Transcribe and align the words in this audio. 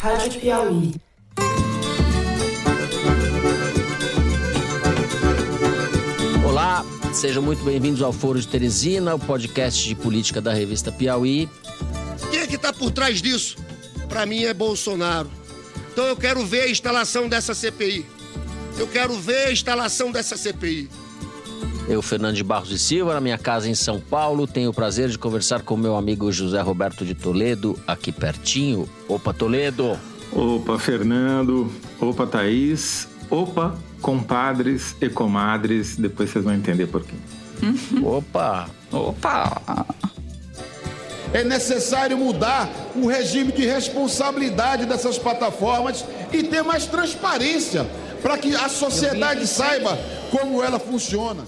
Rádio 0.00 0.40
Piauí. 0.40 0.94
Olá, 6.44 6.84
sejam 7.12 7.42
muito 7.42 7.64
bem-vindos 7.64 8.02
ao 8.02 8.12
Foro 8.12 8.40
de 8.40 8.46
Teresina, 8.46 9.14
o 9.14 9.18
podcast 9.18 9.86
de 9.86 9.94
política 9.94 10.40
da 10.40 10.52
revista 10.52 10.92
Piauí. 10.92 11.48
Quem 12.30 12.40
é 12.40 12.46
que 12.46 12.56
está 12.56 12.72
por 12.72 12.90
trás 12.90 13.20
disso? 13.20 13.56
Para 14.08 14.26
mim 14.26 14.44
é 14.44 14.54
Bolsonaro. 14.54 15.30
Então 15.92 16.04
eu 16.04 16.16
quero 16.16 16.44
ver 16.44 16.62
a 16.62 16.70
instalação 16.70 17.28
dessa 17.28 17.54
CPI. 17.54 18.06
Eu 18.78 18.86
quero 18.86 19.14
ver 19.14 19.48
a 19.48 19.52
instalação 19.52 20.12
dessa 20.12 20.36
CPI. 20.36 20.90
Eu, 21.88 22.02
Fernando 22.02 22.34
de 22.34 22.42
Barros 22.42 22.72
e 22.72 22.78
Silva, 22.78 23.14
na 23.14 23.20
minha 23.20 23.38
casa 23.38 23.68
em 23.68 23.74
São 23.74 24.00
Paulo, 24.00 24.44
tenho 24.44 24.70
o 24.70 24.74
prazer 24.74 25.08
de 25.08 25.16
conversar 25.16 25.62
com 25.62 25.76
meu 25.76 25.96
amigo 25.96 26.32
José 26.32 26.60
Roberto 26.60 27.04
de 27.04 27.14
Toledo, 27.14 27.78
aqui 27.86 28.10
pertinho. 28.10 28.88
Opa, 29.06 29.32
Toledo! 29.32 29.96
Opa, 30.32 30.80
Fernando! 30.80 31.70
Opa, 32.00 32.26
Thaís! 32.26 33.06
Opa, 33.30 33.76
compadres 34.02 34.96
e 35.00 35.08
comadres, 35.08 35.96
depois 35.96 36.30
vocês 36.30 36.44
vão 36.44 36.54
entender 36.54 36.88
por 36.88 37.04
quê. 37.04 37.14
Opa! 38.02 38.68
Opa! 38.90 39.86
É 41.32 41.44
necessário 41.44 42.18
mudar 42.18 42.68
o 42.96 43.06
regime 43.06 43.52
de 43.52 43.64
responsabilidade 43.64 44.86
dessas 44.86 45.18
plataformas 45.18 46.04
e 46.32 46.42
ter 46.42 46.62
mais 46.64 46.86
transparência 46.86 47.86
para 48.22 48.36
que 48.38 48.56
a 48.56 48.68
sociedade 48.68 49.46
saiba 49.46 49.96
como 50.32 50.64
ela 50.64 50.80
funciona. 50.80 51.44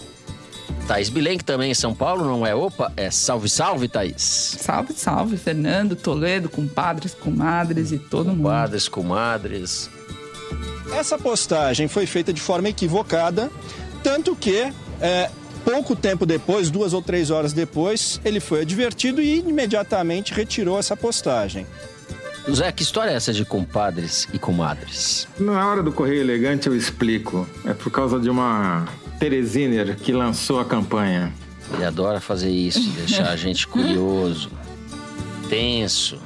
Thaís 0.88 1.10
Bilenque 1.10 1.45
também 1.45 1.70
em 1.70 1.74
São 1.74 1.95
Paulo, 1.95 2.24
não 2.24 2.47
é 2.47 2.55
opa, 2.55 2.91
é 2.97 3.10
salve, 3.10 3.47
salve, 3.47 3.88
Thaís. 3.88 4.56
Salve, 4.59 4.95
salve, 4.95 5.37
Fernando, 5.37 5.95
Toledo, 5.95 6.48
compadres, 6.48 7.12
comadres 7.12 7.92
e 7.92 7.98
todo 7.98 8.30
mundo. 8.30 8.45
Padres, 8.45 8.88
comadres. 8.88 9.91
Essa 10.91 11.19
postagem 11.19 11.89
foi 11.89 12.06
feita 12.06 12.33
de 12.33 12.41
forma 12.41 12.70
equivocada, 12.70 13.50
tanto 14.03 14.34
que 14.34 14.72
é, 14.98 15.31
pouco 15.62 15.94
tempo 15.94 16.25
depois, 16.25 16.70
duas 16.70 16.94
ou 16.94 17.03
três 17.03 17.31
horas 17.31 17.53
depois, 17.53 18.19
ele 18.25 18.41
foi 18.41 18.62
advertido 18.62 19.20
e 19.20 19.41
imediatamente 19.41 20.33
retirou 20.33 20.78
essa 20.78 20.97
postagem. 20.97 21.66
Zé, 22.50 22.72
que 22.72 22.83
história 22.83 23.11
é 23.11 23.14
essa 23.14 23.31
de 23.31 23.44
compadres 23.44 24.27
e 24.33 24.39
comadres? 24.39 25.28
Na 25.39 25.69
hora 25.69 25.83
do 25.83 25.92
Correio 25.92 26.22
Elegante 26.22 26.66
eu 26.66 26.75
explico. 26.75 27.47
É 27.66 27.75
por 27.75 27.91
causa 27.92 28.19
de 28.19 28.31
uma 28.31 28.89
Teresiner 29.19 29.97
que 29.97 30.12
lançou 30.12 30.61
a 30.61 30.64
campanha. 30.64 31.33
Ele 31.74 31.84
adora 31.84 32.20
fazer 32.20 32.50
isso, 32.50 32.88
deixar 32.91 33.28
a 33.28 33.36
gente 33.36 33.66
curioso, 33.66 34.50
tenso. 35.48 36.19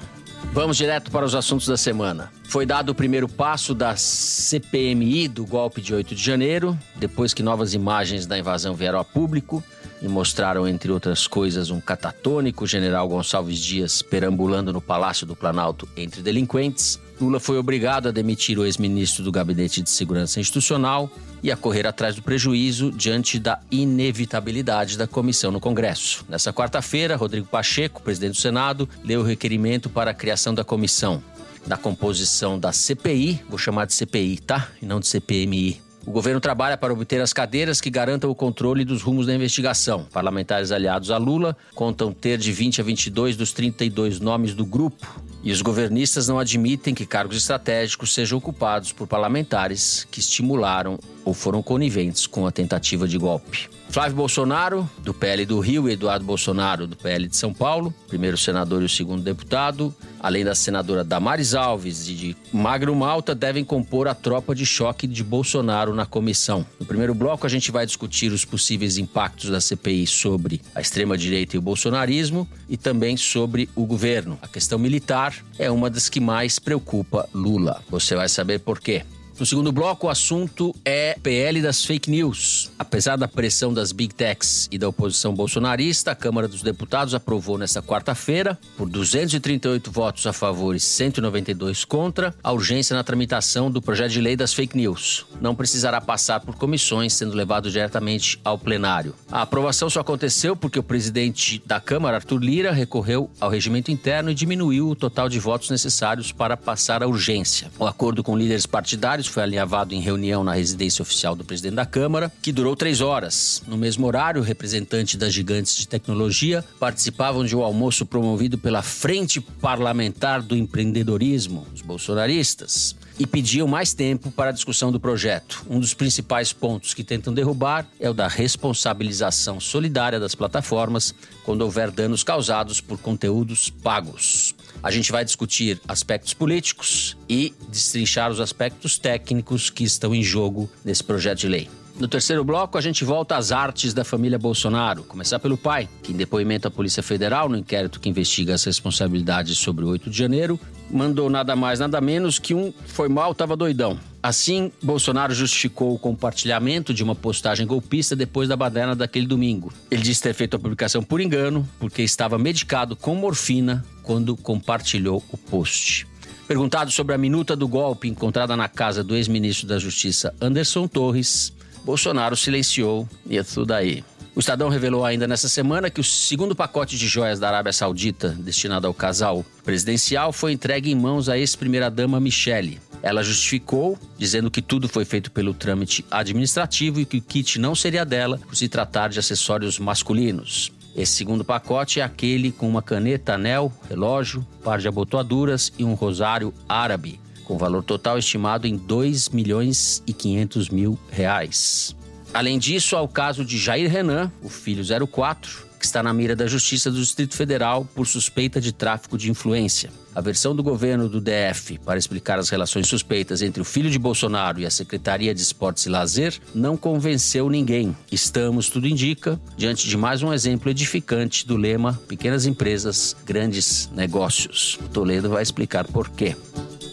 Vamos 0.52 0.76
direto 0.76 1.10
para 1.10 1.24
os 1.24 1.34
assuntos 1.34 1.66
da 1.66 1.76
semana. 1.76 2.30
Foi 2.44 2.66
dado 2.66 2.90
o 2.90 2.94
primeiro 2.94 3.26
passo 3.26 3.74
da 3.74 3.96
CPMI 3.96 5.26
do 5.26 5.46
golpe 5.46 5.80
de 5.80 5.94
8 5.94 6.14
de 6.14 6.22
janeiro, 6.22 6.78
depois 6.96 7.32
que 7.32 7.42
novas 7.42 7.72
imagens 7.72 8.26
da 8.26 8.38
invasão 8.38 8.74
vieram 8.74 8.98
a 8.98 9.04
público 9.04 9.64
e 10.02 10.08
mostraram, 10.08 10.68
entre 10.68 10.92
outras 10.92 11.27
coisas, 11.27 11.70
um 11.70 11.80
catatônico 11.80 12.66
general 12.66 13.08
Gonçalves 13.08 13.58
Dias 13.58 14.02
perambulando 14.02 14.72
no 14.72 14.80
Palácio 14.80 15.27
do 15.27 15.34
Planalto 15.34 15.88
entre 15.96 16.20
delinquentes. 16.20 17.00
Lula 17.22 17.38
foi 17.38 17.56
obrigado 17.56 18.08
a 18.08 18.10
demitir 18.10 18.58
o 18.58 18.64
ex-ministro 18.64 19.22
do 19.22 19.30
Gabinete 19.30 19.80
de 19.80 19.88
Segurança 19.88 20.40
Institucional 20.40 21.08
e 21.40 21.52
a 21.52 21.56
correr 21.56 21.86
atrás 21.86 22.16
do 22.16 22.22
prejuízo 22.22 22.90
diante 22.90 23.38
da 23.38 23.60
inevitabilidade 23.70 24.98
da 24.98 25.06
comissão 25.06 25.52
no 25.52 25.60
Congresso. 25.60 26.24
Nessa 26.28 26.52
quarta-feira, 26.52 27.14
Rodrigo 27.14 27.46
Pacheco, 27.46 28.02
presidente 28.02 28.32
do 28.32 28.40
Senado, 28.40 28.88
leu 29.04 29.20
o 29.20 29.24
requerimento 29.24 29.88
para 29.88 30.10
a 30.10 30.14
criação 30.14 30.52
da 30.52 30.64
comissão. 30.64 31.22
Da 31.64 31.76
composição 31.76 32.58
da 32.58 32.72
CPI, 32.72 33.40
vou 33.48 33.56
chamar 33.56 33.86
de 33.86 33.94
CPI, 33.94 34.38
tá? 34.38 34.68
E 34.82 34.86
não 34.86 34.98
de 34.98 35.06
CPMI. 35.06 35.91
O 36.05 36.11
governo 36.11 36.41
trabalha 36.41 36.77
para 36.77 36.92
obter 36.92 37.20
as 37.20 37.33
cadeiras 37.33 37.81
que 37.81 37.89
garantam 37.89 38.28
o 38.28 38.34
controle 38.34 38.84
dos 38.84 39.03
rumos 39.03 39.27
da 39.27 39.34
investigação. 39.34 40.05
Parlamentares 40.13 40.73
aliados 40.73 41.13
a 41.13 41.17
Lula 41.17 41.57
contam 41.74 42.13
ter 42.13 42.39
de 42.39 42.51
20 42.51 42.80
a 42.80 42.85
22 42.85 43.36
dos 43.36 43.52
32 43.52 44.18
nomes 44.18 44.52
do 44.52 44.67
grupo. 44.67 45.23
E 45.45 45.52
os 45.52 45.62
governistas 45.62 46.27
não 46.27 46.39
admitem 46.39 46.95
que 46.95 47.07
cargos 47.07 47.36
estratégicos 47.36 48.12
sejam 48.12 48.39
ocupados 48.39 48.92
por 48.92 49.07
parlamentares 49.07 50.07
que 50.11 50.20
estimularam 50.20 50.98
ou 51.24 51.35
foram 51.35 51.62
coniventes 51.62 52.27
com 52.27 52.46
a 52.46 52.52
tentativa 52.52 53.07
de 53.07 53.18
golpe. 53.18 53.68
Flávio 53.92 54.17
Bolsonaro, 54.17 54.89
do 55.01 55.13
PL 55.13 55.45
do 55.45 55.61
Rio, 55.61 55.86
e 55.86 55.92
Eduardo 55.92 56.25
Bolsonaro, 56.25 56.86
do 56.86 56.97
PL 56.97 57.29
de 57.29 57.36
São 57.36 57.53
Paulo, 57.53 57.92
primeiro 58.08 58.39
senador 58.39 58.80
e 58.80 58.86
o 58.86 58.89
segundo 58.89 59.23
deputado, 59.23 59.95
além 60.19 60.42
da 60.42 60.55
senadora 60.55 61.05
Damares 61.05 61.55
Alves 61.55 62.08
e 62.08 62.14
de 62.14 62.36
Magro 62.51 62.97
Malta, 62.97 63.35
devem 63.35 63.63
compor 63.63 64.08
a 64.08 64.14
tropa 64.14 64.55
de 64.55 64.64
choque 64.64 65.07
de 65.07 65.23
Bolsonaro 65.23 65.95
na 65.95 66.07
comissão. 66.07 66.64
No 66.80 66.86
primeiro 66.86 67.14
bloco, 67.14 67.45
a 67.45 67.51
gente 67.51 67.70
vai 67.70 67.85
discutir 67.85 68.33
os 68.33 68.47
possíveis 68.47 68.97
impactos 68.97 69.51
da 69.51 69.61
CPI 69.61 70.07
sobre 70.07 70.63
a 70.74 70.80
extrema-direita 70.80 71.57
e 71.57 71.59
o 71.59 71.63
bolsonarismo 71.63 72.48
e 72.70 72.79
também 72.79 73.19
sobre 73.19 73.69
o 73.77 73.85
governo. 73.85 74.39
A 74.41 74.48
questão 74.48 74.79
militar 74.79 75.35
é 75.59 75.70
uma 75.70 75.91
das 75.91 76.09
que 76.09 76.19
mais 76.19 76.59
preocupa 76.59 77.29
Lula. 77.35 77.83
Você 77.91 78.17
vai 78.17 78.30
saber 78.30 78.61
por 78.61 78.80
quê. 78.80 79.05
No 79.38 79.46
segundo 79.46 79.72
bloco, 79.72 80.06
o 80.06 80.10
assunto 80.10 80.74
é 80.84 81.16
PL 81.22 81.62
das 81.62 81.84
fake 81.84 82.10
news. 82.10 82.70
Apesar 82.78 83.16
da 83.16 83.26
pressão 83.26 83.72
das 83.72 83.90
big 83.90 84.14
techs 84.14 84.68
e 84.70 84.78
da 84.78 84.88
oposição 84.88 85.34
bolsonarista, 85.34 86.12
a 86.12 86.14
Câmara 86.14 86.46
dos 86.46 86.62
Deputados 86.62 87.14
aprovou 87.14 87.56
nesta 87.56 87.82
quarta-feira, 87.82 88.58
por 88.76 88.88
238 88.88 89.90
votos 89.90 90.26
a 90.26 90.32
favor 90.32 90.76
e 90.76 90.80
192 90.80 91.84
contra, 91.84 92.34
a 92.42 92.52
urgência 92.52 92.94
na 92.94 93.02
tramitação 93.02 93.70
do 93.70 93.80
projeto 93.80 94.12
de 94.12 94.20
lei 94.20 94.36
das 94.36 94.52
fake 94.52 94.76
news. 94.76 95.24
Não 95.40 95.54
precisará 95.54 96.00
passar 96.00 96.40
por 96.40 96.56
comissões, 96.56 97.14
sendo 97.14 97.34
levado 97.34 97.70
diretamente 97.70 98.38
ao 98.44 98.58
plenário. 98.58 99.14
A 99.30 99.42
aprovação 99.42 99.88
só 99.88 100.00
aconteceu 100.00 100.54
porque 100.54 100.78
o 100.78 100.82
presidente 100.82 101.60
da 101.66 101.80
Câmara, 101.80 102.18
Arthur 102.18 102.38
Lira, 102.38 102.70
recorreu 102.70 103.30
ao 103.40 103.50
regimento 103.50 103.90
interno 103.90 104.30
e 104.30 104.34
diminuiu 104.34 104.90
o 104.90 104.96
total 104.96 105.28
de 105.28 105.40
votos 105.40 105.70
necessários 105.70 106.30
para 106.30 106.56
passar 106.56 107.02
a 107.02 107.08
urgência. 107.08 107.70
O 107.78 107.86
acordo 107.86 108.22
com 108.22 108.36
líderes 108.36 108.66
partidários 108.66 109.21
foi 109.30 109.42
alinhavado 109.42 109.94
em 109.94 110.00
reunião 110.00 110.42
na 110.42 110.52
residência 110.52 111.02
oficial 111.02 111.34
do 111.34 111.44
presidente 111.44 111.74
da 111.74 111.86
Câmara, 111.86 112.33
que 112.40 112.52
durou 112.52 112.74
três 112.74 113.00
horas. 113.00 113.62
No 113.66 113.77
mesmo 113.77 114.06
horário, 114.06 114.42
representantes 114.42 115.16
das 115.16 115.33
gigantes 115.33 115.77
de 115.77 115.86
tecnologia 115.86 116.64
participavam 116.78 117.44
de 117.44 117.56
um 117.56 117.62
almoço 117.62 118.06
promovido 118.06 118.58
pela 118.58 118.82
Frente 118.82 119.40
Parlamentar 119.40 120.42
do 120.42 120.56
Empreendedorismo, 120.56 121.66
os 121.74 121.82
bolsonaristas, 121.82 122.96
e 123.22 123.27
pediam 123.27 123.68
mais 123.68 123.94
tempo 123.94 124.33
para 124.33 124.50
a 124.50 124.52
discussão 124.52 124.90
do 124.90 124.98
projeto. 124.98 125.64
Um 125.70 125.78
dos 125.78 125.94
principais 125.94 126.52
pontos 126.52 126.92
que 126.92 127.05
tentam 127.05 127.33
derrubar 127.33 127.86
é 128.00 128.10
o 128.10 128.12
da 128.12 128.26
responsabilização 128.26 129.60
solidária 129.60 130.19
das 130.19 130.34
plataformas 130.34 131.14
quando 131.44 131.62
houver 131.62 131.93
danos 131.93 132.25
causados 132.25 132.81
por 132.81 132.99
conteúdos 132.99 133.70
pagos. 133.70 134.56
A 134.82 134.90
gente 134.90 135.12
vai 135.12 135.25
discutir 135.25 135.81
aspectos 135.87 136.34
políticos 136.34 137.16
e 137.28 137.55
destrinchar 137.69 138.28
os 138.28 138.40
aspectos 138.40 138.99
técnicos 138.99 139.70
que 139.70 139.84
estão 139.84 140.12
em 140.12 140.25
jogo 140.25 140.69
nesse 140.84 141.05
projeto 141.05 141.38
de 141.38 141.49
lei. 141.49 141.81
No 141.99 142.08
terceiro 142.08 142.43
bloco, 142.43 142.79
a 142.79 142.81
gente 142.81 143.05
volta 143.05 143.37
às 143.37 143.53
artes 143.53 143.93
da 143.93 144.03
família 144.03 144.38
Bolsonaro. 144.38 145.05
Começar 145.05 145.38
pelo 145.38 145.58
pai, 145.58 145.88
que, 146.03 146.12
em 146.12 146.17
depoimento 146.17 146.67
à 146.67 146.70
Polícia 146.70 147.03
Federal, 147.03 147.49
no 147.49 147.56
inquérito 147.56 148.00
que 148.00 148.08
investiga 148.08 148.55
as 148.55 148.64
responsabilidades 148.64 149.58
sobre 149.58 149.85
o 149.85 149.88
8 149.88 150.11
de 150.11 150.17
janeiro, 150.17 150.58
mandou 150.91 151.29
nada 151.29 151.55
mais, 151.55 151.79
nada 151.79 152.00
menos 152.00 152.38
que 152.38 152.55
um 152.55 152.73
foi 152.87 153.08
mal, 153.08 153.35
tava 153.35 153.56
doidão. 153.56 153.99
Assim, 154.23 154.73
Bolsonaro 154.82 155.35
justificou 155.35 155.94
o 155.94 155.99
compartilhamento 155.99 156.94
de 156.94 157.03
uma 157.03 157.14
postagem 157.14 157.67
golpista 157.67 158.17
depois 158.17 158.49
da 158.49 158.56
baderna 158.56 158.94
daquele 158.94 159.26
domingo. 159.26 159.73
Ele 159.91 160.03
disse 160.03 160.23
ter 160.23 160.32
feito 160.32 160.56
a 160.56 160.59
publicação 160.59 161.03
por 161.03 161.20
engano, 161.20 161.69
porque 161.79 162.03
estava 162.03 162.38
medicado 162.38 162.97
com 162.97 163.14
morfina 163.14 163.85
quando 164.03 164.37
compartilhou 164.37 165.23
o 165.31 165.37
post. 165.37 166.06
Perguntado 166.49 166.91
sobre 166.91 167.14
a 167.14 167.19
minuta 167.19 167.55
do 167.56 167.69
golpe 167.69 168.09
encontrada 168.09 168.56
na 168.56 168.69
casa 168.69 169.03
do 169.03 169.17
ex-ministro 169.17 169.67
da 169.67 169.79
Justiça 169.79 170.35
Anderson 170.41 170.87
Torres, 170.87 171.53
Bolsonaro 171.84 172.37
silenciou 172.37 173.08
e 173.26 173.38
é 173.38 173.43
tudo 173.43 173.73
aí. 173.73 174.05
O 174.34 174.40
Estadão 174.40 174.70
revelou 174.70 175.05
ainda 175.05 175.29
nessa 175.29 175.49
semana 175.49 175.90
que 175.90 176.00
o 176.00 176.05
segundo 176.05 176.56
pacote 176.56 176.96
de 176.96 177.06
joias 177.06 177.38
da 177.38 177.49
Arábia 177.49 177.73
Saudita, 177.73 178.31
destinado 178.31 178.87
ao 178.87 178.94
casal 178.94 179.44
presidencial, 179.62 180.32
foi 180.32 180.52
entregue 180.52 180.90
em 180.90 180.94
mãos 180.94 181.29
à 181.29 181.37
ex-primeira-dama 181.37 182.19
Michele. 182.19 182.81
Ela 183.02 183.23
justificou, 183.23 183.99
dizendo 184.17 184.50
que 184.50 184.62
tudo 184.62 184.88
foi 184.88 185.05
feito 185.05 185.31
pelo 185.31 185.52
trâmite 185.52 186.05
administrativo 186.11 187.00
e 187.00 187.05
que 187.05 187.19
o 187.19 187.23
kit 187.23 187.58
não 187.58 187.75
seria 187.75 188.06
dela 188.06 188.38
por 188.38 188.56
se 188.56 188.69
tratar 188.69 189.08
de 189.08 189.19
acessórios 189.19 189.78
masculinos. 189.78 190.73
Esse 190.96 191.12
segundo 191.12 191.44
pacote 191.44 192.00
é 192.00 192.02
aquele 192.02 192.52
com 192.52 192.69
uma 192.69 192.81
caneta, 192.81 193.35
anel, 193.35 193.73
relógio, 193.88 194.46
par 194.62 194.78
de 194.78 194.88
abotoaduras 194.88 195.73
e 195.78 195.85
um 195.85 195.94
rosário 195.94 196.55
árabe, 196.69 197.20
com 197.52 197.58
valor 197.58 197.84
total 197.84 198.16
estimado 198.16 198.66
em 198.66 198.78
2 198.78 199.28
milhões 199.28 200.02
e 200.06 200.14
500 200.14 200.70
mil 200.70 200.99
reais. 201.10 201.94
Além 202.32 202.58
disso, 202.58 202.96
há 202.96 203.02
o 203.02 203.08
caso 203.08 203.44
de 203.44 203.58
Jair 203.58 203.90
Renan, 203.90 204.32
o 204.43 204.49
filho 204.49 204.82
04, 205.06 205.66
que 205.78 205.84
está 205.84 206.02
na 206.02 206.14
mira 206.14 206.34
da 206.34 206.46
Justiça 206.46 206.90
do 206.90 206.99
Distrito 206.99 207.37
Federal 207.37 207.87
por 207.94 208.06
suspeita 208.06 208.58
de 208.58 208.72
tráfico 208.72 209.19
de 209.19 209.31
influência. 209.31 209.90
A 210.14 210.20
versão 210.22 210.56
do 210.56 210.62
governo 210.62 211.10
do 211.10 211.20
DF 211.20 211.78
para 211.84 211.99
explicar 211.99 212.38
as 212.38 212.49
relações 212.49 212.87
suspeitas 212.87 213.43
entre 213.43 213.60
o 213.60 213.66
filho 213.66 213.90
de 213.90 213.99
Bolsonaro 213.99 214.58
e 214.58 214.64
a 214.64 214.70
Secretaria 214.70 215.34
de 215.34 215.43
Esportes 215.43 215.84
e 215.84 215.90
Lazer 215.90 216.38
não 216.54 216.75
convenceu 216.75 217.50
ninguém. 217.50 217.94
Estamos, 218.10 218.70
tudo 218.70 218.88
indica, 218.88 219.38
diante 219.58 219.87
de 219.87 219.96
mais 219.99 220.22
um 220.22 220.32
exemplo 220.32 220.70
edificante 220.70 221.46
do 221.46 221.56
lema 221.56 222.00
Pequenas 222.08 222.46
empresas, 222.46 223.14
grandes 223.26 223.90
negócios. 223.94 224.78
Toledo 224.90 225.28
vai 225.28 225.43
explicar 225.43 225.87
por 225.87 226.08
quê. 226.08 226.34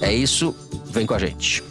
É 0.02 0.14
isso, 0.14 0.56
vem 0.92 1.06
com 1.06 1.14
a 1.14 1.20
gente. 1.20 1.64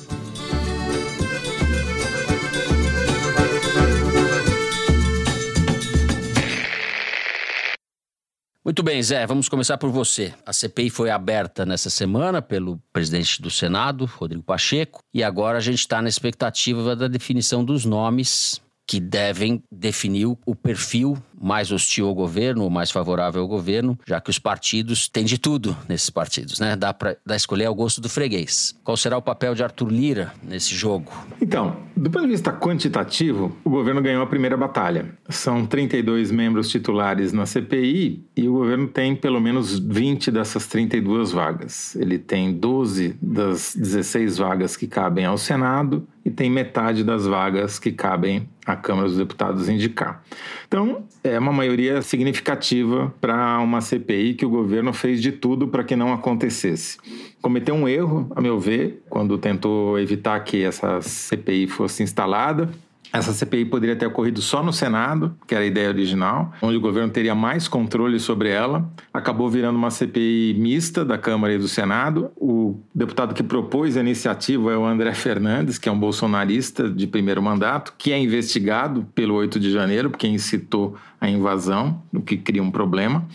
Muito 8.68 8.82
bem, 8.82 9.02
Zé, 9.02 9.26
vamos 9.26 9.48
começar 9.48 9.78
por 9.78 9.90
você. 9.90 10.34
A 10.44 10.52
CPI 10.52 10.90
foi 10.90 11.08
aberta 11.08 11.64
nessa 11.64 11.88
semana 11.88 12.42
pelo 12.42 12.78
presidente 12.92 13.40
do 13.40 13.50
Senado, 13.50 14.04
Rodrigo 14.04 14.42
Pacheco, 14.42 15.00
e 15.14 15.24
agora 15.24 15.56
a 15.56 15.60
gente 15.60 15.78
está 15.78 16.02
na 16.02 16.08
expectativa 16.10 16.94
da 16.94 17.08
definição 17.08 17.64
dos 17.64 17.86
nomes 17.86 18.60
que 18.86 19.00
devem 19.00 19.62
definir 19.72 20.26
o 20.26 20.54
perfil 20.54 21.16
mais 21.40 21.70
hostil 21.70 22.06
ao 22.06 22.14
governo 22.14 22.64
ou 22.64 22.70
mais 22.70 22.90
favorável 22.90 23.42
ao 23.42 23.48
governo, 23.48 23.98
já 24.06 24.20
que 24.20 24.30
os 24.30 24.38
partidos 24.38 25.08
têm 25.08 25.24
de 25.24 25.38
tudo 25.38 25.76
nesses 25.88 26.10
partidos, 26.10 26.58
né? 26.58 26.76
Dá 26.76 26.92
para 26.92 27.16
escolher 27.30 27.66
ao 27.66 27.74
gosto 27.74 28.00
do 28.00 28.08
freguês. 28.08 28.76
Qual 28.82 28.96
será 28.96 29.16
o 29.16 29.22
papel 29.22 29.54
de 29.54 29.62
Arthur 29.62 29.88
Lira 29.88 30.32
nesse 30.42 30.74
jogo? 30.74 31.12
Então, 31.40 31.76
do 31.96 32.10
ponto 32.10 32.24
de 32.24 32.32
vista 32.32 32.52
quantitativo, 32.52 33.56
o 33.64 33.70
governo 33.70 34.00
ganhou 34.00 34.22
a 34.22 34.26
primeira 34.26 34.56
batalha. 34.56 35.06
São 35.28 35.66
32 35.66 36.30
membros 36.30 36.68
titulares 36.68 37.32
na 37.32 37.46
CPI 37.46 38.24
e 38.36 38.48
o 38.48 38.52
governo 38.52 38.88
tem 38.88 39.14
pelo 39.14 39.40
menos 39.40 39.78
20 39.78 40.30
dessas 40.30 40.66
32 40.66 41.32
vagas. 41.32 41.96
Ele 41.96 42.18
tem 42.18 42.52
12 42.52 43.16
das 43.20 43.74
16 43.74 44.38
vagas 44.38 44.76
que 44.76 44.86
cabem 44.86 45.24
ao 45.24 45.38
Senado 45.38 46.06
e 46.24 46.30
tem 46.30 46.50
metade 46.50 47.02
das 47.02 47.26
vagas 47.26 47.78
que 47.78 47.90
cabem 47.90 48.48
à 48.66 48.76
Câmara 48.76 49.08
dos 49.08 49.16
Deputados 49.16 49.68
indicar. 49.68 50.22
Então, 50.66 51.04
é 51.28 51.38
uma 51.38 51.52
maioria 51.52 52.02
significativa 52.02 53.12
para 53.20 53.58
uma 53.60 53.80
CPI 53.80 54.34
que 54.34 54.46
o 54.46 54.50
governo 54.50 54.92
fez 54.92 55.20
de 55.20 55.32
tudo 55.32 55.68
para 55.68 55.84
que 55.84 55.94
não 55.94 56.12
acontecesse. 56.12 56.98
Cometeu 57.40 57.74
um 57.74 57.88
erro, 57.88 58.30
a 58.34 58.40
meu 58.40 58.58
ver, 58.58 59.02
quando 59.08 59.38
tentou 59.38 59.98
evitar 59.98 60.38
que 60.40 60.64
essa 60.64 61.00
CPI 61.00 61.66
fosse 61.66 62.02
instalada. 62.02 62.70
Essa 63.12 63.32
CPI 63.32 63.64
poderia 63.64 63.96
ter 63.96 64.06
ocorrido 64.06 64.42
só 64.42 64.62
no 64.62 64.72
Senado, 64.72 65.36
que 65.46 65.54
era 65.54 65.64
a 65.64 65.66
ideia 65.66 65.88
original, 65.88 66.52
onde 66.60 66.76
o 66.76 66.80
governo 66.80 67.10
teria 67.10 67.34
mais 67.34 67.66
controle 67.66 68.20
sobre 68.20 68.50
ela. 68.50 68.90
Acabou 69.12 69.48
virando 69.48 69.76
uma 69.76 69.90
CPI 69.90 70.54
mista 70.58 71.04
da 71.04 71.16
Câmara 71.16 71.54
e 71.54 71.58
do 71.58 71.68
Senado. 71.68 72.30
O 72.36 72.78
deputado 72.94 73.34
que 73.34 73.42
propôs 73.42 73.96
a 73.96 74.00
iniciativa 74.00 74.72
é 74.72 74.76
o 74.76 74.84
André 74.84 75.14
Fernandes, 75.14 75.78
que 75.78 75.88
é 75.88 75.92
um 75.92 75.98
bolsonarista 75.98 76.88
de 76.88 77.06
primeiro 77.06 77.42
mandato, 77.42 77.94
que 77.96 78.12
é 78.12 78.18
investigado 78.18 79.06
pelo 79.14 79.34
8 79.34 79.58
de 79.58 79.70
janeiro, 79.70 80.10
porque 80.10 80.28
incitou 80.28 80.96
a 81.20 81.28
invasão, 81.28 82.02
o 82.12 82.20
que 82.20 82.36
cria 82.36 82.62
um 82.62 82.70
problema 82.70 83.26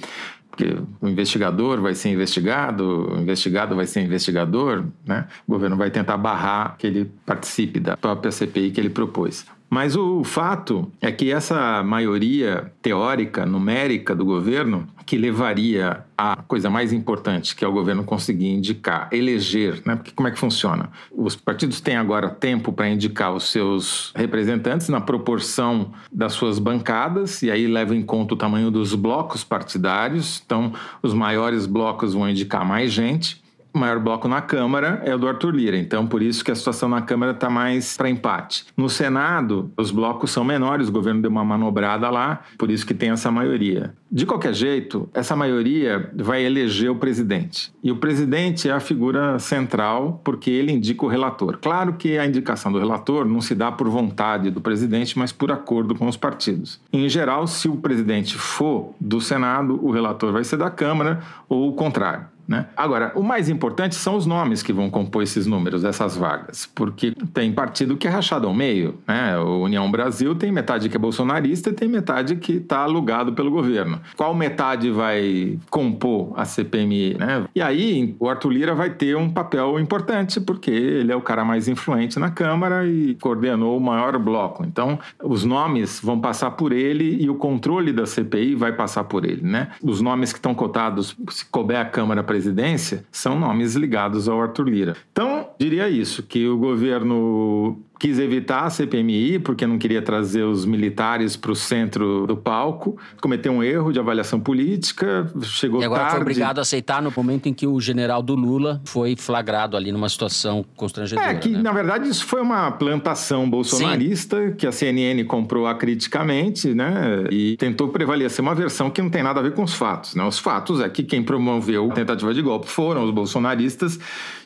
porque 0.54 0.78
o 1.02 1.08
investigador 1.08 1.82
vai 1.82 1.96
ser 1.96 2.10
investigado, 2.10 3.12
o 3.12 3.20
investigado 3.20 3.76
vai 3.76 3.88
ser 3.88 4.02
investigador, 4.02 4.86
né? 5.04 5.28
O 5.48 5.52
governo 5.52 5.76
vai 5.76 5.90
tentar 5.90 6.16
barrar 6.16 6.76
que 6.78 6.86
ele 6.86 7.12
participe 7.26 7.80
da 7.80 7.98
própria 7.98 8.32
CPI 8.32 8.70
que 8.70 8.80
ele 8.80 8.92
propôs. 8.92 9.48
Mas 9.74 9.96
o 9.96 10.24
fato 10.24 10.88
é 11.02 11.12
que 11.12 11.32
essa 11.32 11.82
maioria 11.82 12.72
teórica, 12.80 13.44
numérica 13.44 14.14
do 14.14 14.24
governo, 14.24 14.88
que 15.04 15.18
levaria 15.18 16.06
à 16.16 16.36
coisa 16.36 16.70
mais 16.70 16.94
importante, 16.94 17.56
que 17.56 17.66
é 17.66 17.68
o 17.68 17.72
governo 17.72 18.04
conseguir 18.04 18.50
indicar, 18.50 19.10
eleger, 19.12 19.82
né? 19.84 19.96
Porque 19.96 20.12
como 20.12 20.28
é 20.28 20.32
que 20.32 20.38
funciona? 20.38 20.92
Os 21.12 21.36
partidos 21.36 21.82
têm 21.82 21.96
agora 21.96 22.30
tempo 22.30 22.72
para 22.72 22.88
indicar 22.88 23.34
os 23.34 23.46
seus 23.50 24.14
representantes 24.16 24.90
na 24.90 25.02
proporção 25.02 25.92
das 26.12 26.34
suas 26.34 26.60
bancadas, 26.60 27.42
e 27.42 27.50
aí 27.50 27.66
leva 27.66 27.96
em 27.96 28.04
conta 28.04 28.36
o 28.36 28.38
tamanho 28.38 28.70
dos 28.70 28.94
blocos 28.94 29.44
partidários. 29.44 30.44
Então, 30.46 30.72
os 31.02 31.16
maiores 31.16 31.66
blocos 31.66 32.14
vão 32.14 32.30
indicar 32.30 32.64
mais 32.64 32.92
gente 32.92 33.43
o 33.74 33.80
maior 33.80 34.00
bloco 34.00 34.28
na 34.28 34.42
Câmara 34.42 35.02
é 35.04 35.16
o 35.16 35.18
do 35.18 35.28
Arthur 35.28 35.56
Lira, 35.56 35.78
então 35.78 36.06
por 36.06 36.22
isso 36.22 36.44
que 36.44 36.52
a 36.52 36.56
situação 36.56 36.88
na 36.88 37.02
Câmara 37.02 37.32
está 37.32 37.50
mais 37.50 37.98
para 37.98 38.10
empate. 38.10 38.66
No 38.78 38.88
Senado, 38.88 39.72
os 39.76 39.90
blocos 39.90 40.32
são 40.32 40.44
menores, 40.44 40.90
o 40.90 40.92
governo 40.92 41.22
deu 41.22 41.32
uma 41.32 41.44
manobrada 41.44 42.10
lá, 42.10 42.42
por 42.58 42.70
isso 42.70 42.86
que 42.86 42.94
tem 42.94 43.10
essa 43.10 43.32
maioria. 43.32 43.94
De 44.12 44.28
qualquer 44.28 44.54
jeito, 44.54 45.10
essa 45.12 45.36
maioria 45.36 46.12
vai 46.16 46.46
eleger 46.46 46.92
o 46.92 46.96
presidente. 46.96 47.74
E 47.84 47.92
o 47.92 47.96
presidente 47.96 48.70
é 48.70 48.72
a 48.72 48.80
figura 48.80 49.40
central 49.40 50.22
porque 50.24 50.52
ele 50.52 50.72
indica 50.72 51.04
o 51.04 51.10
relator. 51.10 51.58
Claro 51.60 51.94
que 51.94 52.20
a 52.20 52.26
indicação 52.26 52.72
do 52.72 52.78
relator 52.78 53.26
não 53.26 53.42
se 53.42 53.56
dá 53.56 53.72
por 53.72 53.90
vontade 53.90 54.52
do 54.52 54.62
presidente, 54.62 55.18
mas 55.18 55.32
por 55.32 55.52
acordo 55.52 55.96
com 55.96 56.08
os 56.08 56.16
partidos. 56.16 56.80
Em 56.92 57.10
geral, 57.10 57.48
se 57.48 57.68
o 57.68 57.78
presidente 57.78 58.38
for 58.38 58.94
do 59.00 59.20
Senado, 59.20 59.84
o 59.84 59.90
relator 59.90 60.32
vai 60.32 60.44
ser 60.44 60.58
da 60.58 60.70
Câmara 60.70 61.24
ou 61.50 61.70
o 61.70 61.74
contrário. 61.74 62.33
Né? 62.54 62.68
Agora, 62.78 63.12
o 63.16 63.24
mais 63.24 63.50
importante 63.50 63.96
são 63.96 64.16
os 64.16 64.28
nomes 64.28 64.62
que 64.62 64.72
vão 64.72 64.90
compor 64.90 65.24
esses 65.24 65.48
números, 65.48 65.84
essas 65.84 66.16
vagas, 66.16 66.70
porque 66.76 67.14
tem 67.34 67.52
partido 67.52 67.98
que 67.98 68.08
é 68.08 68.12
rachado 68.12 68.48
ao 68.48 68.54
meio. 68.54 69.00
Né? 69.08 69.38
O 69.40 69.64
União 69.64 69.90
Brasil 69.90 70.36
tem 70.36 70.52
metade 70.52 70.88
que 70.88 70.96
é 70.96 71.00
bolsonarista 71.00 71.72
e 71.72 71.74
tem 71.74 71.88
metade 71.88 72.36
que 72.36 72.54
está 72.54 72.80
alugado 72.80 73.34
pelo 73.34 73.50
governo. 73.50 74.00
Qual 74.16 74.36
metade 74.36 74.92
vai 74.92 75.58
compor 75.72 76.34
a 76.36 76.46
CPMI? 76.46 77.16
Né? 77.16 77.46
E 77.56 77.62
aí 77.62 78.16
o 78.20 78.30
Arthur 78.30 78.52
Lira 78.52 78.76
vai 78.76 78.92
ter 78.92 79.18
um 79.18 79.30
papel 79.30 79.80
importante, 79.80 80.40
porque 80.40 80.70
ele 80.70 81.12
é 81.12 81.16
o 81.16 81.22
cara 81.22 81.44
mais 81.44 81.68
influente 81.68 82.20
na 82.20 82.30
Câmara 82.30 82.86
e 82.86 83.16
coordenou 83.16 83.78
o 83.78 83.82
maior 83.82 84.20
bloco. 84.20 84.64
Então, 84.64 85.00
os 85.24 85.44
nomes 85.44 86.00
vão 86.04 86.20
passar 86.20 86.52
por 86.52 86.72
ele 86.72 87.24
e 87.24 87.30
o 87.30 87.36
controle 87.36 87.92
da 87.92 88.06
CPI 88.06 88.54
vai 88.54 88.74
passar 88.74 89.06
por 89.06 89.26
ele. 89.26 89.42
Né? 89.42 89.70
Os 89.82 90.02
nomes 90.02 90.32
que 90.32 90.38
estão 90.38 90.54
cotados, 90.54 91.16
se 91.30 91.46
couber 91.46 91.80
a 91.80 91.86
Câmara 91.86 92.24
presidência 92.44 93.06
são 93.10 93.40
nomes 93.40 93.76
ligados 93.76 94.28
ao 94.28 94.42
Arthur 94.42 94.68
Lira. 94.68 94.98
Então, 95.12 95.50
diria 95.58 95.88
isso, 95.88 96.24
que 96.24 96.46
o 96.46 96.58
governo 96.58 97.80
quis 98.04 98.20
evitar 98.20 98.66
a 98.66 98.70
CPMI 98.70 99.40
porque 99.40 99.66
não 99.66 99.78
queria 99.78 100.02
trazer 100.02 100.44
os 100.44 100.66
militares 100.66 101.38
para 101.38 101.54
o 101.54 101.56
centro 101.56 102.28
do 102.28 102.36
palco, 102.36 102.98
cometeu 103.22 103.54
um 103.54 103.64
erro 103.64 103.94
de 103.94 104.00
avaliação 104.00 104.42
política, 104.42 105.32
chegou 105.44 105.80
tarde. 105.80 105.84
E 105.84 105.86
agora 105.86 106.02
tarde. 106.02 106.16
foi 106.16 106.22
obrigado 106.22 106.60
a 106.60 106.64
aceitar 106.64 107.02
no 107.02 107.14
momento 107.16 107.48
em 107.48 107.54
que 107.54 107.66
o 107.66 107.80
general 107.80 108.22
do 108.22 108.36
Lula 108.36 108.82
foi 108.84 109.16
flagrado 109.16 109.78
ali 109.78 109.90
numa 109.90 110.10
situação 110.10 110.66
constrangedora. 110.76 111.30
É 111.30 111.36
que, 111.36 111.48
né? 111.48 111.62
na 111.62 111.72
verdade, 111.72 112.10
isso 112.10 112.26
foi 112.26 112.42
uma 112.42 112.70
plantação 112.72 113.50
bolsonarista 113.50 114.50
Sim. 114.50 114.56
que 114.56 114.68
a 114.68 114.74
CNN 114.74 115.24
comprou 115.24 115.66
acriticamente, 115.66 116.74
né? 116.74 117.24
E 117.32 117.56
tentou 117.56 117.88
prevalecer 117.88 118.42
uma 118.42 118.54
versão 118.54 118.90
que 118.90 119.02
não 119.02 119.10
tem 119.10 119.24
nada 119.24 119.40
a 119.40 119.44
ver 119.44 119.54
com 119.54 119.64
os 119.64 119.76
fatos, 119.76 120.14
né? 120.14 120.26
Os 120.26 120.40
fatos 120.40 120.82
é 120.82 120.90
que 120.90 121.04
quem 121.04 121.24
promoveu 121.24 121.90
a 121.90 121.94
tentativa 121.94 122.34
de 122.34 122.42
golpe 122.42 122.68
foram 122.68 123.06
os 123.06 123.12
bolsonaristas 123.12 123.98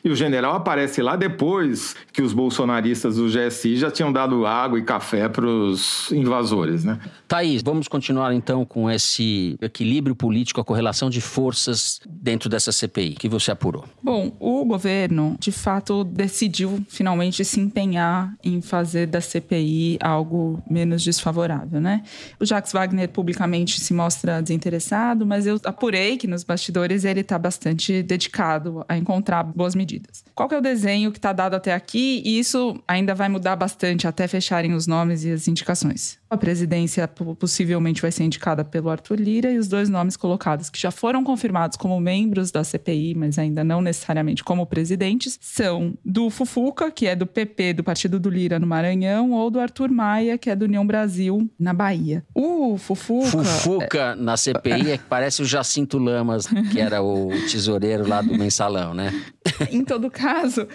e 0.04 0.08
o 0.08 0.14
general 0.14 0.54
aparece 0.54 1.02
lá 1.02 1.16
depois 1.16 1.96
que 2.12 2.22
os 2.22 2.32
bolsonaristas 2.32 3.16
do 3.16 3.26
GSI 3.26 3.47
já 3.50 3.90
tinham 3.90 4.12
dado 4.12 4.46
água 4.46 4.78
e 4.78 4.82
café 4.82 5.28
para 5.28 5.46
os 5.46 6.10
invasores, 6.12 6.84
né? 6.84 6.98
Thaís, 7.26 7.62
vamos 7.62 7.88
continuar 7.88 8.34
então 8.34 8.64
com 8.64 8.90
esse 8.90 9.56
equilíbrio 9.60 10.14
político, 10.14 10.60
a 10.60 10.64
correlação 10.64 11.10
de 11.10 11.20
forças 11.20 12.00
dentro 12.08 12.48
dessa 12.48 12.72
CPI 12.72 13.14
que 13.14 13.28
você 13.28 13.50
apurou. 13.50 13.84
Bom, 14.02 14.32
o 14.40 14.64
governo, 14.64 15.36
de 15.38 15.52
fato, 15.52 16.04
decidiu 16.04 16.84
finalmente 16.88 17.44
se 17.44 17.60
empenhar 17.60 18.34
em 18.42 18.60
fazer 18.60 19.06
da 19.06 19.20
CPI 19.20 19.98
algo 20.00 20.62
menos 20.68 21.02
desfavorável, 21.02 21.80
né? 21.80 22.02
O 22.40 22.44
Jacques 22.44 22.72
Wagner 22.72 23.08
publicamente 23.08 23.80
se 23.80 23.92
mostra 23.92 24.42
desinteressado, 24.42 25.26
mas 25.26 25.46
eu 25.46 25.60
apurei 25.64 26.16
que 26.16 26.26
nos 26.26 26.44
bastidores 26.44 27.04
ele 27.04 27.20
está 27.20 27.38
bastante 27.38 28.02
dedicado 28.02 28.84
a 28.88 28.96
encontrar 28.96 29.42
boas 29.42 29.74
medidas. 29.74 30.24
Qual 30.34 30.48
que 30.48 30.54
é 30.54 30.58
o 30.58 30.62
desenho 30.62 31.10
que 31.10 31.18
está 31.18 31.32
dado 31.32 31.54
até 31.54 31.74
aqui? 31.74 32.22
E 32.24 32.38
isso 32.38 32.78
ainda 32.86 33.14
vai 33.14 33.28
mudar 33.28 33.37
bastante 33.56 34.06
até 34.06 34.26
fecharem 34.26 34.74
os 34.74 34.86
nomes 34.86 35.24
e 35.24 35.30
as 35.30 35.48
indicações. 35.48 36.18
A 36.30 36.36
presidência 36.36 37.08
possivelmente 37.08 38.02
vai 38.02 38.12
ser 38.12 38.24
indicada 38.24 38.64
pelo 38.64 38.90
Arthur 38.90 39.18
Lira 39.18 39.50
e 39.50 39.58
os 39.58 39.66
dois 39.66 39.88
nomes 39.88 40.16
colocados, 40.16 40.68
que 40.68 40.78
já 40.78 40.90
foram 40.90 41.24
confirmados 41.24 41.76
como 41.76 41.98
membros 41.98 42.50
da 42.50 42.62
CPI, 42.62 43.14
mas 43.14 43.38
ainda 43.38 43.64
não 43.64 43.80
necessariamente 43.80 44.44
como 44.44 44.66
presidentes, 44.66 45.38
são 45.40 45.96
do 46.04 46.28
Fufuca, 46.28 46.90
que 46.90 47.06
é 47.06 47.16
do 47.16 47.26
PP, 47.26 47.74
do 47.74 47.84
Partido 47.84 48.20
do 48.20 48.28
Lira 48.28 48.58
no 48.58 48.66
Maranhão, 48.66 49.32
ou 49.32 49.50
do 49.50 49.58
Arthur 49.58 49.90
Maia, 49.90 50.36
que 50.36 50.50
é 50.50 50.56
do 50.56 50.64
União 50.64 50.86
Brasil 50.86 51.50
na 51.58 51.72
Bahia. 51.72 52.24
O 52.34 52.76
Fufuca. 52.76 53.44
Fufuca 53.44 54.14
na 54.14 54.36
CPI 54.36 54.92
é 54.92 54.98
que 54.98 55.04
parece 55.04 55.40
o 55.40 55.44
Jacinto 55.44 55.98
Lamas, 55.98 56.46
que 56.70 56.78
era 56.78 57.02
o 57.02 57.30
tesoureiro 57.50 58.06
lá 58.06 58.20
do 58.20 58.36
mensalão, 58.36 58.92
né? 58.92 59.12
em 59.72 59.84
todo 59.84 60.10
caso, 60.10 60.66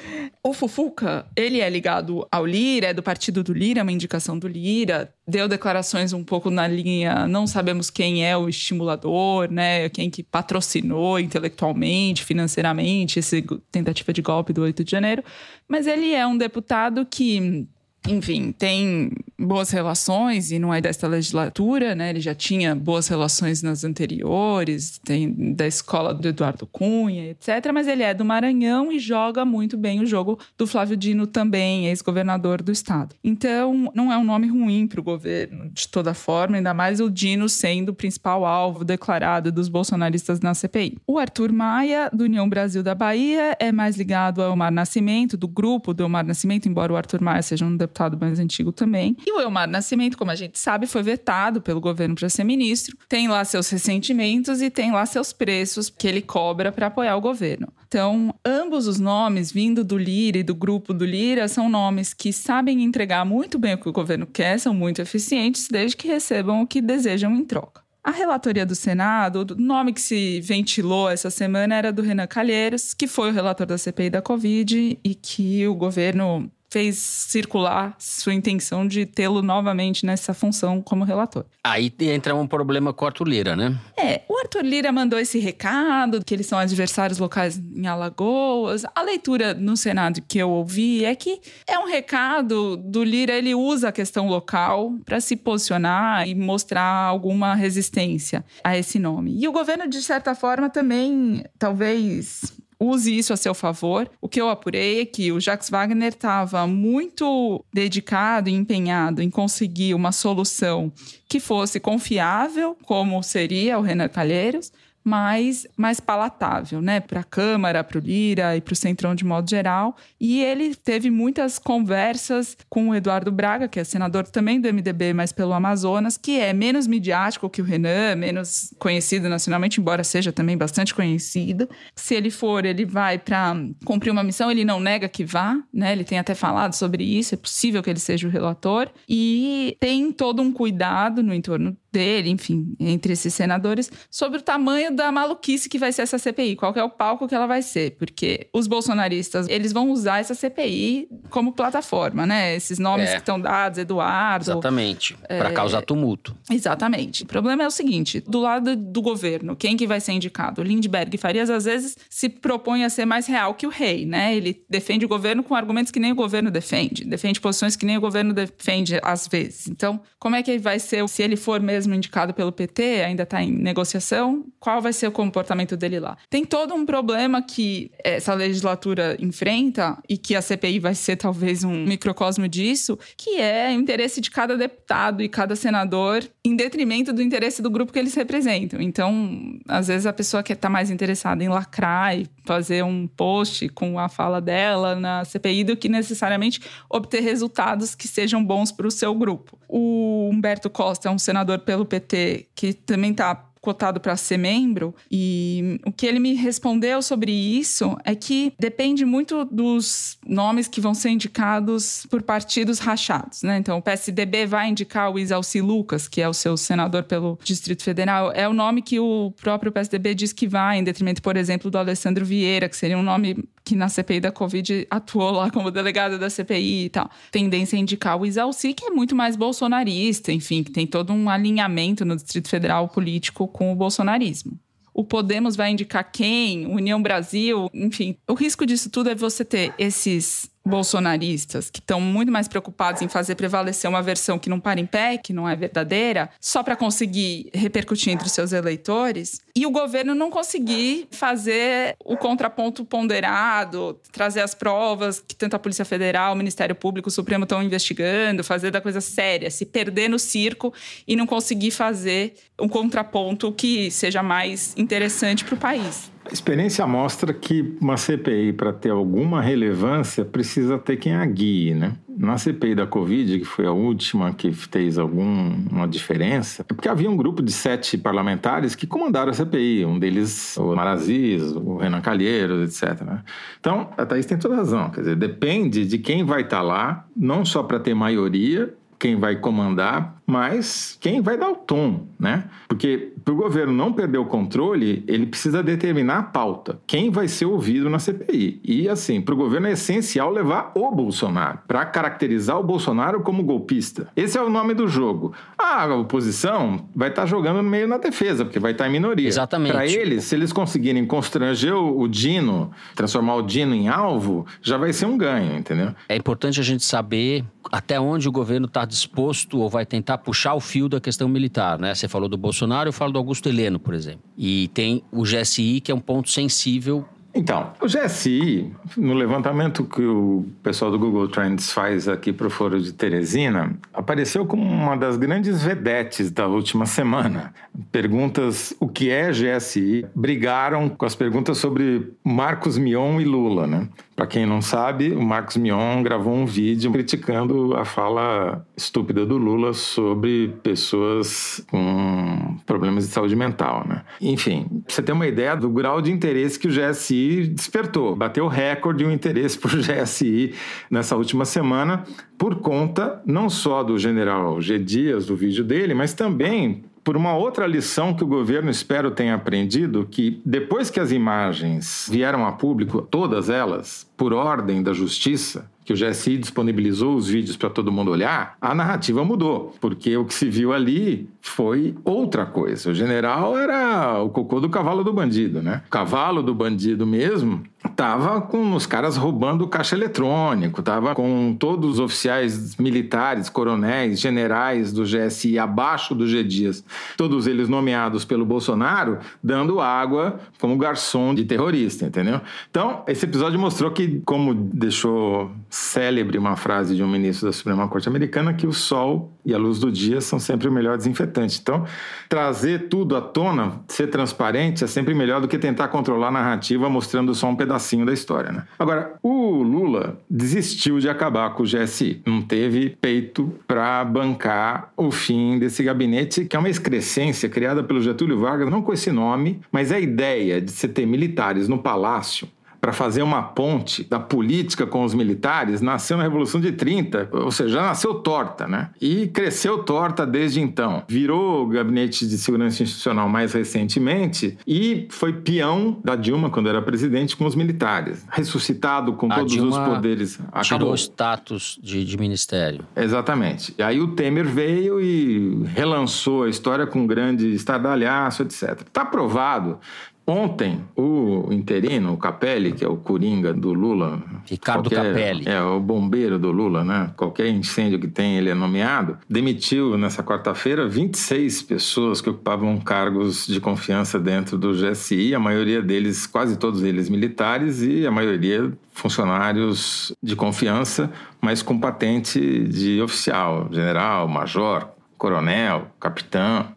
o 0.43 0.53
Fufuca, 0.53 1.25
ele 1.35 1.59
é 1.59 1.69
ligado 1.69 2.27
ao 2.31 2.45
Lira, 2.45 2.87
é 2.87 2.93
do 2.93 3.03
partido 3.03 3.43
do 3.43 3.53
Lira, 3.53 3.79
é 3.81 3.83
uma 3.83 3.91
indicação 3.91 4.37
do 4.37 4.47
Lira, 4.47 5.13
deu 5.27 5.42
deu 5.43 5.47
declarações 5.47 6.13
um 6.13 6.23
pouco 6.23 6.49
na 6.49 6.67
linha 6.67 7.27
não 7.27 7.45
sabemos 7.45 7.89
quem 7.89 8.25
é 8.25 8.35
o 8.35 8.47
estimulador, 8.47 9.51
né? 9.51 9.89
Quem 9.89 10.09
que 10.09 10.23
patrocinou 10.23 11.19
intelectualmente, 11.19 12.23
financeiramente 12.23 13.19
essa 13.19 13.37
tentativa 13.71 14.13
de 14.13 14.21
golpe 14.21 14.53
do 14.53 14.61
8 14.61 14.83
de 14.83 14.91
janeiro, 14.91 15.23
mas 15.67 15.87
ele 15.87 16.13
é 16.13 16.25
um 16.25 16.37
deputado 16.37 17.05
que 17.05 17.67
enfim, 18.07 18.51
tem 18.51 19.11
boas 19.39 19.69
relações 19.69 20.51
e 20.51 20.59
não 20.59 20.73
é 20.73 20.81
desta 20.81 21.07
legislatura, 21.07 21.95
né? 21.95 22.09
Ele 22.09 22.19
já 22.19 22.35
tinha 22.35 22.75
boas 22.75 23.07
relações 23.07 23.61
nas 23.63 23.83
anteriores, 23.83 24.99
tem 25.05 25.53
da 25.53 25.65
escola 25.65 26.13
do 26.13 26.27
Eduardo 26.27 26.67
Cunha, 26.67 27.31
etc. 27.31 27.71
Mas 27.73 27.87
ele 27.87 28.03
é 28.03 28.13
do 28.13 28.25
Maranhão 28.25 28.91
e 28.91 28.99
joga 28.99 29.45
muito 29.45 29.77
bem 29.77 30.01
o 30.01 30.05
jogo 30.05 30.37
do 30.57 30.67
Flávio 30.67 30.97
Dino 30.97 31.25
também, 31.25 31.87
ex-governador 31.87 32.61
do 32.61 32.71
estado. 32.71 33.15
Então, 33.23 33.89
não 33.95 34.11
é 34.11 34.17
um 34.17 34.23
nome 34.23 34.47
ruim 34.47 34.85
para 34.85 34.99
o 34.99 35.03
governo, 35.03 35.69
de 35.71 35.87
toda 35.87 36.13
forma, 36.13 36.57
ainda 36.57 36.73
mais 36.73 36.99
o 36.99 37.09
Dino 37.09 37.47
sendo 37.47 37.89
o 37.89 37.95
principal 37.95 38.45
alvo 38.45 38.83
declarado 38.83 39.51
dos 39.51 39.69
bolsonaristas 39.69 40.41
na 40.41 40.53
CPI. 40.53 40.97
O 41.07 41.17
Arthur 41.17 41.53
Maia, 41.53 42.09
do 42.11 42.25
União 42.25 42.47
Brasil 42.49 42.83
da 42.83 42.93
Bahia, 42.93 43.55
é 43.59 43.71
mais 43.71 43.97
ligado 43.97 44.41
ao 44.41 44.55
Mar 44.55 44.71
Nascimento, 44.71 45.37
do 45.37 45.47
grupo 45.47 45.93
do 45.93 46.07
Mar 46.09 46.23
Nascimento, 46.23 46.67
embora 46.67 46.91
o 46.91 46.97
Arthur 46.97 47.21
Maia 47.21 47.41
seja 47.41 47.65
um 47.65 47.75
deputado 47.75 47.92
mais 48.19 48.39
antigo 48.39 48.71
também. 48.71 49.15
E 49.25 49.31
o 49.31 49.39
Elmar 49.39 49.67
Nascimento, 49.67 50.17
como 50.17 50.31
a 50.31 50.35
gente 50.35 50.59
sabe, 50.59 50.87
foi 50.87 51.03
vetado 51.03 51.61
pelo 51.61 51.79
governo 51.81 52.15
para 52.15 52.29
ser 52.29 52.43
ministro. 52.43 52.97
Tem 53.07 53.27
lá 53.27 53.43
seus 53.45 53.69
ressentimentos 53.69 54.61
e 54.61 54.69
tem 54.69 54.91
lá 54.91 55.05
seus 55.05 55.31
preços 55.31 55.89
que 55.89 56.07
ele 56.07 56.21
cobra 56.21 56.71
para 56.71 56.87
apoiar 56.87 57.15
o 57.15 57.21
governo. 57.21 57.67
Então, 57.87 58.33
ambos 58.43 58.87
os 58.87 58.99
nomes, 58.99 59.51
vindo 59.51 59.83
do 59.83 59.97
Lira 59.97 60.39
e 60.39 60.43
do 60.43 60.55
grupo 60.55 60.93
do 60.93 61.05
Lira, 61.05 61.47
são 61.47 61.69
nomes 61.69 62.13
que 62.13 62.33
sabem 62.33 62.83
entregar 62.83 63.23
muito 63.23 63.59
bem 63.59 63.75
o 63.75 63.77
que 63.77 63.87
o 63.87 63.93
governo 63.93 64.25
quer, 64.25 64.59
são 64.59 64.73
muito 64.73 64.99
eficientes, 64.99 65.67
desde 65.69 65.95
que 65.95 66.07
recebam 66.07 66.61
o 66.61 66.67
que 66.67 66.81
desejam 66.81 67.35
em 67.35 67.45
troca. 67.45 67.83
A 68.03 68.11
relatoria 68.11 68.65
do 68.65 68.75
Senado, 68.75 69.45
o 69.53 69.55
nome 69.55 69.93
que 69.93 70.01
se 70.01 70.41
ventilou 70.41 71.09
essa 71.09 71.29
semana 71.29 71.75
era 71.75 71.93
do 71.93 72.01
Renan 72.01 72.27
Calheiros, 72.27 72.93
que 72.93 73.07
foi 73.07 73.29
o 73.29 73.33
relator 73.33 73.65
da 73.65 73.77
CPI 73.77 74.09
da 74.09 74.21
Covid 74.21 74.99
e 75.01 75.15
que 75.15 75.65
o 75.65 75.73
governo 75.73 76.51
fez 76.73 76.97
circular 76.97 77.95
sua 77.99 78.33
intenção 78.33 78.87
de 78.87 79.05
tê-lo 79.05 79.43
novamente 79.43 80.07
nessa 80.07 80.33
função 80.33 80.81
como 80.81 81.03
relator. 81.03 81.45
Aí 81.63 81.93
entra 81.99 82.33
um 82.33 82.47
problema 82.47 82.91
com 82.91 83.05
o 83.05 83.07
Arthur 83.07 83.27
Lira, 83.27 83.55
né? 83.55 83.79
É, 83.95 84.23
o 84.27 84.35
Arthur 84.39 84.63
Lira 84.63 84.91
mandou 84.91 85.19
esse 85.19 85.37
recado, 85.37 86.25
que 86.25 86.33
eles 86.33 86.47
são 86.47 86.57
adversários 86.57 87.19
locais 87.19 87.61
em 87.75 87.85
Alagoas. 87.85 88.83
A 88.95 89.03
leitura 89.03 89.53
no 89.53 89.77
Senado 89.77 90.19
que 90.27 90.39
eu 90.39 90.49
ouvi 90.49 91.05
é 91.05 91.13
que 91.13 91.39
é 91.67 91.77
um 91.77 91.85
recado 91.85 92.75
do 92.75 93.03
Lira, 93.03 93.33
ele 93.33 93.53
usa 93.53 93.89
a 93.89 93.91
questão 93.91 94.27
local 94.27 94.95
para 95.05 95.21
se 95.21 95.35
posicionar 95.35 96.27
e 96.27 96.33
mostrar 96.33 96.83
alguma 96.83 97.53
resistência 97.53 98.43
a 98.63 98.75
esse 98.75 98.97
nome. 98.97 99.37
E 99.39 99.47
o 99.47 99.51
governo, 99.51 99.87
de 99.87 100.01
certa 100.01 100.33
forma, 100.33 100.71
também 100.71 101.43
talvez 101.59 102.62
use 102.83 103.17
isso 103.17 103.33
a 103.33 103.37
seu 103.37 103.53
favor. 103.53 104.09
O 104.21 104.27
que 104.27 104.39
eu 104.39 104.49
apurei 104.49 105.01
é 105.01 105.05
que 105.05 105.31
o 105.31 105.39
Jacques 105.39 105.69
Wagner 105.69 106.09
estava 106.09 106.65
muito 106.67 107.63
dedicado 107.73 108.49
e 108.49 108.53
empenhado 108.53 109.21
em 109.21 109.29
conseguir 109.29 109.93
uma 109.93 110.11
solução 110.11 110.91
que 111.27 111.39
fosse 111.39 111.79
confiável, 111.79 112.77
como 112.83 113.21
seria 113.23 113.79
o 113.79 113.81
Renan 113.81 114.07
Calheiros, 114.07 114.71
mais, 115.03 115.67
mais 115.75 115.99
palatável, 115.99 116.81
né, 116.81 116.99
para 116.99 117.19
a 117.19 117.23
Câmara, 117.23 117.83
para 117.83 117.97
o 117.97 118.01
Lira 118.01 118.55
e 118.55 118.61
para 118.61 118.73
o 118.73 118.75
Centrão 118.75 119.13
de 119.13 119.25
modo 119.25 119.49
geral. 119.49 119.95
E 120.19 120.41
ele 120.41 120.75
teve 120.75 121.09
muitas 121.09 121.59
conversas 121.59 122.57
com 122.69 122.89
o 122.89 122.95
Eduardo 122.95 123.31
Braga, 123.31 123.67
que 123.67 123.79
é 123.79 123.83
senador 123.83 124.27
também 124.27 124.59
do 124.59 124.71
MDB, 124.71 125.13
mas 125.13 125.31
pelo 125.31 125.53
Amazonas, 125.53 126.17
que 126.17 126.39
é 126.39 126.53
menos 126.53 126.87
midiático 126.87 127.49
que 127.49 127.61
o 127.61 127.65
Renan, 127.65 128.15
menos 128.15 128.73
conhecido 128.79 129.27
nacionalmente, 129.27 129.79
embora 129.79 130.03
seja 130.03 130.31
também 130.31 130.57
bastante 130.57 130.93
conhecido. 130.93 131.69
Se 131.95 132.15
ele 132.15 132.31
for, 132.31 132.65
ele 132.65 132.85
vai 132.85 133.17
para 133.17 133.55
cumprir 133.85 134.11
uma 134.11 134.23
missão, 134.23 134.49
ele 134.49 134.63
não 134.63 134.79
nega 134.79 135.09
que 135.09 135.25
vá, 135.25 135.57
né? 135.73 135.91
Ele 135.91 136.03
tem 136.03 136.19
até 136.19 136.33
falado 136.33 136.73
sobre 136.73 137.03
isso, 137.03 137.35
é 137.35 137.37
possível 137.37 137.83
que 137.83 137.89
ele 137.89 137.99
seja 137.99 138.27
o 138.27 138.31
relator. 138.31 138.89
E 139.07 139.77
tem 139.79 140.11
todo 140.11 140.41
um 140.41 140.51
cuidado 140.51 141.21
no 141.21 141.33
entorno 141.33 141.75
dele, 141.93 142.31
enfim, 142.31 142.75
entre 142.79 143.13
esses 143.13 143.33
senadores, 143.33 143.91
sobre 144.09 144.39
o 144.39 144.41
tamanho 144.41 144.93
da 144.93 145.11
maluquice 145.11 145.69
que 145.69 145.77
vai 145.77 145.91
ser 145.91 146.01
essa 146.01 146.17
CPI, 146.17 146.55
qual 146.55 146.73
é 146.75 146.83
o 146.83 146.89
palco 146.89 147.27
que 147.27 147.35
ela 147.35 147.45
vai 147.45 147.61
ser, 147.61 147.91
porque 147.91 148.47
os 148.51 148.65
bolsonaristas, 148.65 149.47
eles 149.47 149.71
vão 149.71 149.91
usar 149.91 150.19
essa 150.19 150.33
CPI 150.33 151.07
como 151.29 151.53
plataforma, 151.53 152.25
né? 152.25 152.55
Esses 152.55 152.79
nomes 152.79 153.09
é. 153.09 153.13
que 153.13 153.19
estão 153.19 153.39
dados, 153.39 153.77
Eduardo... 153.77 154.51
Exatamente, 154.51 155.15
é... 155.29 155.37
para 155.37 155.51
causar 155.51 155.83
tumulto. 155.83 156.35
Exatamente. 156.49 157.23
O 157.23 157.27
problema 157.27 157.63
é 157.63 157.67
o 157.67 157.71
seguinte, 157.71 158.21
do 158.21 158.39
lado 158.39 158.75
do 158.75 159.01
governo, 159.01 159.55
quem 159.55 159.77
que 159.77 159.85
vai 159.85 159.99
ser 159.99 160.13
indicado? 160.13 160.63
Lindbergh 160.63 161.13
e 161.13 161.17
Farias, 161.17 161.49
às 161.49 161.65
vezes, 161.65 161.95
se 162.09 162.27
propõe 162.27 162.83
a 162.83 162.89
ser 162.89 163.05
mais 163.05 163.27
real 163.27 163.53
que 163.53 163.67
o 163.67 163.69
rei, 163.69 164.05
né? 164.05 164.35
Ele 164.35 164.63
defende 164.67 165.05
o 165.05 165.07
governo 165.07 165.43
com 165.43 165.53
argumentos 165.53 165.91
que 165.91 165.99
nem 165.99 166.11
o 166.11 166.15
governo 166.15 166.49
defende, 166.49 167.05
defende 167.05 167.39
posições 167.39 167.75
que 167.75 167.85
nem 167.85 167.97
o 167.97 168.01
governo 168.01 168.33
defende 168.33 168.99
às 169.03 169.27
vezes. 169.27 169.67
Então, 169.67 170.01
como 170.17 170.35
é 170.35 170.41
que 170.41 170.57
vai 170.57 170.79
ser, 170.79 171.07
se 171.09 171.21
ele 171.21 171.35
for 171.35 171.59
mesmo 171.59 171.82
mesmo 171.83 171.95
indicado 171.95 172.33
pelo 172.33 172.51
PT, 172.51 173.03
ainda 173.03 173.23
está 173.23 173.41
em 173.41 173.51
negociação, 173.51 174.45
qual 174.59 174.81
vai 174.81 174.93
ser 174.93 175.07
o 175.07 175.11
comportamento 175.11 175.75
dele 175.75 175.99
lá? 175.99 176.17
Tem 176.29 176.45
todo 176.45 176.73
um 176.73 176.85
problema 176.85 177.41
que 177.41 177.91
essa 178.03 178.33
legislatura 178.33 179.17
enfrenta 179.19 179.97
e 180.07 180.17
que 180.17 180.35
a 180.35 180.41
CPI 180.41 180.79
vai 180.79 180.95
ser 180.95 181.15
talvez 181.15 181.63
um 181.63 181.85
microcosmo 181.85 182.47
disso, 182.47 182.97
que 183.17 183.41
é 183.41 183.71
interesse 183.71 184.21
de 184.21 184.31
cada 184.31 184.57
deputado 184.57 185.21
e 185.21 185.29
cada 185.29 185.55
senador 185.55 186.23
em 186.45 186.55
detrimento 186.55 187.13
do 187.13 187.21
interesse 187.21 187.61
do 187.61 187.69
grupo 187.69 187.91
que 187.91 187.99
eles 187.99 188.13
representam. 188.15 188.81
Então, 188.81 189.59
às 189.67 189.87
vezes 189.87 190.05
a 190.05 190.13
pessoa 190.13 190.43
que 190.43 190.53
está 190.53 190.69
mais 190.69 190.89
interessada 190.89 191.43
em 191.43 191.49
lacrar 191.49 192.17
e 192.17 192.27
fazer 192.45 192.83
um 192.83 193.07
post 193.07 193.67
com 193.69 193.97
a 193.97 194.09
fala 194.09 194.41
dela 194.41 194.95
na 194.95 195.23
CPI 195.25 195.63
do 195.63 195.77
que 195.77 195.89
necessariamente 195.89 196.61
obter 196.89 197.21
resultados 197.21 197.95
que 197.95 198.07
sejam 198.07 198.43
bons 198.43 198.71
para 198.71 198.87
o 198.87 198.91
seu 198.91 199.13
grupo. 199.15 199.57
O 199.67 200.29
Humberto 200.31 200.69
Costa 200.69 201.09
é 201.09 201.11
um 201.11 201.17
senador 201.17 201.59
pelo 201.59 201.72
PT 201.85 202.47
que 202.55 202.73
também 202.73 203.11
está 203.11 203.49
cotado 203.63 204.01
para 204.01 204.17
ser 204.17 204.37
membro. 204.37 204.93
E 205.09 205.79
o 205.85 205.91
que 205.91 206.05
ele 206.05 206.19
me 206.19 206.33
respondeu 206.33 207.01
sobre 207.01 207.31
isso 207.31 207.97
é 208.03 208.13
que 208.13 208.53
depende 208.59 209.05
muito 209.05 209.45
dos 209.45 210.17
nomes 210.27 210.67
que 210.67 210.81
vão 210.81 210.93
ser 210.93 211.11
indicados 211.11 212.05
por 212.09 212.21
partidos 212.21 212.79
rachados, 212.79 213.41
né? 213.41 213.57
Então, 213.57 213.77
o 213.77 213.81
PSDB 213.81 214.45
vai 214.45 214.67
indicar 214.67 215.09
o 215.09 215.17
Isalci 215.17 215.61
Lucas, 215.61 216.09
que 216.09 216.21
é 216.21 216.27
o 216.27 216.33
seu 216.33 216.57
senador 216.57 217.03
pelo 217.03 217.39
Distrito 217.41 217.83
Federal. 217.83 218.33
É 218.33 218.49
o 218.49 218.53
nome 218.53 218.81
que 218.81 218.99
o 218.99 219.31
próprio 219.41 219.71
PSDB 219.71 220.13
diz 220.13 220.33
que 220.33 220.45
vai, 220.45 220.77
em 220.77 220.83
detrimento, 220.83 221.21
por 221.21 221.37
exemplo, 221.37 221.71
do 221.71 221.77
Alessandro 221.77 222.25
Vieira, 222.25 222.67
que 222.67 222.75
seria 222.75 222.97
um 222.97 223.03
nome 223.03 223.45
que 223.63 223.75
na 223.75 223.87
CPI 223.87 224.19
da 224.19 224.31
Covid 224.31 224.87
atuou 224.89 225.31
lá 225.31 225.49
como 225.49 225.71
delegado 225.71 226.19
da 226.19 226.29
CPI 226.29 226.85
e 226.85 226.89
tal. 226.89 227.09
Tendência 227.31 227.77
a 227.77 227.79
indicar 227.79 228.19
o 228.19 228.25
Isalci, 228.25 228.73
que 228.73 228.85
é 228.85 228.89
muito 228.89 229.15
mais 229.15 229.35
bolsonarista, 229.35 230.31
enfim, 230.31 230.63
que 230.63 230.71
tem 230.71 230.85
todo 230.85 231.13
um 231.13 231.29
alinhamento 231.29 232.03
no 232.03 232.15
Distrito 232.15 232.49
Federal 232.49 232.89
político 232.89 233.47
com 233.47 233.71
o 233.71 233.75
bolsonarismo. 233.75 234.59
O 234.93 235.03
Podemos 235.03 235.55
vai 235.55 235.71
indicar 235.71 236.11
quem, 236.11 236.67
União 236.67 237.01
Brasil, 237.01 237.67
enfim. 237.73 238.15
O 238.27 238.35
risco 238.35 238.65
disso 238.65 238.91
tudo 238.91 239.09
é 239.09 239.15
você 239.15 239.43
ter 239.43 239.73
esses 239.79 240.52
bolsonaristas 240.65 241.69
que 241.69 241.79
estão 241.79 241.99
muito 241.99 242.31
mais 242.31 242.47
preocupados 242.47 243.01
em 243.01 243.07
fazer 243.07 243.35
prevalecer 243.35 243.89
uma 243.89 244.01
versão 244.01 244.39
que 244.39 244.49
não 244.49 244.59
para 244.59 244.79
em 244.79 244.85
pé, 244.85 245.17
que 245.17 245.33
não 245.33 245.47
é 245.47 245.55
verdadeira, 245.55 246.29
só 246.39 246.63
para 246.63 246.75
conseguir 246.75 247.49
repercutir 247.53 248.13
entre 248.13 248.29
seus 248.29 248.53
eleitores, 248.53 249.41
e 249.55 249.65
o 249.65 249.71
governo 249.71 250.15
não 250.15 250.31
conseguir 250.31 251.07
fazer 251.11 251.95
o 252.03 252.15
contraponto 252.15 252.85
ponderado, 252.85 253.99
trazer 254.11 254.41
as 254.41 254.55
provas 254.55 255.19
que 255.19 255.35
tanto 255.35 255.55
a 255.55 255.59
Polícia 255.59 255.85
Federal, 255.85 256.33
o 256.33 256.35
Ministério 256.35 256.75
Público, 256.75 257.09
o 257.09 257.11
Supremo 257.11 257.43
estão 257.43 257.61
investigando, 257.61 258.43
fazer 258.43 258.71
da 258.71 258.79
coisa 258.79 259.01
séria, 259.01 259.51
se 259.51 259.65
perder 259.65 260.09
no 260.09 260.17
circo 260.17 260.73
e 261.07 261.15
não 261.15 261.27
conseguir 261.27 261.71
fazer 261.71 262.35
um 262.59 262.69
contraponto 262.69 263.51
que 263.51 263.91
seja 263.91 264.23
mais 264.23 264.73
interessante 264.77 265.43
para 265.43 265.55
o 265.55 265.57
país. 265.57 266.12
A 266.25 266.31
experiência 266.31 266.87
mostra 266.87 267.33
que 267.33 267.75
uma 267.81 267.97
CPI, 267.97 268.53
para 268.53 268.71
ter 268.71 268.91
alguma 268.91 269.41
relevância, 269.41 270.23
precisa 270.23 270.77
ter 270.77 270.95
quem 270.95 271.13
a 271.13 271.25
guie, 271.25 271.73
né? 271.73 271.93
Na 272.07 272.37
CPI 272.37 272.75
da 272.75 272.87
Covid, 272.87 273.39
que 273.39 273.45
foi 273.45 273.65
a 273.65 273.71
última 273.71 274.33
que 274.33 274.53
fez 274.53 274.97
alguma 274.97 275.87
diferença, 275.87 276.61
é 276.61 276.73
porque 276.73 276.87
havia 276.87 277.09
um 277.09 277.17
grupo 277.17 277.41
de 277.41 277.51
sete 277.51 277.97
parlamentares 277.97 278.75
que 278.75 278.87
comandaram 278.87 279.31
a 279.31 279.33
CPI, 279.33 279.83
um 279.85 279.99
deles 279.99 280.55
o 280.57 280.75
Maraziz, 280.75 281.51
o 281.51 281.77
Renan 281.77 282.01
Calheiros, 282.01 282.81
etc. 282.81 283.01
Né? 283.01 283.21
Então, 283.59 283.89
a 283.97 284.05
Thaís 284.05 284.25
tem 284.25 284.37
toda 284.37 284.55
razão, 284.55 284.89
quer 284.91 285.01
dizer, 285.01 285.15
depende 285.15 285.85
de 285.85 285.97
quem 285.97 286.23
vai 286.23 286.41
estar 286.41 286.61
lá, 286.61 287.05
não 287.17 287.43
só 287.43 287.63
para 287.63 287.79
ter 287.79 287.93
maioria, 287.93 288.73
quem 289.03 289.17
vai 289.17 289.35
comandar, 289.35 290.21
mas 290.25 290.97
quem 290.99 291.21
vai 291.21 291.37
dar 291.37 291.49
o 291.49 291.55
tom, 291.55 292.07
né? 292.19 292.45
Porque 292.67 293.13
para 293.23 293.33
o 293.33 293.37
governo 293.37 293.73
não 293.73 293.93
perder 293.93 294.17
o 294.17 294.25
controle, 294.25 295.03
ele 295.07 295.25
precisa 295.25 295.61
determinar 295.61 296.17
a 296.19 296.23
pauta. 296.23 296.79
Quem 296.87 297.09
vai 297.11 297.27
ser 297.27 297.45
ouvido 297.45 297.89
na 297.89 297.99
CPI? 297.99 298.59
E 298.63 298.89
assim, 298.89 299.21
para 299.21 299.33
o 299.33 299.37
governo 299.37 299.67
é 299.67 299.71
essencial 299.71 300.31
levar 300.31 300.71
o 300.75 300.91
Bolsonaro 300.91 301.59
para 301.67 301.85
caracterizar 301.85 302.59
o 302.59 302.63
Bolsonaro 302.63 303.21
como 303.21 303.43
golpista. 303.43 304.07
Esse 304.15 304.37
é 304.37 304.41
o 304.41 304.49
nome 304.49 304.73
do 304.73 304.87
jogo. 304.87 305.33
A 305.57 305.85
oposição 305.95 306.87
vai 306.95 307.09
estar 307.09 307.23
tá 307.23 307.27
jogando 307.27 307.61
meio 307.61 307.87
na 307.87 307.97
defesa, 307.97 308.45
porque 308.45 308.59
vai 308.59 308.71
estar 308.71 308.85
tá 308.85 308.89
em 308.89 308.93
minoria. 308.93 309.27
Exatamente. 309.27 309.73
Para 309.73 309.85
eles, 309.85 310.23
se 310.23 310.35
eles 310.35 310.51
conseguirem 310.53 311.05
constranger 311.05 311.75
o 311.75 312.07
Dino, 312.07 312.71
transformar 312.95 313.35
o 313.35 313.41
Dino 313.41 313.73
em 313.73 313.87
alvo, 313.87 314.45
já 314.61 314.77
vai 314.77 314.93
ser 314.93 315.05
um 315.05 315.17
ganho, 315.17 315.57
entendeu? 315.57 315.93
É 316.07 316.15
importante 316.15 316.59
a 316.59 316.63
gente 316.63 316.83
saber 316.83 317.43
até 317.71 317.99
onde 317.99 318.27
o 318.27 318.31
governo 318.31 318.65
está 318.65 318.85
disposto 318.85 319.59
ou 319.59 319.69
vai 319.69 319.85
tentar 319.85 320.12
puxar 320.17 320.53
o 320.53 320.59
fio 320.59 320.87
da 320.87 320.99
questão 320.99 321.27
militar, 321.27 321.79
né? 321.79 321.93
Você 321.93 322.07
falou 322.07 322.29
do 322.29 322.37
Bolsonaro, 322.37 322.89
eu 322.89 322.93
falo 322.93 323.11
do 323.11 323.17
Augusto 323.17 323.49
Heleno, 323.49 323.79
por 323.79 323.93
exemplo. 323.93 324.21
E 324.37 324.69
tem 324.73 325.03
o 325.11 325.23
GSI, 325.23 325.81
que 325.81 325.91
é 325.91 325.95
um 325.95 325.99
ponto 325.99 326.29
sensível 326.29 327.05
então, 327.35 327.73
o 327.81 327.87
GSI, 327.87 328.71
no 328.95 329.15
levantamento 329.15 329.83
que 329.85 330.03
o 330.03 330.45
pessoal 330.61 330.91
do 330.91 330.99
Google 330.99 331.27
Trends 331.27 331.71
faz 331.71 332.07
aqui 332.07 332.31
para 332.31 332.45
o 332.45 332.49
Foro 332.49 332.79
de 332.79 332.93
Teresina, 332.93 333.75
apareceu 334.03 334.45
como 334.45 334.63
uma 334.63 334.97
das 334.97 335.15
grandes 335.15 335.63
vedetes 335.63 336.29
da 336.29 336.45
última 336.45 336.85
semana. 336.85 337.53
Perguntas 337.91 338.75
o 338.79 338.87
que 338.87 339.09
é 339.09 339.31
GSI 339.31 340.05
brigaram 340.13 340.89
com 340.89 341.05
as 341.05 341.15
perguntas 341.15 341.57
sobre 341.57 342.11
Marcos 342.23 342.77
Mion 342.77 343.19
e 343.21 343.23
Lula, 343.23 343.65
né? 343.65 343.87
Para 344.15 344.27
quem 344.27 344.45
não 344.45 344.61
sabe, 344.61 345.11
o 345.11 345.21
Marcos 345.21 345.57
Mion 345.57 346.03
gravou 346.03 346.35
um 346.35 346.45
vídeo 346.45 346.91
criticando 346.91 347.75
a 347.75 347.83
fala 347.83 348.63
estúpida 348.77 349.25
do 349.25 349.37
Lula 349.37 349.73
sobre 349.73 350.49
pessoas 350.61 351.65
com 351.71 352.57
problemas 352.65 353.07
de 353.07 353.13
saúde 353.13 353.35
mental, 353.35 353.87
né? 353.87 354.03
Enfim, 354.21 354.67
você 354.87 355.01
ter 355.01 355.13
uma 355.13 355.25
ideia 355.25 355.55
do 355.55 355.67
grau 355.69 355.99
de 355.99 356.11
interesse 356.11 356.59
que 356.59 356.67
o 356.67 356.71
GSI 356.71 357.47
despertou. 357.47 358.15
Bateu 358.15 358.47
recorde 358.47 359.03
o 359.03 359.11
interesse 359.11 359.57
por 359.57 359.71
GSI 359.71 360.53
nessa 360.91 361.15
última 361.15 361.45
semana 361.45 362.03
por 362.43 362.55
conta 362.55 363.21
não 363.25 363.49
só 363.49 363.83
do 363.83 363.92
general 363.97 364.61
G. 364.61 364.79
Dias, 364.79 365.25
do 365.25 365.35
vídeo 365.35 365.63
dele, 365.63 365.93
mas 365.93 366.13
também 366.13 366.83
por 367.03 367.17
uma 367.17 367.35
outra 367.35 367.67
lição 367.67 368.13
que 368.13 368.23
o 368.23 368.27
governo 368.27 368.69
espero 368.69 369.11
tenha 369.11 369.35
aprendido, 369.35 370.07
que 370.09 370.41
depois 370.45 370.89
que 370.89 370.99
as 370.99 371.11
imagens 371.11 372.07
vieram 372.09 372.45
a 372.45 372.51
público, 372.53 373.01
todas 373.01 373.49
elas, 373.49 374.09
por 374.15 374.31
ordem 374.31 374.81
da 374.81 374.93
justiça, 374.93 375.69
que 375.83 375.93
o 375.93 375.95
GSI 375.95 376.37
disponibilizou 376.37 377.15
os 377.15 377.27
vídeos 377.27 377.57
para 377.57 377.69
todo 377.69 377.91
mundo 377.91 378.11
olhar, 378.11 378.55
a 378.61 378.73
narrativa 378.73 379.23
mudou, 379.23 379.75
porque 379.79 380.15
o 380.17 380.25
que 380.25 380.33
se 380.33 380.49
viu 380.49 380.73
ali 380.73 381.27
foi 381.41 381.95
outra 382.03 382.45
coisa. 382.45 382.91
O 382.91 382.93
general 382.93 383.57
era 383.57 384.21
o 384.21 384.29
cocô 384.29 384.59
do 384.59 384.69
cavalo 384.69 385.03
do 385.03 385.13
bandido, 385.13 385.61
né? 385.61 385.81
O 385.87 385.89
cavalo 385.89 386.41
do 386.41 386.53
bandido 386.53 387.05
mesmo 387.05 387.63
tava 387.95 388.41
com 388.41 388.73
os 388.73 388.85
caras 388.85 389.17
roubando 389.17 389.67
caixa 389.67 389.95
eletrônico, 389.95 390.81
tava 390.81 391.13
com 391.13 391.55
todos 391.57 391.93
os 391.93 391.99
oficiais 391.99 392.75
militares, 392.77 393.49
coronéis, 393.49 394.19
generais 394.19 394.91
do 394.91 395.03
GSI 395.03 395.59
abaixo 395.59 396.15
do 396.15 396.27
G 396.27 396.43
Dias, 396.43 396.83
todos 397.17 397.45
eles 397.45 397.67
nomeados 397.67 398.25
pelo 398.25 398.45
Bolsonaro, 398.45 399.19
dando 399.43 399.79
água 399.79 400.39
como 400.59 400.77
garçom 400.77 401.35
de 401.35 401.45
terrorista, 401.45 402.05
entendeu? 402.05 402.41
Então, 402.69 403.03
esse 403.07 403.25
episódio 403.25 403.59
mostrou 403.59 403.91
que, 403.91 404.21
como 404.25 404.53
deixou 404.53 405.51
célebre 405.73 406.37
uma 406.37 406.55
frase 406.55 406.95
de 406.95 407.01
um 407.01 407.07
ministro 407.07 407.47
da 407.47 407.51
Suprema 407.51 407.87
Corte 407.87 408.07
Americana, 408.07 408.53
que 408.53 408.67
o 408.67 408.71
sol 408.71 409.33
e 409.43 409.55
a 409.55 409.57
luz 409.57 409.79
do 409.79 409.91
dia 409.91 410.21
são 410.21 410.37
sempre 410.37 410.67
o 410.67 410.71
melhor 410.71 410.97
desinfetante. 410.97 411.59
Então, 411.59 411.83
trazer 412.29 412.89
tudo 412.89 413.15
à 413.15 413.21
tona, 413.21 413.81
ser 413.87 414.05
transparente, 414.05 414.83
é 414.83 414.87
sempre 414.87 415.15
melhor 415.15 415.41
do 415.41 415.47
que 415.47 415.57
tentar 415.57 415.87
controlar 415.87 416.27
a 416.27 416.31
narrativa 416.31 416.87
mostrando 416.91 417.33
só 417.33 417.47
um 417.47 417.55
pedacinho 417.55 418.05
da 418.05 418.13
história. 418.13 418.51
Né? 418.51 418.63
Agora, 418.77 419.15
o 419.23 419.63
Lula 419.63 420.19
desistiu 420.29 420.99
de 420.99 421.09
acabar 421.09 421.49
com 421.55 421.63
o 421.63 421.65
GSI. 421.65 422.21
Não 422.23 422.43
teve 422.43 422.91
peito 423.01 423.51
para 423.65 424.05
bancar 424.05 424.93
o 424.95 425.09
fim 425.09 425.57
desse 425.57 425.83
gabinete, 425.83 426.45
que 426.45 426.55
é 426.55 426.59
uma 426.59 426.69
excrescência 426.69 427.49
criada 427.49 427.83
pelo 427.83 427.99
Getúlio 427.99 428.37
Vargas, 428.37 428.69
não 428.69 428.83
com 428.83 428.93
esse 428.93 429.11
nome, 429.11 429.59
mas 429.71 429.91
a 429.91 429.99
ideia 429.99 430.61
de 430.61 430.71
você 430.71 430.87
ter 430.87 431.07
militares 431.07 431.67
no 431.67 431.79
palácio 431.79 432.47
para 432.83 432.91
fazer 432.91 433.21
uma 433.21 433.41
ponte 433.41 434.03
da 434.03 434.19
política 434.19 434.85
com 434.85 435.05
os 435.05 435.13
militares 435.13 435.79
nasceu 435.79 436.17
na 436.17 436.23
Revolução 436.23 436.59
de 436.59 436.73
30, 436.73 437.29
ou 437.31 437.49
seja, 437.49 437.75
já 437.75 437.81
nasceu 437.81 438.15
torta, 438.15 438.67
né? 438.67 438.89
E 438.99 439.27
cresceu 439.27 439.77
torta 439.85 440.27
desde 440.27 440.59
então. 440.59 441.01
Virou 441.07 441.65
gabinete 441.65 442.27
de 442.27 442.37
segurança 442.37 442.83
institucional 442.83 443.29
mais 443.29 443.53
recentemente 443.53 444.57
e 444.67 445.07
foi 445.09 445.31
peão 445.31 445.97
da 446.03 446.17
Dilma 446.17 446.49
quando 446.49 446.67
era 446.67 446.81
presidente 446.81 447.37
com 447.37 447.45
os 447.45 447.55
militares, 447.55 448.25
ressuscitado 448.29 449.13
com 449.13 449.31
A 449.31 449.35
todos 449.35 449.53
Dilma 449.53 449.81
os 449.81 449.95
poderes. 449.95 450.33
Tirou 450.33 450.49
Acabou. 450.51 450.91
o 450.91 450.95
status 450.95 451.79
de, 451.81 452.03
de 452.03 452.17
ministério. 452.17 452.85
Exatamente. 452.97 453.73
E 453.77 453.81
aí 453.81 454.01
o 454.01 454.09
Temer 454.09 454.45
veio 454.45 454.99
e 454.99 455.63
relançou 455.73 456.43
a 456.43 456.49
história 456.49 456.85
com 456.85 456.99
um 456.99 457.07
grande 457.07 457.47
estardalhaço, 457.53 458.43
etc. 458.43 458.81
Está 458.81 459.05
provado 459.05 459.79
Ontem, 460.25 460.81
o 460.95 461.49
interino, 461.51 462.13
o 462.13 462.17
Capelli, 462.17 462.71
que 462.71 462.85
é 462.85 462.87
o 462.87 462.95
coringa 462.95 463.53
do 463.53 463.73
Lula. 463.73 464.21
Ricardo 464.45 464.89
Capelli. 464.89 465.47
É, 465.47 465.61
o 465.61 465.81
bombeiro 465.81 466.39
do 466.39 466.49
Lula, 466.49 466.83
né? 466.83 467.11
Qualquer 467.17 467.49
incêndio 467.49 467.99
que 467.99 468.07
tem, 468.07 468.37
ele 468.37 468.49
é 468.49 468.53
nomeado. 468.53 469.17
Demitiu 469.29 469.97
nessa 469.97 470.23
quarta-feira 470.23 470.87
26 470.87 471.63
pessoas 471.63 472.21
que 472.21 472.29
ocupavam 472.29 472.77
cargos 472.79 473.45
de 473.45 473.59
confiança 473.59 474.17
dentro 474.17 474.57
do 474.57 474.71
GSI, 474.71 475.35
a 475.35 475.39
maioria 475.39 475.81
deles, 475.81 476.25
quase 476.25 476.57
todos 476.57 476.83
eles 476.83 477.09
militares, 477.09 477.81
e 477.81 478.07
a 478.07 478.11
maioria 478.11 478.71
funcionários 478.91 480.13
de 480.23 480.35
confiança, 480.35 481.11
mas 481.41 481.61
com 481.61 481.77
patente 481.77 482.39
de 482.67 483.01
oficial, 483.01 483.67
general, 483.71 484.27
major, 484.27 484.87
coronel, 485.17 485.87
capitão. 485.99 486.67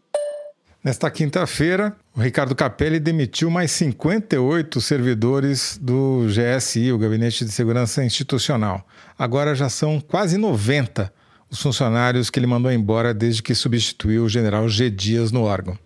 Nesta 0.87 1.11
quinta-feira, 1.11 1.97
o 2.15 2.21
Ricardo 2.21 2.55
Capelli 2.55 3.01
demitiu 3.01 3.51
mais 3.51 3.73
58 3.73 4.81
servidores 4.81 5.77
do 5.83 6.29
GSI, 6.29 6.93
o 6.93 6.99
Gabinete 6.99 7.45
de 7.45 7.51
Segurança 7.51 8.05
Institucional. 8.05 8.87
Agora 9.19 9.53
já 9.53 9.69
são 9.69 9.99
quase 9.99 10.39
90 10.39 11.13
os 11.51 11.61
funcionários 11.61 12.31
que 12.31 12.39
ele 12.39 12.47
mandou 12.47 12.71
embora 12.71 13.13
desde 13.13 13.43
que 13.43 13.53
substituiu 13.53 14.27
o 14.27 14.29
general 14.29 14.69
G. 14.69 14.89
Dias 14.89 15.33
no 15.33 15.43
órgão. 15.43 15.77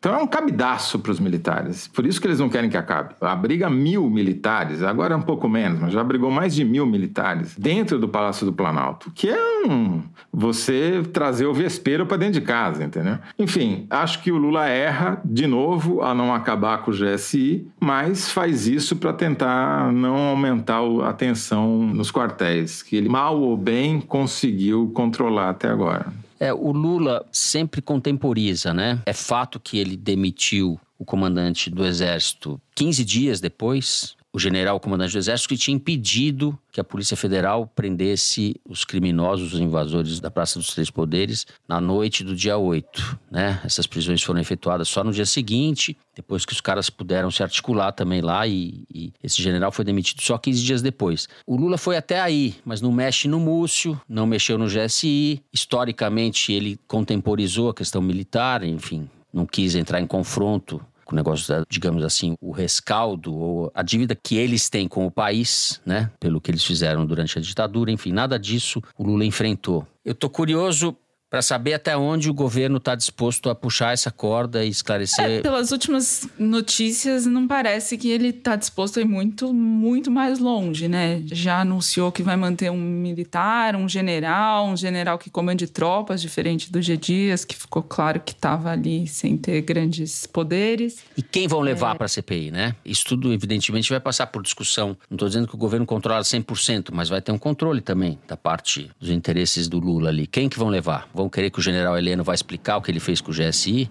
Então 0.00 0.14
é 0.14 0.16
um 0.16 0.26
cabidaço 0.26 0.98
para 0.98 1.12
os 1.12 1.20
militares. 1.20 1.86
Por 1.86 2.06
isso 2.06 2.18
que 2.18 2.26
eles 2.26 2.40
não 2.40 2.48
querem 2.48 2.70
que 2.70 2.76
acabe. 2.76 3.14
Abriga 3.20 3.68
mil 3.68 4.08
militares, 4.08 4.82
agora 4.82 5.12
é 5.12 5.16
um 5.16 5.20
pouco 5.20 5.46
menos, 5.46 5.78
mas 5.78 5.92
já 5.92 6.00
abrigou 6.00 6.30
mais 6.30 6.54
de 6.54 6.64
mil 6.64 6.86
militares 6.86 7.54
dentro 7.58 7.98
do 7.98 8.08
Palácio 8.08 8.46
do 8.46 8.52
Planalto, 8.52 9.12
que 9.14 9.28
é 9.28 9.66
um 9.66 10.02
você 10.32 11.02
trazer 11.12 11.44
o 11.44 11.52
vespeiro 11.52 12.06
para 12.06 12.16
dentro 12.16 12.40
de 12.40 12.46
casa, 12.46 12.82
entendeu? 12.82 13.18
Enfim, 13.38 13.86
acho 13.90 14.22
que 14.22 14.32
o 14.32 14.38
Lula 14.38 14.66
erra 14.66 15.20
de 15.22 15.46
novo 15.46 16.00
a 16.00 16.14
não 16.14 16.34
acabar 16.34 16.78
com 16.78 16.90
o 16.90 16.94
GSI, 16.94 17.68
mas 17.78 18.30
faz 18.30 18.66
isso 18.66 18.96
para 18.96 19.12
tentar 19.12 19.92
não 19.92 20.16
aumentar 20.16 20.80
a 21.04 21.12
tensão 21.12 21.78
nos 21.82 22.10
quartéis, 22.10 22.82
que 22.82 22.96
ele 22.96 23.10
mal 23.10 23.38
ou 23.38 23.54
bem 23.54 24.00
conseguiu 24.00 24.90
controlar 24.94 25.50
até 25.50 25.68
agora. 25.68 26.06
É, 26.40 26.54
o 26.54 26.72
Lula 26.72 27.24
sempre 27.30 27.82
contemporiza, 27.82 28.72
né? 28.72 29.02
É 29.04 29.12
fato 29.12 29.60
que 29.60 29.78
ele 29.78 29.94
demitiu 29.94 30.80
o 30.98 31.04
comandante 31.04 31.68
do 31.68 31.84
Exército 31.84 32.60
15 32.74 33.04
dias 33.04 33.40
depois 33.40 34.16
o 34.32 34.38
general 34.38 34.78
comandante 34.78 35.12
do 35.12 35.18
exército 35.18 35.48
que 35.48 35.56
tinha 35.56 35.74
impedido 35.74 36.56
que 36.70 36.80
a 36.80 36.84
Polícia 36.84 37.16
Federal 37.16 37.66
prendesse 37.66 38.54
os 38.64 38.84
criminosos, 38.84 39.54
os 39.54 39.60
invasores 39.60 40.20
da 40.20 40.30
Praça 40.30 40.58
dos 40.58 40.72
Três 40.72 40.88
Poderes 40.88 41.46
na 41.68 41.80
noite 41.80 42.22
do 42.22 42.34
dia 42.34 42.56
8, 42.56 43.18
né? 43.30 43.60
Essas 43.64 43.88
prisões 43.88 44.22
foram 44.22 44.40
efetuadas 44.40 44.88
só 44.88 45.02
no 45.02 45.12
dia 45.12 45.26
seguinte, 45.26 45.96
depois 46.14 46.44
que 46.44 46.52
os 46.52 46.60
caras 46.60 46.88
puderam 46.88 47.30
se 47.30 47.42
articular 47.42 47.90
também 47.92 48.20
lá 48.20 48.46
e, 48.46 48.84
e 48.92 49.12
esse 49.22 49.42
general 49.42 49.72
foi 49.72 49.84
demitido 49.84 50.22
só 50.22 50.38
15 50.38 50.62
dias 50.62 50.82
depois. 50.82 51.28
O 51.44 51.56
Lula 51.56 51.76
foi 51.76 51.96
até 51.96 52.20
aí, 52.20 52.54
mas 52.64 52.80
não 52.80 52.92
mexe 52.92 53.26
no 53.26 53.40
Múcio, 53.40 54.00
não 54.08 54.26
mexeu 54.26 54.56
no 54.56 54.66
GSI, 54.66 55.42
historicamente 55.52 56.52
ele 56.52 56.78
contemporizou 56.86 57.70
a 57.70 57.74
questão 57.74 58.00
militar, 58.00 58.62
enfim, 58.62 59.08
não 59.32 59.44
quis 59.44 59.74
entrar 59.74 60.00
em 60.00 60.06
confronto 60.06 60.80
o 61.14 61.16
negócio, 61.16 61.46
da, 61.48 61.64
digamos 61.68 62.04
assim, 62.04 62.36
o 62.40 62.50
rescaldo 62.52 63.34
ou 63.34 63.72
a 63.74 63.82
dívida 63.82 64.14
que 64.14 64.36
eles 64.36 64.68
têm 64.68 64.88
com 64.88 65.06
o 65.06 65.10
país, 65.10 65.80
né? 65.84 66.10
Pelo 66.18 66.40
que 66.40 66.50
eles 66.50 66.64
fizeram 66.64 67.06
durante 67.06 67.38
a 67.38 67.42
ditadura, 67.42 67.90
enfim, 67.90 68.12
nada 68.12 68.38
disso 68.38 68.82
o 68.96 69.04
Lula 69.04 69.24
enfrentou. 69.24 69.86
Eu 70.04 70.14
tô 70.14 70.28
curioso 70.30 70.96
para 71.30 71.40
saber 71.40 71.74
até 71.74 71.96
onde 71.96 72.28
o 72.28 72.34
governo 72.34 72.78
está 72.78 72.96
disposto 72.96 73.48
a 73.48 73.54
puxar 73.54 73.92
essa 73.92 74.10
corda 74.10 74.64
e 74.64 74.68
esclarecer. 74.68 75.24
É, 75.24 75.40
pelas 75.40 75.70
últimas 75.70 76.28
notícias, 76.36 77.24
não 77.24 77.46
parece 77.46 77.96
que 77.96 78.10
ele 78.10 78.28
está 78.28 78.56
disposto 78.56 78.98
a 78.98 79.02
ir 79.02 79.04
muito, 79.04 79.54
muito 79.54 80.10
mais 80.10 80.40
longe, 80.40 80.88
né? 80.88 81.22
Já 81.26 81.60
anunciou 81.60 82.10
que 82.10 82.22
vai 82.22 82.36
manter 82.36 82.68
um 82.70 82.76
militar, 82.76 83.76
um 83.76 83.88
general, 83.88 84.66
um 84.66 84.76
general 84.76 85.18
que 85.18 85.30
comande 85.30 85.68
tropas, 85.68 86.20
diferente 86.20 86.70
do 86.72 86.82
G 86.82 86.96
Dias, 86.96 87.44
que 87.44 87.54
ficou 87.54 87.82
claro 87.82 88.18
que 88.18 88.32
estava 88.32 88.70
ali 88.70 89.06
sem 89.06 89.36
ter 89.36 89.60
grandes 89.60 90.26
poderes. 90.26 90.98
E 91.16 91.22
quem 91.22 91.46
vão 91.46 91.60
levar 91.60 91.94
é... 91.94 91.98
para 91.98 92.06
a 92.06 92.08
CPI, 92.08 92.50
né? 92.50 92.74
Isso 92.84 93.04
tudo, 93.06 93.32
evidentemente, 93.32 93.88
vai 93.88 94.00
passar 94.00 94.26
por 94.26 94.42
discussão. 94.42 94.96
Não 95.08 95.14
estou 95.14 95.28
dizendo 95.28 95.46
que 95.46 95.54
o 95.54 95.58
governo 95.58 95.86
controla 95.86 96.22
100%, 96.22 96.88
mas 96.92 97.08
vai 97.08 97.22
ter 97.22 97.30
um 97.30 97.38
controle 97.38 97.80
também 97.80 98.18
da 98.26 98.36
parte 98.36 98.90
dos 98.98 99.10
interesses 99.10 99.68
do 99.68 99.78
Lula 99.78 100.08
ali. 100.08 100.26
Quem 100.26 100.48
que 100.48 100.58
vão 100.58 100.68
levar? 100.68 101.08
Vão 101.20 101.28
querer 101.28 101.50
que 101.50 101.58
o 101.58 101.62
general 101.62 101.98
Heleno 101.98 102.24
vai 102.24 102.34
explicar 102.34 102.78
o 102.78 102.82
que 102.82 102.90
ele 102.90 102.98
fez 102.98 103.20
com 103.20 103.30
o 103.30 103.34
GSI? 103.34 103.90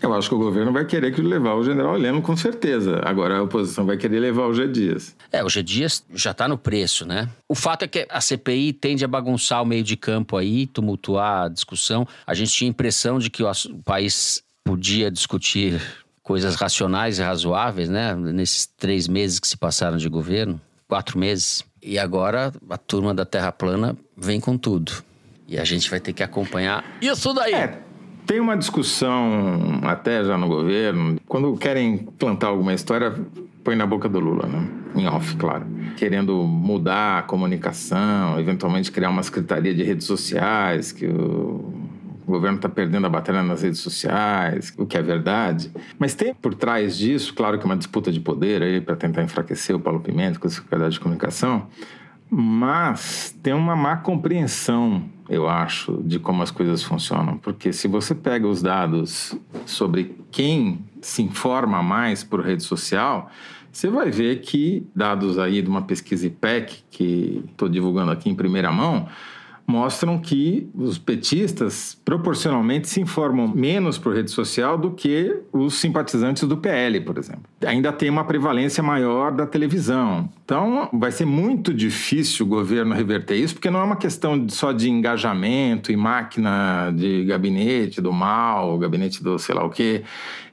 Eu 0.00 0.14
acho 0.14 0.28
que 0.28 0.34
o 0.36 0.38
governo 0.38 0.72
vai 0.72 0.84
querer 0.84 1.12
que 1.12 1.20
levar 1.20 1.54
o 1.54 1.64
general 1.64 1.96
Heleno 1.96 2.22
com 2.22 2.36
certeza. 2.36 3.00
Agora 3.04 3.36
a 3.36 3.42
oposição 3.42 3.84
vai 3.84 3.96
querer 3.96 4.20
levar 4.20 4.46
o 4.46 4.54
G 4.54 4.68
Dias. 4.68 5.16
É, 5.32 5.42
o 5.42 5.48
G 5.48 5.60
Dias 5.60 6.04
já 6.14 6.30
está 6.30 6.46
no 6.46 6.56
preço, 6.56 7.04
né? 7.04 7.28
O 7.48 7.54
fato 7.56 7.82
é 7.82 7.88
que 7.88 8.06
a 8.08 8.20
CPI 8.20 8.74
tende 8.74 9.04
a 9.04 9.08
bagunçar 9.08 9.60
o 9.60 9.66
meio 9.66 9.82
de 9.82 9.96
campo 9.96 10.36
aí, 10.36 10.68
tumultuar 10.68 11.46
a 11.46 11.48
discussão. 11.48 12.06
A 12.24 12.32
gente 12.32 12.52
tinha 12.52 12.68
a 12.68 12.70
impressão 12.70 13.18
de 13.18 13.28
que 13.28 13.42
o 13.42 13.50
país 13.84 14.40
podia 14.62 15.10
discutir 15.10 15.82
coisas 16.22 16.54
racionais 16.54 17.18
e 17.18 17.22
razoáveis, 17.22 17.88
né? 17.88 18.14
Nesses 18.14 18.66
três 18.66 19.08
meses 19.08 19.40
que 19.40 19.48
se 19.48 19.56
passaram 19.56 19.96
de 19.96 20.08
governo, 20.08 20.60
quatro 20.86 21.18
meses. 21.18 21.64
E 21.82 21.98
agora 21.98 22.52
a 22.70 22.78
turma 22.78 23.12
da 23.12 23.24
Terra 23.24 23.50
Plana 23.50 23.96
vem 24.16 24.38
com 24.38 24.56
tudo. 24.56 25.07
E 25.48 25.58
a 25.58 25.64
gente 25.64 25.88
vai 25.88 25.98
ter 25.98 26.12
que 26.12 26.22
acompanhar 26.22 26.84
isso 27.00 27.32
daí. 27.32 27.54
É, 27.54 27.78
tem 28.26 28.38
uma 28.38 28.54
discussão 28.54 29.80
até 29.82 30.22
já 30.22 30.36
no 30.36 30.46
governo, 30.46 31.18
quando 31.26 31.56
querem 31.56 31.96
plantar 31.96 32.48
alguma 32.48 32.74
história, 32.74 33.14
põe 33.64 33.74
na 33.74 33.86
boca 33.86 34.06
do 34.06 34.20
Lula, 34.20 34.46
né? 34.46 34.68
Em 34.94 35.06
off, 35.06 35.34
claro. 35.36 35.66
Querendo 35.96 36.36
mudar 36.42 37.20
a 37.20 37.22
comunicação, 37.22 38.38
eventualmente 38.38 38.92
criar 38.92 39.08
uma 39.08 39.22
secretaria 39.22 39.74
de 39.74 39.82
redes 39.82 40.06
sociais, 40.06 40.92
que 40.92 41.06
o 41.06 41.72
governo 42.26 42.56
está 42.56 42.68
perdendo 42.68 43.06
a 43.06 43.10
batalha 43.10 43.42
nas 43.42 43.62
redes 43.62 43.80
sociais, 43.80 44.74
o 44.76 44.84
que 44.84 44.98
é 44.98 45.02
verdade. 45.02 45.72
Mas 45.98 46.14
tem 46.14 46.34
por 46.34 46.54
trás 46.54 46.98
disso, 46.98 47.32
claro 47.32 47.58
que 47.58 47.64
uma 47.64 47.76
disputa 47.76 48.12
de 48.12 48.20
poder 48.20 48.62
aí 48.62 48.80
para 48.80 48.94
tentar 48.94 49.22
enfraquecer 49.22 49.74
o 49.74 49.80
Paulo 49.80 50.00
Pimenta 50.00 50.38
com 50.38 50.46
a 50.46 50.50
Secretaria 50.50 50.90
de 50.90 51.00
Comunicação, 51.00 51.66
mas 52.30 53.36
tem 53.42 53.52
uma 53.52 53.74
má 53.74 53.96
compreensão, 53.96 55.04
eu 55.28 55.48
acho, 55.48 56.02
de 56.04 56.18
como 56.18 56.42
as 56.42 56.50
coisas 56.50 56.82
funcionam. 56.82 57.38
Porque 57.38 57.72
se 57.72 57.88
você 57.88 58.14
pega 58.14 58.46
os 58.46 58.62
dados 58.62 59.36
sobre 59.64 60.16
quem 60.30 60.84
se 61.00 61.22
informa 61.22 61.82
mais 61.82 62.22
por 62.24 62.40
rede 62.40 62.62
social, 62.62 63.30
você 63.70 63.88
vai 63.88 64.10
ver 64.10 64.40
que, 64.40 64.86
dados 64.94 65.38
aí 65.38 65.62
de 65.62 65.68
uma 65.68 65.82
pesquisa 65.82 66.26
IPEC, 66.26 66.84
que 66.90 67.44
estou 67.50 67.68
divulgando 67.68 68.10
aqui 68.10 68.28
em 68.28 68.34
primeira 68.34 68.72
mão, 68.72 69.06
mostram 69.68 70.18
que 70.18 70.70
os 70.74 70.96
petistas 70.96 72.00
proporcionalmente 72.02 72.88
se 72.88 73.02
informam 73.02 73.52
menos 73.54 73.98
por 73.98 74.14
rede 74.14 74.30
social 74.30 74.78
do 74.78 74.92
que 74.92 75.42
os 75.52 75.74
simpatizantes 75.74 76.44
do 76.44 76.56
PL, 76.56 77.02
por 77.02 77.18
exemplo. 77.18 77.42
Ainda 77.66 77.92
tem 77.92 78.08
uma 78.08 78.24
prevalência 78.24 78.82
maior 78.82 79.30
da 79.30 79.46
televisão. 79.46 80.30
Então, 80.42 80.88
vai 80.94 81.12
ser 81.12 81.26
muito 81.26 81.74
difícil 81.74 82.46
o 82.46 82.48
governo 82.48 82.94
reverter 82.94 83.36
isso, 83.36 83.52
porque 83.52 83.68
não 83.68 83.80
é 83.80 83.84
uma 83.84 83.96
questão 83.96 84.48
só 84.48 84.72
de 84.72 84.88
engajamento 84.88 85.92
e 85.92 85.96
máquina 85.96 86.90
de 86.96 87.26
gabinete 87.26 88.00
do 88.00 88.10
mal, 88.10 88.78
gabinete 88.78 89.22
do 89.22 89.38
sei 89.38 89.54
lá 89.54 89.64
o 89.64 89.68
quê. 89.68 90.02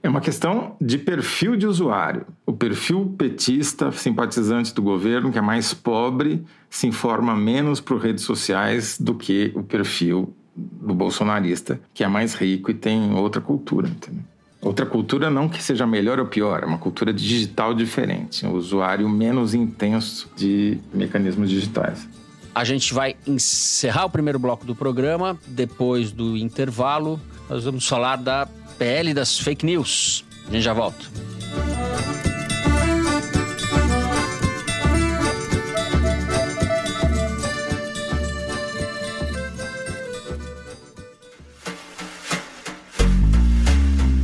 É 0.06 0.08
uma 0.08 0.22
questão 0.22 0.76
de 0.80 1.00
perfil 1.00 1.56
de 1.56 1.66
usuário. 1.66 2.28
O 2.46 2.54
perfil 2.54 3.16
petista, 3.18 3.92
simpatizante 3.92 4.72
do 4.72 4.80
governo, 4.80 5.32
que 5.32 5.40
é 5.40 5.42
mais 5.42 5.74
pobre, 5.74 6.46
se 6.70 6.86
informa 6.86 7.36
menos 7.36 7.82
por 7.82 7.98
redes 7.98 8.24
sociais 8.24 9.00
do 9.00 9.16
que 9.16 9.52
o 9.56 9.64
perfil 9.64 10.32
do 10.56 10.94
bolsonarista, 10.94 11.80
que 11.92 12.04
é 12.04 12.08
mais 12.08 12.36
rico 12.36 12.70
e 12.70 12.76
tem 12.76 13.16
outra 13.16 13.42
cultura. 13.42 13.88
Entendeu? 13.88 14.22
Outra 14.62 14.86
cultura 14.86 15.32
não 15.32 15.50
que 15.50 15.62
seja 15.62 15.88
melhor 15.88 16.20
ou 16.20 16.28
pior, 16.28 16.62
é 16.62 16.68
uma 16.68 16.78
cultura 16.78 17.12
digital 17.12 17.74
diferente, 17.74 18.46
um 18.46 18.54
usuário 18.54 19.10
menos 19.10 19.56
intenso 19.56 20.30
de 20.36 20.78
mecanismos 20.94 21.50
digitais. 21.50 22.08
A 22.54 22.64
gente 22.64 22.94
vai 22.94 23.16
encerrar 23.26 24.06
o 24.06 24.10
primeiro 24.12 24.38
bloco 24.38 24.68
do 24.68 24.76
programa. 24.76 25.36
Depois 25.48 26.12
do 26.12 26.38
intervalo, 26.38 27.20
nós 27.50 27.64
vamos 27.64 27.88
falar 27.88 28.18
da 28.18 28.48
PL 28.78 29.14
das 29.14 29.40
fake 29.40 29.66
news. 29.66 30.26
A 30.48 30.52
gente 30.52 30.64
já 30.64 30.74
volta. 30.74 31.06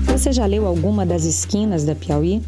Você 0.07 0.33
já 0.33 0.45
leu 0.45 0.67
alguma 0.67 1.05
das 1.05 1.23
esquinas 1.23 1.83
da 1.83 1.95
Piauí? 1.95 2.41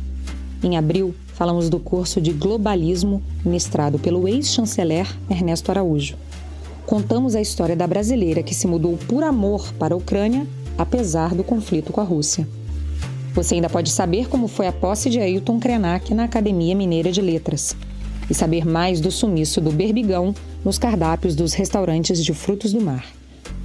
Em 0.62 0.78
abril, 0.78 1.16
falamos 1.34 1.70
do 1.70 1.80
curso 1.80 2.22
de 2.22 2.32
Globalismo 2.32 3.22
ministrado 3.44 3.98
pelo 3.98 4.28
ex-chanceler 4.28 5.08
Ernesto 5.30 5.72
Araújo. 5.72 6.16
Contamos 6.86 7.34
a 7.34 7.42
história 7.42 7.76
da 7.76 7.88
brasileira 7.88 8.44
que 8.44 8.54
se 8.54 8.68
mudou 8.68 8.98
por 9.08 9.24
amor 9.24 9.74
para 9.80 9.94
a 9.94 9.98
Ucrânia 9.98 10.46
apesar 10.78 11.36
do 11.36 11.44
conflito 11.44 11.92
com 11.92 12.02
a 12.02 12.04
Rússia. 12.04 12.48
Você 13.34 13.56
ainda 13.56 13.70
pode 13.70 13.90
saber 13.90 14.30
como 14.30 14.48
foi 14.48 14.68
a 14.68 14.72
posse 14.72 15.10
de 15.10 15.20
Ailton 15.20 15.60
Krenak 15.60 16.14
na 16.14 16.26
Academia 16.26 16.76
Mineira 16.76 17.12
de 17.12 17.22
Letras 17.22 17.76
e 18.30 18.34
saber 18.34 18.66
mais 18.66 19.02
do 19.02 19.12
sumiço 19.12 19.60
do 19.60 19.72
berbigão 19.72 20.34
nos 20.64 20.78
cardápios 20.78 21.36
dos 21.36 21.54
restaurantes 21.54 22.24
de 22.24 22.34
frutos 22.34 22.72
do 22.72 22.82
mar. 22.82 23.06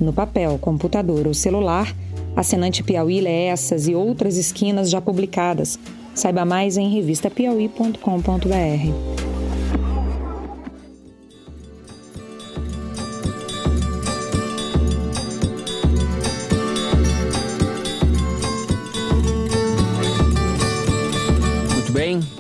No 0.00 0.12
papel, 0.12 0.58
computador 0.58 1.26
ou 1.26 1.34
celular, 1.34 1.94
assinante 2.34 2.82
Piauí 2.82 3.20
lê 3.20 3.46
essas 3.46 3.88
e 3.88 3.94
outras 3.94 4.36
esquinas 4.36 4.90
já 4.90 5.00
publicadas. 5.00 5.78
Saiba 6.14 6.44
mais 6.44 6.76
em 6.76 6.92
revistapiauí.com.br. 6.94 9.27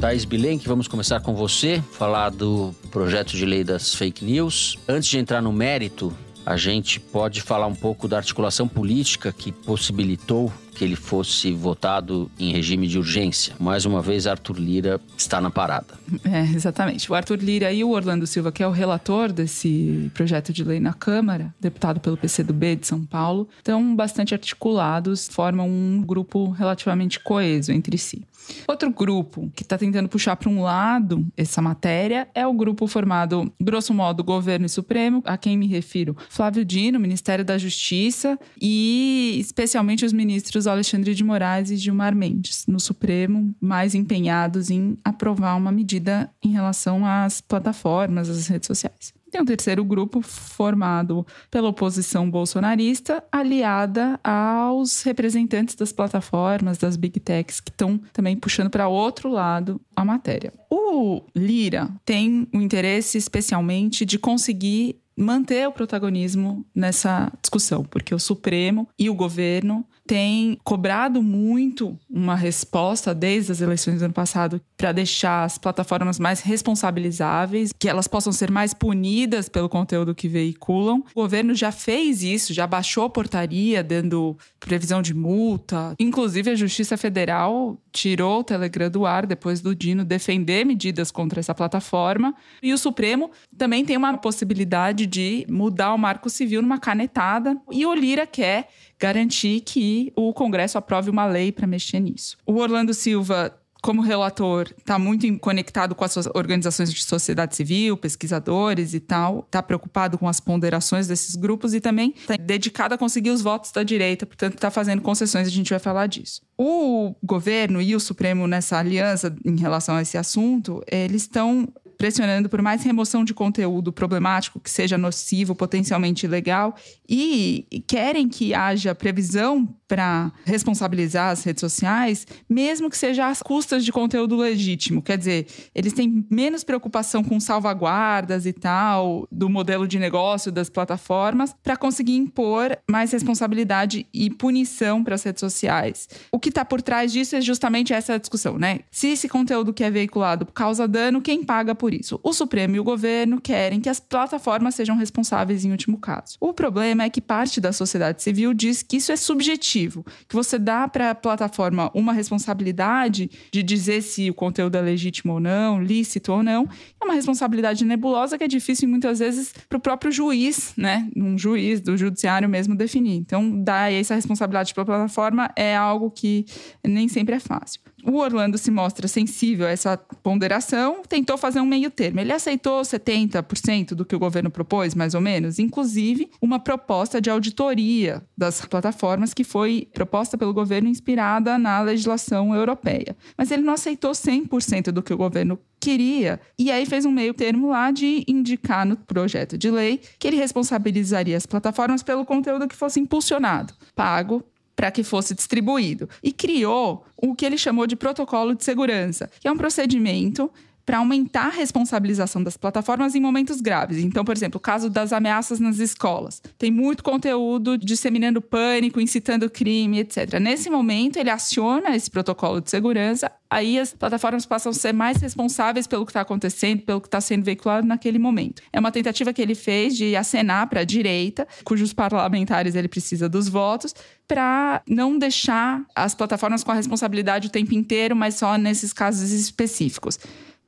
Thais 0.00 0.24
Bilenque, 0.24 0.68
vamos 0.68 0.86
começar 0.86 1.20
com 1.20 1.34
você, 1.34 1.82
falar 1.90 2.30
do 2.30 2.72
projeto 2.88 3.36
de 3.36 3.44
lei 3.44 3.64
das 3.64 3.92
fake 3.92 4.24
news. 4.24 4.78
Antes 4.88 5.08
de 5.08 5.18
entrar 5.18 5.42
no 5.42 5.52
mérito, 5.52 6.16
a 6.46 6.56
gente 6.56 7.00
pode 7.00 7.42
falar 7.42 7.66
um 7.66 7.74
pouco 7.74 8.06
da 8.06 8.16
articulação 8.16 8.68
política 8.68 9.32
que 9.32 9.50
possibilitou 9.50 10.52
que 10.72 10.84
ele 10.84 10.94
fosse 10.94 11.52
votado 11.52 12.30
em 12.38 12.52
regime 12.52 12.86
de 12.86 12.96
urgência. 12.96 13.54
Mais 13.58 13.84
uma 13.84 14.00
vez, 14.00 14.28
Arthur 14.28 14.58
Lira 14.60 15.00
está 15.16 15.40
na 15.40 15.50
parada. 15.50 15.98
É, 16.24 16.42
exatamente. 16.42 17.10
O 17.10 17.14
Arthur 17.14 17.38
Lira 17.38 17.72
e 17.72 17.82
o 17.82 17.90
Orlando 17.90 18.26
Silva, 18.26 18.52
que 18.52 18.62
é 18.62 18.66
o 18.66 18.70
relator 18.70 19.32
desse 19.32 20.10
projeto 20.14 20.52
de 20.52 20.62
lei 20.62 20.78
na 20.78 20.92
Câmara, 20.92 21.54
deputado 21.60 22.00
pelo 22.00 22.16
PCdoB 22.16 22.76
de 22.76 22.86
São 22.86 23.04
Paulo, 23.04 23.48
estão 23.56 23.96
bastante 23.96 24.34
articulados, 24.34 25.28
formam 25.28 25.68
um 25.68 26.02
grupo 26.02 26.50
relativamente 26.50 27.18
coeso 27.18 27.72
entre 27.72 27.96
si. 27.98 28.22
Outro 28.66 28.90
grupo 28.90 29.50
que 29.54 29.62
está 29.62 29.76
tentando 29.78 30.08
puxar 30.08 30.36
para 30.36 30.48
um 30.48 30.62
lado 30.62 31.26
essa 31.36 31.60
matéria 31.60 32.28
é 32.34 32.46
o 32.46 32.52
grupo 32.52 32.86
formado, 32.86 33.52
grosso 33.60 33.92
modo, 33.94 34.24
Governo 34.24 34.66
e 34.66 34.68
Supremo, 34.68 35.22
a 35.24 35.36
quem 35.36 35.56
me 35.56 35.66
refiro 35.66 36.16
Flávio 36.28 36.64
Dino, 36.64 36.98
Ministério 36.98 37.44
da 37.44 37.58
Justiça 37.58 38.38
e 38.60 39.36
especialmente 39.40 40.04
os 40.04 40.12
ministros 40.12 40.66
Alexandre 40.66 41.14
de 41.14 41.24
Moraes 41.24 41.70
e 41.70 41.76
Gilmar 41.76 42.14
Mendes, 42.14 42.64
no 42.66 42.80
Supremo, 42.80 43.54
mais 43.60 43.94
empenhados 43.94 44.70
em 44.70 44.96
aprovar 45.04 45.56
uma 45.56 45.72
medida 45.72 46.30
em 46.42 46.50
relação 46.50 47.04
às 47.04 47.40
plataformas, 47.40 48.28
às 48.28 48.46
redes 48.48 48.66
sociais. 48.66 49.17
Tem 49.30 49.40
um 49.40 49.44
terceiro 49.44 49.84
grupo 49.84 50.22
formado 50.22 51.26
pela 51.50 51.68
oposição 51.68 52.30
bolsonarista, 52.30 53.22
aliada 53.30 54.18
aos 54.24 55.02
representantes 55.02 55.74
das 55.74 55.92
plataformas, 55.92 56.78
das 56.78 56.96
big 56.96 57.20
techs, 57.20 57.60
que 57.60 57.70
estão 57.70 58.00
também 58.12 58.36
puxando 58.36 58.70
para 58.70 58.88
outro 58.88 59.28
lado 59.28 59.80
a 59.94 60.04
matéria. 60.04 60.52
O 60.70 61.22
Lira 61.34 61.90
tem 62.04 62.48
o 62.54 62.60
interesse 62.60 63.18
especialmente 63.18 64.04
de 64.04 64.18
conseguir 64.18 65.00
manter 65.18 65.66
o 65.66 65.72
protagonismo 65.72 66.64
nessa 66.74 67.32
discussão, 67.42 67.82
porque 67.82 68.14
o 68.14 68.18
Supremo 68.20 68.88
e 68.96 69.10
o 69.10 69.14
governo 69.14 69.84
têm 70.08 70.58
cobrado 70.64 71.22
muito 71.22 71.94
uma 72.08 72.34
resposta 72.34 73.14
desde 73.14 73.52
as 73.52 73.60
eleições 73.60 73.98
do 73.98 74.06
ano 74.06 74.14
passado 74.14 74.58
para 74.74 74.90
deixar 74.90 75.44
as 75.44 75.58
plataformas 75.58 76.18
mais 76.18 76.40
responsabilizáveis, 76.40 77.72
que 77.78 77.86
elas 77.86 78.08
possam 78.08 78.32
ser 78.32 78.50
mais 78.50 78.72
punidas 78.72 79.50
pelo 79.50 79.68
conteúdo 79.68 80.14
que 80.14 80.26
veiculam. 80.26 81.04
O 81.14 81.20
governo 81.20 81.54
já 81.54 81.70
fez 81.70 82.22
isso, 82.22 82.54
já 82.54 82.66
baixou 82.66 83.04
a 83.04 83.10
portaria 83.10 83.84
dando 83.84 84.34
previsão 84.58 85.02
de 85.02 85.12
multa. 85.12 85.94
Inclusive, 86.00 86.52
a 86.52 86.54
Justiça 86.54 86.96
Federal 86.96 87.76
tirou 87.92 88.40
o 88.40 88.44
Telegram 88.44 88.88
do 88.88 89.04
ar 89.04 89.26
depois 89.26 89.60
do 89.60 89.74
Dino 89.74 90.06
defender 90.06 90.64
medidas 90.64 91.10
contra 91.10 91.40
essa 91.40 91.54
plataforma. 91.54 92.34
E 92.62 92.72
o 92.72 92.78
Supremo 92.78 93.30
também 93.58 93.84
tem 93.84 93.96
uma 93.96 94.16
possibilidade 94.16 95.06
de 95.06 95.44
mudar 95.50 95.92
o 95.92 95.98
marco 95.98 96.30
civil 96.30 96.62
numa 96.62 96.78
canetada. 96.78 97.60
E 97.70 97.84
o 97.84 97.92
Lira 97.92 98.26
quer 98.26 98.68
garantir 98.98 99.60
que 99.60 100.12
o 100.16 100.32
Congresso 100.32 100.78
aprove 100.78 101.10
uma 101.10 101.26
lei 101.26 101.52
para 101.52 101.66
mexer 101.66 102.00
nisso. 102.00 102.36
O 102.46 102.56
Orlando 102.56 102.92
Silva 102.92 103.54
como 103.80 104.02
relator, 104.02 104.68
está 104.76 104.98
muito 104.98 105.38
conectado 105.38 105.94
com 105.94 106.04
as 106.04 106.16
organizações 106.34 106.92
de 106.92 107.04
sociedade 107.04 107.54
civil, 107.54 107.96
pesquisadores 107.96 108.92
e 108.92 109.00
tal, 109.00 109.40
está 109.46 109.62
preocupado 109.62 110.18
com 110.18 110.28
as 110.28 110.40
ponderações 110.40 111.06
desses 111.06 111.36
grupos 111.36 111.74
e 111.74 111.80
também 111.80 112.12
está 112.16 112.36
dedicado 112.36 112.94
a 112.94 112.98
conseguir 112.98 113.30
os 113.30 113.40
votos 113.40 113.70
da 113.70 113.82
direita, 113.82 114.26
portanto, 114.26 114.54
está 114.54 114.70
fazendo 114.70 115.00
concessões, 115.00 115.46
a 115.46 115.50
gente 115.50 115.70
vai 115.70 115.78
falar 115.78 116.06
disso. 116.06 116.42
O 116.56 117.14
governo 117.22 117.80
e 117.80 117.94
o 117.94 118.00
Supremo 118.00 118.46
nessa 118.46 118.78
aliança 118.78 119.34
em 119.44 119.56
relação 119.56 119.94
a 119.94 120.02
esse 120.02 120.18
assunto, 120.18 120.82
eles 120.90 121.22
estão 121.22 121.68
pressionando 121.98 122.48
por 122.48 122.62
mais 122.62 122.84
remoção 122.84 123.24
de 123.24 123.34
conteúdo 123.34 123.92
problemático 123.92 124.60
que 124.60 124.70
seja 124.70 124.96
nocivo, 124.96 125.54
potencialmente 125.54 126.24
ilegal, 126.24 126.76
e 127.08 127.66
querem 127.88 128.28
que 128.28 128.54
haja 128.54 128.94
previsão 128.94 129.68
para 129.88 130.30
responsabilizar 130.44 131.32
as 131.32 131.42
redes 131.42 131.60
sociais, 131.60 132.26
mesmo 132.48 132.88
que 132.90 132.96
seja 132.96 133.26
às 133.26 133.42
custas 133.42 133.84
de 133.84 133.90
conteúdo 133.90 134.36
legítimo. 134.36 135.02
Quer 135.02 135.16
dizer, 135.16 135.46
eles 135.74 135.94
têm 135.94 136.26
menos 136.30 136.62
preocupação 136.62 137.24
com 137.24 137.40
salvaguardas 137.40 138.46
e 138.46 138.52
tal, 138.52 139.26
do 139.32 139.48
modelo 139.48 139.88
de 139.88 139.98
negócio 139.98 140.52
das 140.52 140.68
plataformas, 140.68 141.54
para 141.62 141.76
conseguir 141.76 142.16
impor 142.16 142.78
mais 142.88 143.12
responsabilidade 143.12 144.06
e 144.12 144.30
punição 144.30 145.02
para 145.02 145.14
as 145.14 145.22
redes 145.22 145.40
sociais. 145.40 146.06
O 146.30 146.38
que 146.38 146.50
está 146.50 146.64
por 146.64 146.82
trás 146.82 147.10
disso 147.10 147.34
é 147.34 147.40
justamente 147.40 147.92
essa 147.92 148.18
discussão, 148.18 148.58
né? 148.58 148.80
Se 148.90 149.08
esse 149.08 149.28
conteúdo 149.28 149.72
que 149.72 149.82
é 149.82 149.90
veiculado 149.90 150.46
causa 150.46 150.86
dano, 150.86 151.22
quem 151.22 151.42
paga 151.42 151.74
por 151.74 151.87
isso? 151.94 152.18
O 152.22 152.32
Supremo 152.32 152.76
e 152.76 152.80
o 152.80 152.84
governo 152.84 153.40
querem 153.40 153.80
que 153.80 153.88
as 153.88 154.00
plataformas 154.00 154.74
sejam 154.74 154.96
responsáveis 154.96 155.64
em 155.64 155.70
último 155.70 155.98
caso. 155.98 156.36
O 156.40 156.52
problema 156.52 157.04
é 157.04 157.10
que 157.10 157.20
parte 157.20 157.60
da 157.60 157.72
sociedade 157.72 158.22
civil 158.22 158.52
diz 158.54 158.82
que 158.82 158.96
isso 158.96 159.12
é 159.12 159.16
subjetivo 159.16 160.04
que 160.28 160.34
você 160.34 160.58
dá 160.58 160.88
para 160.88 161.10
a 161.10 161.14
plataforma 161.14 161.90
uma 161.94 162.12
responsabilidade 162.12 163.30
de 163.52 163.62
dizer 163.62 164.02
se 164.02 164.30
o 164.30 164.34
conteúdo 164.34 164.76
é 164.76 164.80
legítimo 164.80 165.34
ou 165.34 165.40
não, 165.40 165.82
lícito 165.82 166.32
ou 166.32 166.42
não, 166.42 166.68
é 167.00 167.04
uma 167.04 167.14
responsabilidade 167.14 167.84
nebulosa 167.84 168.36
que 168.36 168.44
é 168.44 168.48
difícil 168.48 168.88
muitas 168.88 169.18
vezes 169.18 169.54
para 169.68 169.78
o 169.78 169.80
próprio 169.80 170.10
juiz, 170.10 170.72
né, 170.76 171.08
um 171.16 171.36
juiz 171.36 171.80
do 171.80 171.96
judiciário 171.96 172.48
mesmo 172.48 172.74
definir. 172.74 173.16
Então, 173.16 173.62
dar 173.62 173.92
essa 173.92 174.14
responsabilidade 174.14 174.74
para 174.74 174.82
a 174.82 174.86
plataforma 174.86 175.50
é 175.56 175.76
algo 175.76 176.10
que 176.10 176.44
nem 176.84 177.08
sempre 177.08 177.34
é 177.34 177.40
fácil. 177.40 177.80
O 178.04 178.18
Orlando 178.18 178.56
se 178.56 178.70
mostra 178.70 179.08
sensível 179.08 179.66
a 179.66 179.70
essa 179.70 179.96
ponderação, 179.96 181.02
tentou 181.08 181.36
fazer 181.36 181.60
um 181.60 181.66
meio 181.66 181.90
termo. 181.90 182.20
Ele 182.20 182.32
aceitou 182.32 182.80
70% 182.82 183.94
do 183.94 184.04
que 184.04 184.14
o 184.14 184.18
governo 184.18 184.50
propôs, 184.50 184.94
mais 184.94 185.14
ou 185.14 185.20
menos, 185.20 185.58
inclusive 185.58 186.30
uma 186.40 186.60
proposta 186.60 187.20
de 187.20 187.28
auditoria 187.28 188.22
das 188.36 188.64
plataformas 188.64 189.34
que 189.34 189.42
foi 189.42 189.88
proposta 189.92 190.38
pelo 190.38 190.54
governo 190.54 190.88
inspirada 190.88 191.58
na 191.58 191.80
legislação 191.80 192.54
europeia. 192.54 193.16
Mas 193.36 193.50
ele 193.50 193.62
não 193.62 193.74
aceitou 193.74 194.12
100% 194.12 194.92
do 194.92 195.02
que 195.02 195.12
o 195.12 195.18
governo 195.18 195.58
queria. 195.80 196.40
E 196.58 196.70
aí 196.70 196.86
fez 196.86 197.04
um 197.04 197.10
meio 197.10 197.34
termo 197.34 197.68
lá 197.68 197.90
de 197.90 198.24
indicar 198.28 198.86
no 198.86 198.96
projeto 198.96 199.58
de 199.58 199.70
lei 199.70 200.00
que 200.18 200.28
ele 200.28 200.36
responsabilizaria 200.36 201.36
as 201.36 201.46
plataformas 201.46 202.02
pelo 202.02 202.24
conteúdo 202.24 202.68
que 202.68 202.76
fosse 202.76 203.00
impulsionado, 203.00 203.74
pago 203.94 204.44
para 204.78 204.92
que 204.92 205.02
fosse 205.02 205.34
distribuído. 205.34 206.08
E 206.22 206.30
criou 206.30 207.04
o 207.16 207.34
que 207.34 207.44
ele 207.44 207.58
chamou 207.58 207.84
de 207.84 207.96
protocolo 207.96 208.54
de 208.54 208.62
segurança, 208.62 209.28
que 209.40 209.48
é 209.48 209.50
um 209.50 209.56
procedimento 209.56 210.48
para 210.88 210.96
aumentar 210.96 211.48
a 211.48 211.50
responsabilização 211.50 212.42
das 212.42 212.56
plataformas 212.56 213.14
em 213.14 213.20
momentos 213.20 213.60
graves. 213.60 213.98
Então, 213.98 214.24
por 214.24 214.34
exemplo, 214.34 214.56
o 214.56 214.60
caso 214.60 214.88
das 214.88 215.12
ameaças 215.12 215.60
nas 215.60 215.80
escolas. 215.80 216.40
Tem 216.56 216.70
muito 216.70 217.04
conteúdo 217.04 217.76
disseminando 217.76 218.40
pânico, 218.40 218.98
incitando 218.98 219.50
crime, 219.50 219.98
etc. 219.98 220.40
Nesse 220.40 220.70
momento, 220.70 221.18
ele 221.18 221.28
aciona 221.28 221.94
esse 221.94 222.10
protocolo 222.10 222.62
de 222.62 222.70
segurança, 222.70 223.30
aí 223.50 223.78
as 223.78 223.92
plataformas 223.92 224.46
passam 224.46 224.70
a 224.70 224.74
ser 224.74 224.94
mais 224.94 225.18
responsáveis 225.18 225.86
pelo 225.86 226.06
que 226.06 226.10
está 226.10 226.22
acontecendo, 226.22 226.80
pelo 226.80 227.02
que 227.02 227.08
está 227.08 227.20
sendo 227.20 227.44
veiculado 227.44 227.86
naquele 227.86 228.18
momento. 228.18 228.62
É 228.72 228.80
uma 228.80 228.90
tentativa 228.90 229.30
que 229.30 229.42
ele 229.42 229.54
fez 229.54 229.94
de 229.94 230.16
acenar 230.16 230.70
para 230.70 230.80
a 230.80 230.84
direita, 230.84 231.46
cujos 231.64 231.92
parlamentares 231.92 232.74
ele 232.74 232.88
precisa 232.88 233.28
dos 233.28 233.46
votos, 233.46 233.94
para 234.26 234.80
não 234.88 235.18
deixar 235.18 235.84
as 235.94 236.14
plataformas 236.14 236.64
com 236.64 236.72
a 236.72 236.74
responsabilidade 236.74 237.48
o 237.48 237.50
tempo 237.50 237.74
inteiro, 237.74 238.16
mas 238.16 238.36
só 238.36 238.56
nesses 238.56 238.94
casos 238.94 239.32
específicos. 239.32 240.18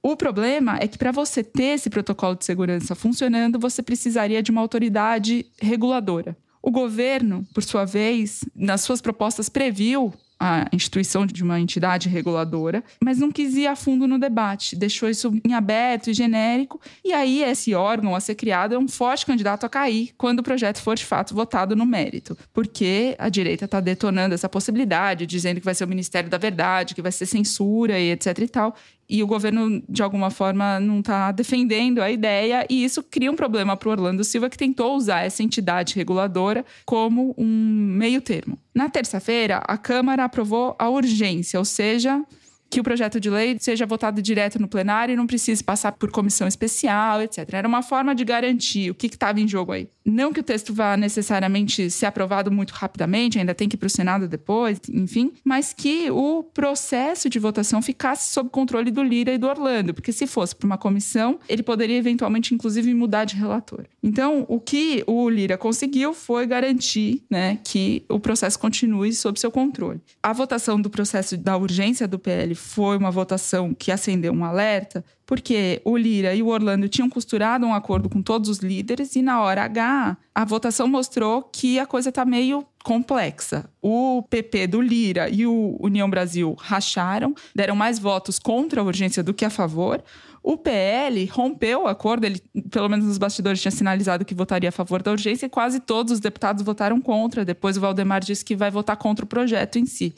O 0.02 0.16
problema 0.16 0.78
é 0.80 0.88
que 0.88 0.96
para 0.96 1.12
você 1.12 1.44
ter 1.44 1.74
esse 1.74 1.90
protocolo 1.90 2.34
de 2.34 2.44
segurança 2.44 2.94
funcionando, 2.94 3.58
você 3.58 3.82
precisaria 3.82 4.42
de 4.42 4.50
uma 4.50 4.60
autoridade 4.60 5.44
reguladora. 5.60 6.36
O 6.62 6.70
governo, 6.70 7.46
por 7.52 7.62
sua 7.62 7.84
vez, 7.84 8.44
nas 8.54 8.80
suas 8.80 9.00
propostas 9.02 9.48
previu 9.48 10.12
a 10.40 10.66
instituição 10.72 11.26
de 11.26 11.42
uma 11.42 11.60
entidade 11.60 12.08
reguladora, 12.08 12.82
mas 13.04 13.18
não 13.18 13.30
quis 13.30 13.54
ir 13.56 13.66
a 13.66 13.76
fundo 13.76 14.08
no 14.08 14.18
debate, 14.18 14.74
deixou 14.74 15.10
isso 15.10 15.38
em 15.46 15.52
aberto 15.52 16.08
e 16.08 16.14
genérico, 16.14 16.80
e 17.04 17.12
aí 17.12 17.42
esse 17.42 17.74
órgão 17.74 18.16
a 18.16 18.20
ser 18.20 18.34
criado 18.36 18.74
é 18.74 18.78
um 18.78 18.88
forte 18.88 19.26
candidato 19.26 19.66
a 19.66 19.68
cair 19.68 20.14
quando 20.16 20.38
o 20.38 20.42
projeto 20.42 20.80
for 20.80 20.96
de 20.96 21.04
fato 21.04 21.34
votado 21.34 21.76
no 21.76 21.84
mérito, 21.84 22.38
porque 22.54 23.14
a 23.18 23.28
direita 23.28 23.66
está 23.66 23.80
detonando 23.80 24.34
essa 24.34 24.48
possibilidade, 24.48 25.26
dizendo 25.26 25.60
que 25.60 25.66
vai 25.66 25.74
ser 25.74 25.84
o 25.84 25.88
Ministério 25.88 26.30
da 26.30 26.38
Verdade, 26.38 26.94
que 26.94 27.02
vai 27.02 27.12
ser 27.12 27.26
censura 27.26 27.98
e 27.98 28.10
etc 28.10 28.38
e 28.38 28.48
tal, 28.48 28.74
e 29.10 29.22
o 29.22 29.26
governo, 29.26 29.82
de 29.88 30.02
alguma 30.02 30.30
forma, 30.30 30.78
não 30.78 31.00
está 31.00 31.32
defendendo 31.32 32.00
a 32.00 32.10
ideia, 32.10 32.64
e 32.70 32.84
isso 32.84 33.02
cria 33.02 33.30
um 33.30 33.34
problema 33.36 33.76
para 33.76 33.88
o 33.88 33.92
Orlando 33.92 34.22
Silva, 34.22 34.48
que 34.48 34.56
tentou 34.56 34.96
usar 34.96 35.22
essa 35.22 35.42
entidade 35.42 35.96
reguladora 35.96 36.64
como 36.86 37.34
um 37.36 37.44
meio 37.44 38.20
termo. 38.20 38.56
Na 38.72 38.88
terça-feira, 38.88 39.62
a 39.66 39.76
Câmara 39.76 40.24
aprovou 40.24 40.76
a 40.78 40.88
urgência, 40.88 41.58
ou 41.58 41.64
seja, 41.64 42.22
que 42.70 42.80
o 42.80 42.84
projeto 42.84 43.18
de 43.18 43.28
lei 43.28 43.56
seja 43.58 43.84
votado 43.84 44.22
direto 44.22 44.60
no 44.60 44.68
plenário 44.68 45.12
e 45.12 45.16
não 45.16 45.26
precise 45.26 45.62
passar 45.62 45.92
por 45.92 46.10
comissão 46.10 46.46
especial, 46.46 47.20
etc. 47.20 47.52
Era 47.52 47.66
uma 47.66 47.82
forma 47.82 48.14
de 48.14 48.24
garantir 48.24 48.90
o 48.90 48.94
que 48.94 49.08
estava 49.08 49.40
em 49.40 49.48
jogo 49.48 49.72
aí. 49.72 49.88
Não 50.04 50.32
que 50.32 50.40
o 50.40 50.42
texto 50.42 50.72
vá 50.72 50.96
necessariamente 50.96 51.90
ser 51.90 52.06
aprovado 52.06 52.50
muito 52.50 52.70
rapidamente, 52.70 53.38
ainda 53.38 53.54
tem 53.54 53.68
que 53.68 53.74
ir 53.74 53.78
para 53.78 53.86
o 53.86 53.90
Senado 53.90 54.28
depois, 54.28 54.80
enfim, 54.88 55.32
mas 55.44 55.72
que 55.72 56.10
o 56.10 56.42
processo 56.42 57.28
de 57.28 57.38
votação 57.38 57.82
ficasse 57.82 58.32
sob 58.32 58.50
controle 58.50 58.90
do 58.90 59.02
Lira 59.02 59.32
e 59.32 59.38
do 59.38 59.48
Orlando, 59.48 59.92
porque 59.92 60.12
se 60.12 60.26
fosse 60.26 60.54
para 60.54 60.66
uma 60.66 60.78
comissão, 60.78 61.38
ele 61.48 61.62
poderia 61.62 61.96
eventualmente, 61.96 62.54
inclusive, 62.54 62.92
mudar 62.94 63.24
de 63.24 63.36
relator. 63.36 63.84
Então, 64.02 64.44
o 64.48 64.60
que 64.60 65.02
o 65.06 65.28
Lira 65.28 65.58
conseguiu 65.58 66.14
foi 66.14 66.46
garantir 66.46 67.24
né, 67.28 67.58
que 67.64 68.04
o 68.08 68.20
processo 68.20 68.58
continue 68.58 69.12
sob 69.12 69.38
seu 69.40 69.50
controle. 69.50 70.00
A 70.22 70.32
votação 70.32 70.80
do 70.80 70.88
processo 70.88 71.36
da 71.36 71.56
urgência 71.56 72.06
do 72.06 72.18
PL 72.18 72.54
foi 72.60 72.96
uma 72.96 73.10
votação 73.10 73.74
que 73.74 73.90
acendeu 73.90 74.32
um 74.32 74.44
alerta, 74.44 75.04
porque 75.26 75.80
o 75.84 75.96
Lira 75.96 76.34
e 76.34 76.42
o 76.42 76.48
Orlando 76.48 76.88
tinham 76.88 77.08
costurado 77.08 77.66
um 77.66 77.74
acordo 77.74 78.08
com 78.08 78.20
todos 78.22 78.48
os 78.48 78.58
líderes 78.58 79.16
e 79.16 79.22
na 79.22 79.40
hora 79.40 79.64
H 79.64 80.16
a 80.34 80.44
votação 80.44 80.86
mostrou 80.86 81.42
que 81.42 81.78
a 81.78 81.86
coisa 81.86 82.10
está 82.10 82.24
meio 82.24 82.64
complexa. 82.84 83.68
O 83.82 84.22
PP 84.28 84.66
do 84.66 84.80
Lira 84.80 85.28
e 85.28 85.46
o 85.46 85.76
União 85.80 86.08
Brasil 86.08 86.54
racharam, 86.58 87.34
deram 87.54 87.74
mais 87.74 87.98
votos 87.98 88.38
contra 88.38 88.80
a 88.80 88.84
urgência 88.84 89.22
do 89.22 89.34
que 89.34 89.44
a 89.44 89.50
favor. 89.50 90.02
O 90.42 90.56
PL 90.56 91.26
rompeu 91.26 91.82
o 91.82 91.86
acordo, 91.86 92.24
ele, 92.24 92.40
pelo 92.70 92.88
menos 92.88 93.04
nos 93.04 93.18
bastidores, 93.18 93.60
tinha 93.60 93.70
sinalizado 93.70 94.24
que 94.24 94.34
votaria 94.34 94.70
a 94.70 94.72
favor 94.72 95.02
da 95.02 95.10
urgência 95.10 95.46
e 95.46 95.50
quase 95.50 95.80
todos 95.80 96.14
os 96.14 96.20
deputados 96.20 96.62
votaram 96.62 97.00
contra. 97.00 97.44
Depois 97.44 97.76
o 97.76 97.80
Valdemar 97.80 98.24
disse 98.24 98.44
que 98.44 98.56
vai 98.56 98.70
votar 98.70 98.96
contra 98.96 99.24
o 99.24 99.28
projeto 99.28 99.78
em 99.78 99.84
si. 99.84 100.14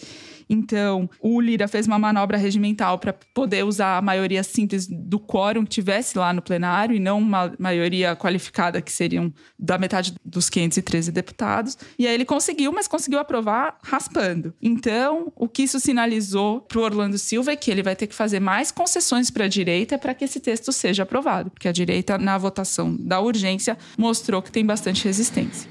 Então, 0.53 1.09
o 1.19 1.41
Lira 1.41 1.67
fez 1.67 1.87
uma 1.87 1.99
manobra 1.99 2.37
regimental 2.37 2.99
para 2.99 3.15
poder 3.15 3.65
usar 3.65 3.97
a 3.97 4.03
maioria 4.03 4.43
síntese 4.43 4.95
do 4.95 5.19
quórum 5.19 5.65
que 5.65 5.71
tivesse 5.71 6.19
lá 6.19 6.31
no 6.31 6.43
plenário 6.43 6.95
e 6.95 7.01
não 7.01 7.19
uma 7.19 7.55
maioria 7.59 8.15
qualificada 8.15 8.83
que 8.83 8.93
seriam 8.93 9.33
da 9.59 9.79
metade 9.79 10.15
dos 10.23 10.51
513 10.51 11.11
deputados. 11.11 11.79
E 11.99 12.07
aí 12.07 12.13
ele 12.13 12.27
conseguiu, 12.27 12.71
mas 12.71 12.87
conseguiu 12.87 13.19
aprovar 13.19 13.79
raspando. 13.83 14.53
Então, 14.61 15.33
o 15.35 15.49
que 15.49 15.63
isso 15.63 15.81
sinalizou 15.81 16.61
para 16.61 16.79
o 16.79 16.83
Orlando 16.83 17.17
Silva 17.17 17.53
é 17.53 17.57
que 17.57 17.71
ele 17.71 17.83
vai 17.83 17.97
ter 17.97 18.07
que 18.07 18.15
fazer 18.15 18.39
mais 18.39 18.71
concessões 18.71 19.31
para 19.31 19.47
a 19.47 19.49
direita 19.49 19.97
para 19.97 20.13
que 20.13 20.27
esse 20.27 20.39
texto 20.39 20.71
seja 20.71 21.05
aprovado, 21.05 21.51
porque 21.51 21.69
a 21.69 21.73
direita, 21.73 22.19
na 22.19 22.37
votação 22.37 22.95
da 22.95 23.21
urgência, 23.21 23.79
mostrou 23.97 24.43
que 24.43 24.53
tem 24.53 24.67
bastante 24.67 25.05
resistência. 25.05 25.71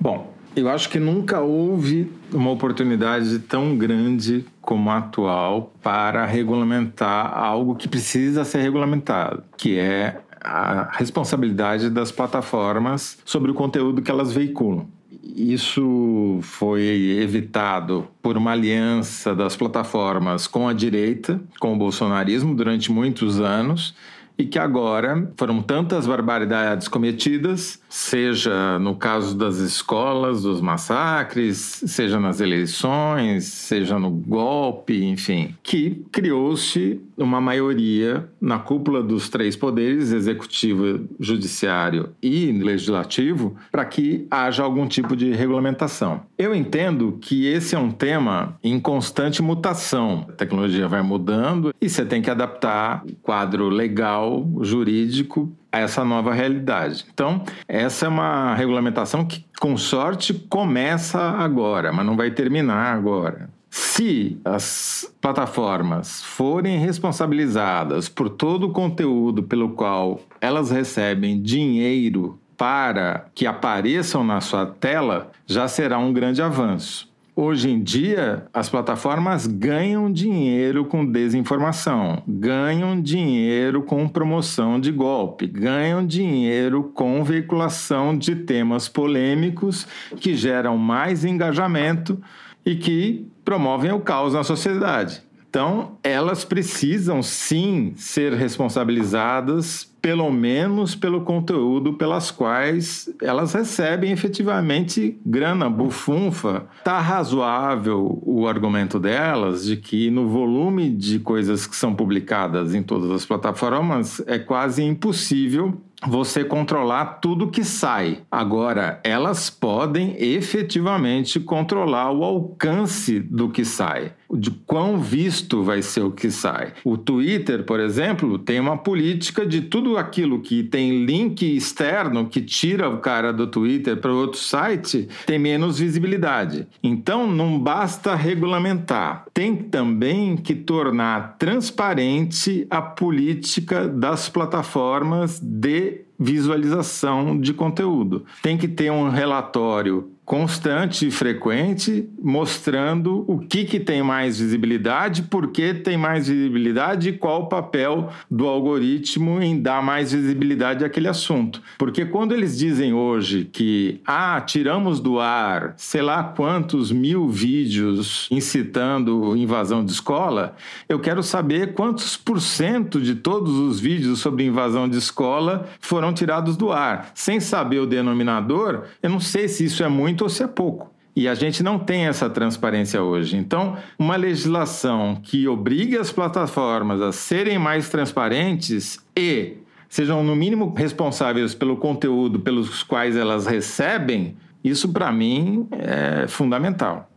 Bom, 0.00 0.37
eu 0.60 0.68
acho 0.68 0.88
que 0.88 0.98
nunca 0.98 1.40
houve 1.40 2.10
uma 2.32 2.50
oportunidade 2.50 3.38
tão 3.40 3.76
grande 3.76 4.44
como 4.60 4.90
a 4.90 4.98
atual 4.98 5.72
para 5.82 6.24
regulamentar 6.26 7.36
algo 7.36 7.74
que 7.74 7.88
precisa 7.88 8.44
ser 8.44 8.60
regulamentado, 8.60 9.42
que 9.56 9.78
é 9.78 10.20
a 10.40 10.88
responsabilidade 10.92 11.90
das 11.90 12.12
plataformas 12.12 13.18
sobre 13.24 13.50
o 13.50 13.54
conteúdo 13.54 14.02
que 14.02 14.10
elas 14.10 14.32
veiculam. 14.32 14.86
Isso 15.22 16.38
foi 16.42 16.82
evitado 17.20 18.08
por 18.22 18.36
uma 18.36 18.52
aliança 18.52 19.34
das 19.34 19.56
plataformas 19.56 20.46
com 20.46 20.68
a 20.68 20.72
direita, 20.72 21.40
com 21.60 21.74
o 21.74 21.78
bolsonarismo, 21.78 22.54
durante 22.54 22.90
muitos 22.90 23.40
anos 23.40 23.94
e 24.38 24.46
que 24.46 24.58
agora 24.58 25.30
foram 25.36 25.60
tantas 25.60 26.06
barbaridades 26.06 26.86
cometidas, 26.86 27.82
seja 27.88 28.78
no 28.78 28.94
caso 28.94 29.36
das 29.36 29.56
escolas, 29.56 30.42
dos 30.42 30.60
massacres, 30.60 31.82
seja 31.86 32.20
nas 32.20 32.40
eleições, 32.40 33.44
seja 33.44 33.98
no 33.98 34.10
golpe, 34.10 35.04
enfim, 35.04 35.56
que 35.62 36.04
criou-se 36.12 37.00
uma 37.18 37.40
maioria 37.40 38.28
na 38.40 38.58
cúpula 38.58 39.02
dos 39.02 39.28
três 39.28 39.56
poderes, 39.56 40.12
executivo, 40.12 41.06
judiciário 41.18 42.10
e 42.22 42.52
legislativo, 42.52 43.56
para 43.70 43.84
que 43.84 44.26
haja 44.30 44.62
algum 44.62 44.86
tipo 44.86 45.16
de 45.16 45.32
regulamentação. 45.32 46.22
Eu 46.38 46.54
entendo 46.54 47.18
que 47.20 47.46
esse 47.46 47.74
é 47.74 47.78
um 47.78 47.90
tema 47.90 48.56
em 48.62 48.78
constante 48.78 49.42
mutação. 49.42 50.26
A 50.28 50.32
tecnologia 50.32 50.86
vai 50.86 51.02
mudando 51.02 51.74
e 51.80 51.88
você 51.88 52.04
tem 52.04 52.22
que 52.22 52.30
adaptar 52.30 53.02
o 53.04 53.14
quadro 53.16 53.68
legal, 53.68 54.48
jurídico 54.60 55.52
a 55.70 55.80
essa 55.80 56.04
nova 56.04 56.32
realidade. 56.32 57.04
Então, 57.12 57.42
essa 57.66 58.06
é 58.06 58.08
uma 58.08 58.54
regulamentação 58.54 59.24
que, 59.24 59.44
com 59.60 59.76
sorte, 59.76 60.32
começa 60.32 61.20
agora, 61.20 61.92
mas 61.92 62.06
não 62.06 62.16
vai 62.16 62.30
terminar 62.30 62.94
agora. 62.94 63.50
Se 63.80 64.40
as 64.44 65.08
plataformas 65.20 66.20
forem 66.20 66.80
responsabilizadas 66.80 68.08
por 68.08 68.28
todo 68.28 68.66
o 68.66 68.72
conteúdo 68.72 69.44
pelo 69.44 69.70
qual 69.70 70.20
elas 70.40 70.72
recebem 70.72 71.40
dinheiro 71.40 72.40
para 72.56 73.26
que 73.36 73.46
apareçam 73.46 74.24
na 74.24 74.40
sua 74.40 74.66
tela, 74.66 75.30
já 75.46 75.68
será 75.68 75.96
um 75.96 76.12
grande 76.12 76.42
avanço. 76.42 77.08
Hoje 77.36 77.70
em 77.70 77.80
dia, 77.80 78.46
as 78.52 78.68
plataformas 78.68 79.46
ganham 79.46 80.12
dinheiro 80.12 80.84
com 80.84 81.06
desinformação, 81.06 82.20
ganham 82.26 83.00
dinheiro 83.00 83.82
com 83.82 84.08
promoção 84.08 84.80
de 84.80 84.90
golpe, 84.90 85.46
ganham 85.46 86.04
dinheiro 86.04 86.90
com 86.92 87.22
veiculação 87.22 88.18
de 88.18 88.34
temas 88.34 88.88
polêmicos 88.88 89.86
que 90.16 90.34
geram 90.34 90.76
mais 90.76 91.24
engajamento 91.24 92.20
e 92.66 92.76
que 92.76 93.26
promovem 93.48 93.90
o 93.92 94.00
caos 94.00 94.34
na 94.34 94.44
sociedade. 94.44 95.22
Então, 95.48 95.92
elas 96.04 96.44
precisam 96.44 97.22
sim 97.22 97.94
ser 97.96 98.34
responsabilizadas, 98.34 99.90
pelo 100.02 100.30
menos 100.30 100.94
pelo 100.94 101.22
conteúdo 101.22 101.94
pelas 101.94 102.30
quais 102.30 103.08
elas 103.22 103.54
recebem 103.54 104.12
efetivamente 104.12 105.18
grana, 105.24 105.70
bufunfa. 105.70 106.66
Está 106.76 107.00
razoável 107.00 108.20
o 108.22 108.46
argumento 108.46 109.00
delas 109.00 109.64
de 109.64 109.78
que 109.78 110.10
no 110.10 110.28
volume 110.28 110.90
de 110.90 111.18
coisas 111.18 111.66
que 111.66 111.74
são 111.74 111.94
publicadas 111.94 112.74
em 112.74 112.82
todas 112.82 113.10
as 113.10 113.24
plataformas 113.24 114.22
é 114.26 114.38
quase 114.38 114.82
impossível 114.82 115.80
você 116.06 116.44
controlar 116.44 117.18
tudo 117.20 117.50
que 117.50 117.64
sai. 117.64 118.22
Agora, 118.30 119.00
elas 119.02 119.50
podem 119.50 120.14
efetivamente 120.18 121.40
controlar 121.40 122.10
o 122.12 122.24
alcance 122.24 123.18
do 123.18 123.48
que 123.48 123.64
sai, 123.64 124.12
de 124.30 124.50
quão 124.50 124.98
visto 124.98 125.62
vai 125.62 125.82
ser 125.82 126.02
o 126.02 126.10
que 126.10 126.30
sai. 126.30 126.74
O 126.84 126.96
Twitter, 126.96 127.64
por 127.64 127.80
exemplo, 127.80 128.38
tem 128.38 128.60
uma 128.60 128.76
política 128.76 129.46
de 129.46 129.62
tudo 129.62 129.96
aquilo 129.96 130.40
que 130.40 130.62
tem 130.62 131.04
link 131.04 131.42
externo 131.56 132.26
que 132.26 132.40
tira 132.40 132.88
o 132.88 132.98
cara 132.98 133.32
do 133.32 133.46
Twitter 133.46 133.96
para 133.96 134.12
outro 134.12 134.38
site, 134.38 135.08
tem 135.26 135.38
menos 135.38 135.78
visibilidade. 135.78 136.66
Então, 136.82 137.30
não 137.30 137.58
basta 137.58 138.14
regulamentar, 138.14 139.24
tem 139.32 139.56
também 139.56 140.36
que 140.36 140.54
tornar 140.54 141.36
transparente 141.38 142.66
a 142.70 142.82
política 142.82 143.88
das 143.88 144.28
plataformas 144.28 145.40
de 145.40 146.02
visualização 146.18 147.38
de 147.38 147.54
conteúdo. 147.54 148.24
Tem 148.42 148.58
que 148.58 148.66
ter 148.66 148.90
um 148.90 149.08
relatório 149.08 150.10
constante 150.28 151.06
e 151.06 151.10
frequente, 151.10 152.06
mostrando 152.22 153.24
o 153.26 153.38
que, 153.38 153.64
que 153.64 153.80
tem 153.80 154.02
mais 154.02 154.38
visibilidade, 154.38 155.22
por 155.22 155.46
que 155.46 155.72
tem 155.72 155.96
mais 155.96 156.28
visibilidade 156.28 157.08
e 157.08 157.12
qual 157.14 157.44
o 157.44 157.46
papel 157.46 158.10
do 158.30 158.46
algoritmo 158.46 159.40
em 159.40 159.58
dar 159.58 159.82
mais 159.82 160.12
visibilidade 160.12 160.84
àquele 160.84 161.08
assunto. 161.08 161.62
Porque 161.78 162.04
quando 162.04 162.34
eles 162.34 162.58
dizem 162.58 162.92
hoje 162.92 163.48
que, 163.50 164.02
ah, 164.06 164.38
tiramos 164.42 165.00
do 165.00 165.18
ar 165.18 165.72
sei 165.78 166.02
lá 166.02 166.22
quantos 166.22 166.92
mil 166.92 167.26
vídeos 167.30 168.28
incitando 168.30 169.34
invasão 169.34 169.82
de 169.82 169.92
escola, 169.92 170.54
eu 170.90 171.00
quero 171.00 171.22
saber 171.22 171.72
quantos 171.72 172.18
por 172.18 172.38
cento 172.42 173.00
de 173.00 173.14
todos 173.14 173.54
os 173.54 173.80
vídeos 173.80 174.18
sobre 174.18 174.44
invasão 174.44 174.86
de 174.86 174.98
escola 174.98 175.66
foram 175.80 176.12
tirados 176.12 176.54
do 176.54 176.70
ar. 176.70 177.12
Sem 177.14 177.40
saber 177.40 177.78
o 177.78 177.86
denominador, 177.86 178.82
eu 179.02 179.08
não 179.08 179.20
sei 179.20 179.48
se 179.48 179.64
isso 179.64 179.82
é 179.82 179.88
muito 179.88 180.17
muito 180.18 180.22
ou 180.22 180.28
se 180.28 180.42
é 180.42 180.46
pouco. 180.48 180.90
E 181.14 181.28
a 181.28 181.34
gente 181.34 181.62
não 181.62 181.78
tem 181.78 182.06
essa 182.06 182.28
transparência 182.28 183.02
hoje. 183.02 183.36
Então, 183.36 183.76
uma 183.98 184.16
legislação 184.16 185.18
que 185.22 185.48
obrigue 185.48 185.96
as 185.96 186.12
plataformas 186.12 187.00
a 187.00 187.12
serem 187.12 187.58
mais 187.58 187.88
transparentes 187.88 189.00
e 189.16 189.56
sejam, 189.88 190.22
no 190.22 190.36
mínimo, 190.36 190.72
responsáveis 190.76 191.54
pelo 191.54 191.76
conteúdo 191.76 192.38
pelos 192.38 192.82
quais 192.82 193.16
elas 193.16 193.46
recebem, 193.46 194.36
isso, 194.62 194.88
para 194.90 195.10
mim, 195.10 195.66
é 195.72 196.26
fundamental. 196.28 197.08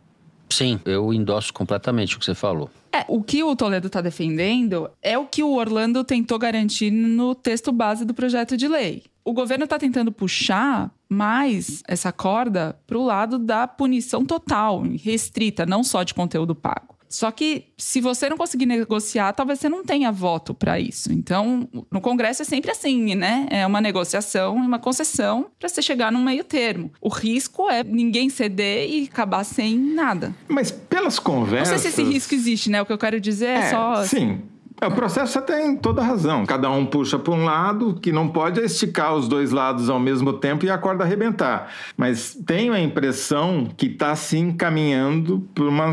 Sim, 0.52 0.78
eu 0.84 1.12
endosso 1.12 1.52
completamente 1.52 2.16
o 2.16 2.18
que 2.18 2.24
você 2.24 2.34
falou. 2.34 2.70
É, 2.92 3.04
o 3.08 3.22
que 3.22 3.42
o 3.42 3.56
Toledo 3.56 3.86
está 3.86 4.02
defendendo 4.02 4.90
é 5.00 5.16
o 5.16 5.26
que 5.26 5.42
o 5.42 5.54
Orlando 5.54 6.04
tentou 6.04 6.38
garantir 6.38 6.90
no 6.90 7.34
texto 7.34 7.72
base 7.72 8.04
do 8.04 8.12
projeto 8.12 8.56
de 8.56 8.68
lei. 8.68 9.04
O 9.24 9.32
governo 9.32 9.64
está 9.64 9.78
tentando 9.78 10.12
puxar 10.12 10.90
mais 11.08 11.82
essa 11.88 12.12
corda 12.12 12.76
para 12.86 12.98
o 12.98 13.04
lado 13.04 13.38
da 13.38 13.66
punição 13.66 14.24
total, 14.24 14.82
restrita, 15.02 15.64
não 15.64 15.82
só 15.82 16.02
de 16.02 16.12
conteúdo 16.12 16.54
pago. 16.54 16.96
Só 17.12 17.30
que 17.30 17.66
se 17.76 18.00
você 18.00 18.26
não 18.30 18.38
conseguir 18.38 18.64
negociar, 18.64 19.34
talvez 19.34 19.58
você 19.58 19.68
não 19.68 19.84
tenha 19.84 20.10
voto 20.10 20.54
para 20.54 20.80
isso. 20.80 21.12
Então, 21.12 21.68
no 21.90 22.00
Congresso 22.00 22.40
é 22.40 22.44
sempre 22.44 22.70
assim, 22.70 23.14
né? 23.14 23.46
É 23.50 23.66
uma 23.66 23.82
negociação 23.82 24.56
e 24.56 24.66
uma 24.66 24.78
concessão 24.78 25.46
para 25.58 25.68
você 25.68 25.82
chegar 25.82 26.10
num 26.10 26.24
meio 26.24 26.42
termo. 26.42 26.90
O 27.02 27.10
risco 27.10 27.68
é 27.68 27.84
ninguém 27.84 28.30
ceder 28.30 28.88
e 28.88 29.04
acabar 29.12 29.44
sem 29.44 29.78
nada. 29.78 30.34
Mas 30.48 30.70
pelas 30.70 31.18
conversas. 31.18 31.70
Não 31.70 31.78
sei 31.78 31.90
se 31.90 32.00
esse 32.00 32.10
risco 32.10 32.34
existe, 32.34 32.70
né? 32.70 32.80
O 32.80 32.86
que 32.86 32.92
eu 32.92 32.98
quero 32.98 33.20
dizer 33.20 33.46
é, 33.46 33.58
é 33.58 33.70
só. 33.70 34.04
Sim. 34.04 34.40
É, 34.82 34.86
o 34.88 34.90
processo 34.90 35.34
você 35.34 35.40
tem 35.40 35.76
toda 35.76 36.02
razão. 36.02 36.44
Cada 36.44 36.68
um 36.68 36.84
puxa 36.84 37.16
para 37.16 37.32
um 37.32 37.44
lado, 37.44 37.94
que 38.02 38.10
não 38.10 38.26
pode 38.26 38.58
é 38.58 38.64
esticar 38.64 39.14
os 39.14 39.28
dois 39.28 39.52
lados 39.52 39.88
ao 39.88 40.00
mesmo 40.00 40.32
tempo 40.32 40.64
e 40.64 40.70
a 40.70 40.76
corda 40.76 41.04
arrebentar. 41.04 41.72
Mas 41.96 42.36
tenho 42.44 42.72
a 42.72 42.80
impressão 42.80 43.68
que 43.76 43.86
está 43.86 44.16
se 44.16 44.36
encaminhando 44.38 45.46
para 45.54 45.68
uma 45.68 45.92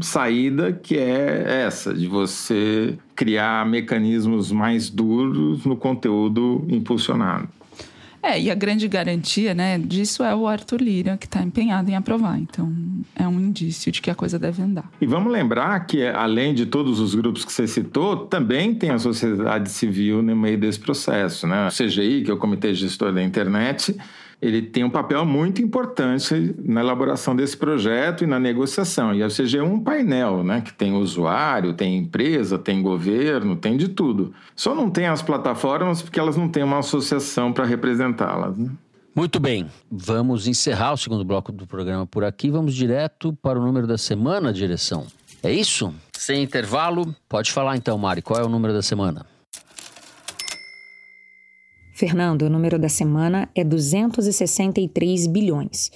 saída 0.00 0.72
que 0.72 0.96
é 0.96 1.64
essa, 1.66 1.92
de 1.92 2.06
você 2.06 2.96
criar 3.16 3.66
mecanismos 3.66 4.52
mais 4.52 4.88
duros 4.88 5.64
no 5.64 5.76
conteúdo 5.76 6.64
impulsionado. 6.68 7.48
É, 8.26 8.40
e 8.40 8.50
a 8.50 8.56
grande 8.56 8.88
garantia 8.88 9.54
né, 9.54 9.78
disso 9.78 10.24
é 10.24 10.34
o 10.34 10.48
Arthur 10.48 10.80
Lira, 10.80 11.16
que 11.16 11.26
está 11.26 11.40
empenhado 11.40 11.88
em 11.88 11.94
aprovar. 11.94 12.36
Então, 12.36 12.74
é 13.14 13.26
um 13.26 13.38
indício 13.38 13.92
de 13.92 14.02
que 14.02 14.10
a 14.10 14.16
coisa 14.16 14.36
deve 14.36 14.60
andar. 14.60 14.90
E 15.00 15.06
vamos 15.06 15.32
lembrar 15.32 15.78
que, 15.86 16.04
além 16.04 16.52
de 16.52 16.66
todos 16.66 16.98
os 16.98 17.14
grupos 17.14 17.44
que 17.44 17.52
você 17.52 17.68
citou, 17.68 18.26
também 18.26 18.74
tem 18.74 18.90
a 18.90 18.98
sociedade 18.98 19.70
civil 19.70 20.22
no 20.22 20.34
meio 20.34 20.58
desse 20.58 20.80
processo. 20.80 21.46
Né? 21.46 21.68
O 21.68 21.70
CGI, 21.70 22.24
que 22.24 22.30
é 22.32 22.34
o 22.34 22.36
Comitê 22.36 22.74
Gestor 22.74 23.12
da 23.12 23.22
Internet, 23.22 23.96
ele 24.40 24.62
tem 24.62 24.84
um 24.84 24.90
papel 24.90 25.24
muito 25.24 25.62
importante 25.62 26.54
na 26.58 26.80
elaboração 26.80 27.34
desse 27.34 27.56
projeto 27.56 28.24
e 28.24 28.26
na 28.26 28.38
negociação. 28.38 29.14
E 29.14 29.22
a 29.22 29.28
CG 29.28 29.58
é 29.58 29.62
um 29.62 29.80
painel, 29.80 30.44
né, 30.44 30.60
que 30.60 30.72
tem 30.72 30.92
usuário, 30.92 31.72
tem 31.72 31.96
empresa, 31.96 32.58
tem 32.58 32.82
governo, 32.82 33.56
tem 33.56 33.76
de 33.76 33.88
tudo. 33.88 34.34
Só 34.54 34.74
não 34.74 34.90
tem 34.90 35.06
as 35.06 35.22
plataformas 35.22 36.02
porque 36.02 36.20
elas 36.20 36.36
não 36.36 36.48
têm 36.48 36.62
uma 36.62 36.78
associação 36.78 37.52
para 37.52 37.64
representá-las. 37.64 38.56
Né? 38.56 38.70
Muito 39.14 39.40
bem, 39.40 39.66
vamos 39.90 40.46
encerrar 40.46 40.92
o 40.92 40.96
segundo 40.98 41.24
bloco 41.24 41.50
do 41.50 41.66
programa 41.66 42.06
por 42.06 42.22
aqui. 42.22 42.50
Vamos 42.50 42.74
direto 42.74 43.32
para 43.40 43.58
o 43.58 43.64
número 43.64 43.86
da 43.86 43.96
semana, 43.96 44.52
direção. 44.52 45.06
É 45.42 45.50
isso? 45.50 45.94
Sem 46.12 46.42
intervalo? 46.42 47.14
Pode 47.28 47.50
falar 47.50 47.76
então, 47.76 47.96
Mari, 47.96 48.20
qual 48.20 48.40
é 48.40 48.44
o 48.44 48.48
número 48.48 48.74
da 48.74 48.82
semana? 48.82 49.24
Fernando, 51.96 52.42
o 52.42 52.50
número 52.50 52.78
da 52.78 52.90
semana 52.90 53.48
é 53.54 53.64
263 53.64 55.26
bilhões. 55.28 55.90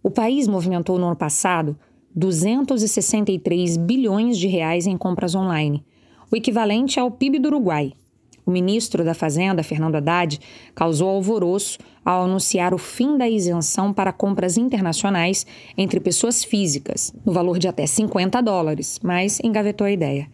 O 0.00 0.08
país 0.08 0.46
movimentou 0.46 0.96
no 0.96 1.06
ano 1.06 1.16
passado 1.16 1.76
263 2.14 3.76
bilhões 3.78 4.38
de 4.38 4.46
reais 4.46 4.86
em 4.86 4.96
compras 4.96 5.34
online, 5.34 5.84
o 6.30 6.36
equivalente 6.36 7.00
ao 7.00 7.10
PIB 7.10 7.40
do 7.40 7.48
Uruguai. 7.48 7.92
O 8.46 8.50
ministro 8.52 9.02
da 9.02 9.12
Fazenda, 9.12 9.64
Fernando 9.64 9.96
Haddad, 9.96 10.38
causou 10.72 11.08
alvoroço 11.08 11.80
ao 12.04 12.22
anunciar 12.22 12.72
o 12.72 12.78
fim 12.78 13.18
da 13.18 13.28
isenção 13.28 13.92
para 13.92 14.12
compras 14.12 14.56
internacionais 14.56 15.44
entre 15.76 15.98
pessoas 15.98 16.44
físicas, 16.44 17.12
no 17.26 17.32
valor 17.32 17.58
de 17.58 17.66
até 17.66 17.88
50 17.88 18.40
dólares, 18.40 19.00
mas 19.02 19.40
engavetou 19.42 19.84
a 19.84 19.90
ideia. 19.90 20.28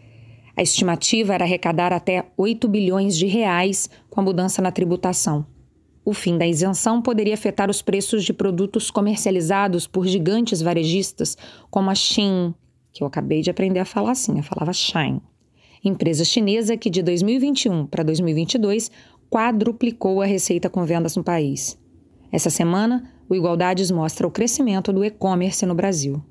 A 0.57 0.63
estimativa 0.63 1.35
era 1.35 1.45
arrecadar 1.45 1.93
até 1.93 2.27
8 2.37 2.69
bilhões 2.69 3.17
de 3.17 3.27
reais 3.27 3.89
com 4.09 4.21
a 4.21 4.25
mudança 4.25 4.61
na 4.61 4.73
tributação. 4.73 5.47
O 6.05 6.13
fim 6.13 6.39
da 6.39 6.47
isenção 6.47 7.01
poderia 7.01 7.35
afetar 7.35 7.71
os 7.71 7.83
preços 7.83 8.25
de 8.25 8.33
produtos 8.33 8.91
comercializados 8.91 9.87
por 9.87 10.07
gigantes 10.07 10.63
varejistas 10.63 11.37
como 11.71 11.91
a 11.91 11.95
Shein, 11.95 12.55
que 12.93 13.03
eu 13.03 13.07
acabei 13.07 13.43
de 13.43 13.51
aprender 13.51 13.81
a 13.81 13.85
falar 13.85 14.13
assim, 14.13 14.37
eu 14.37 14.43
falava 14.43 14.73
Shine. 14.73 15.21
Empresa 15.83 16.25
chinesa 16.25 16.77
que 16.77 16.91
de 16.91 17.03
2021 17.03 17.87
para 17.87 18.03
2022 18.03 18.91
quadruplicou 19.31 20.21
a 20.21 20.27
receita 20.27 20.69
com 20.69 20.85
vendas 20.85 21.17
no 21.17 21.25
país. 21.25 21.79
Essa 22.33 22.51
semana, 22.51 23.11
o 23.29 23.35
Igualdades 23.35 23.91
mostra 23.91 24.27
o 24.27 24.31
crescimento 24.31 24.93
do 24.93 25.05
e-commerce 25.05 25.65
no 25.65 25.75
Brasil. 25.75 26.23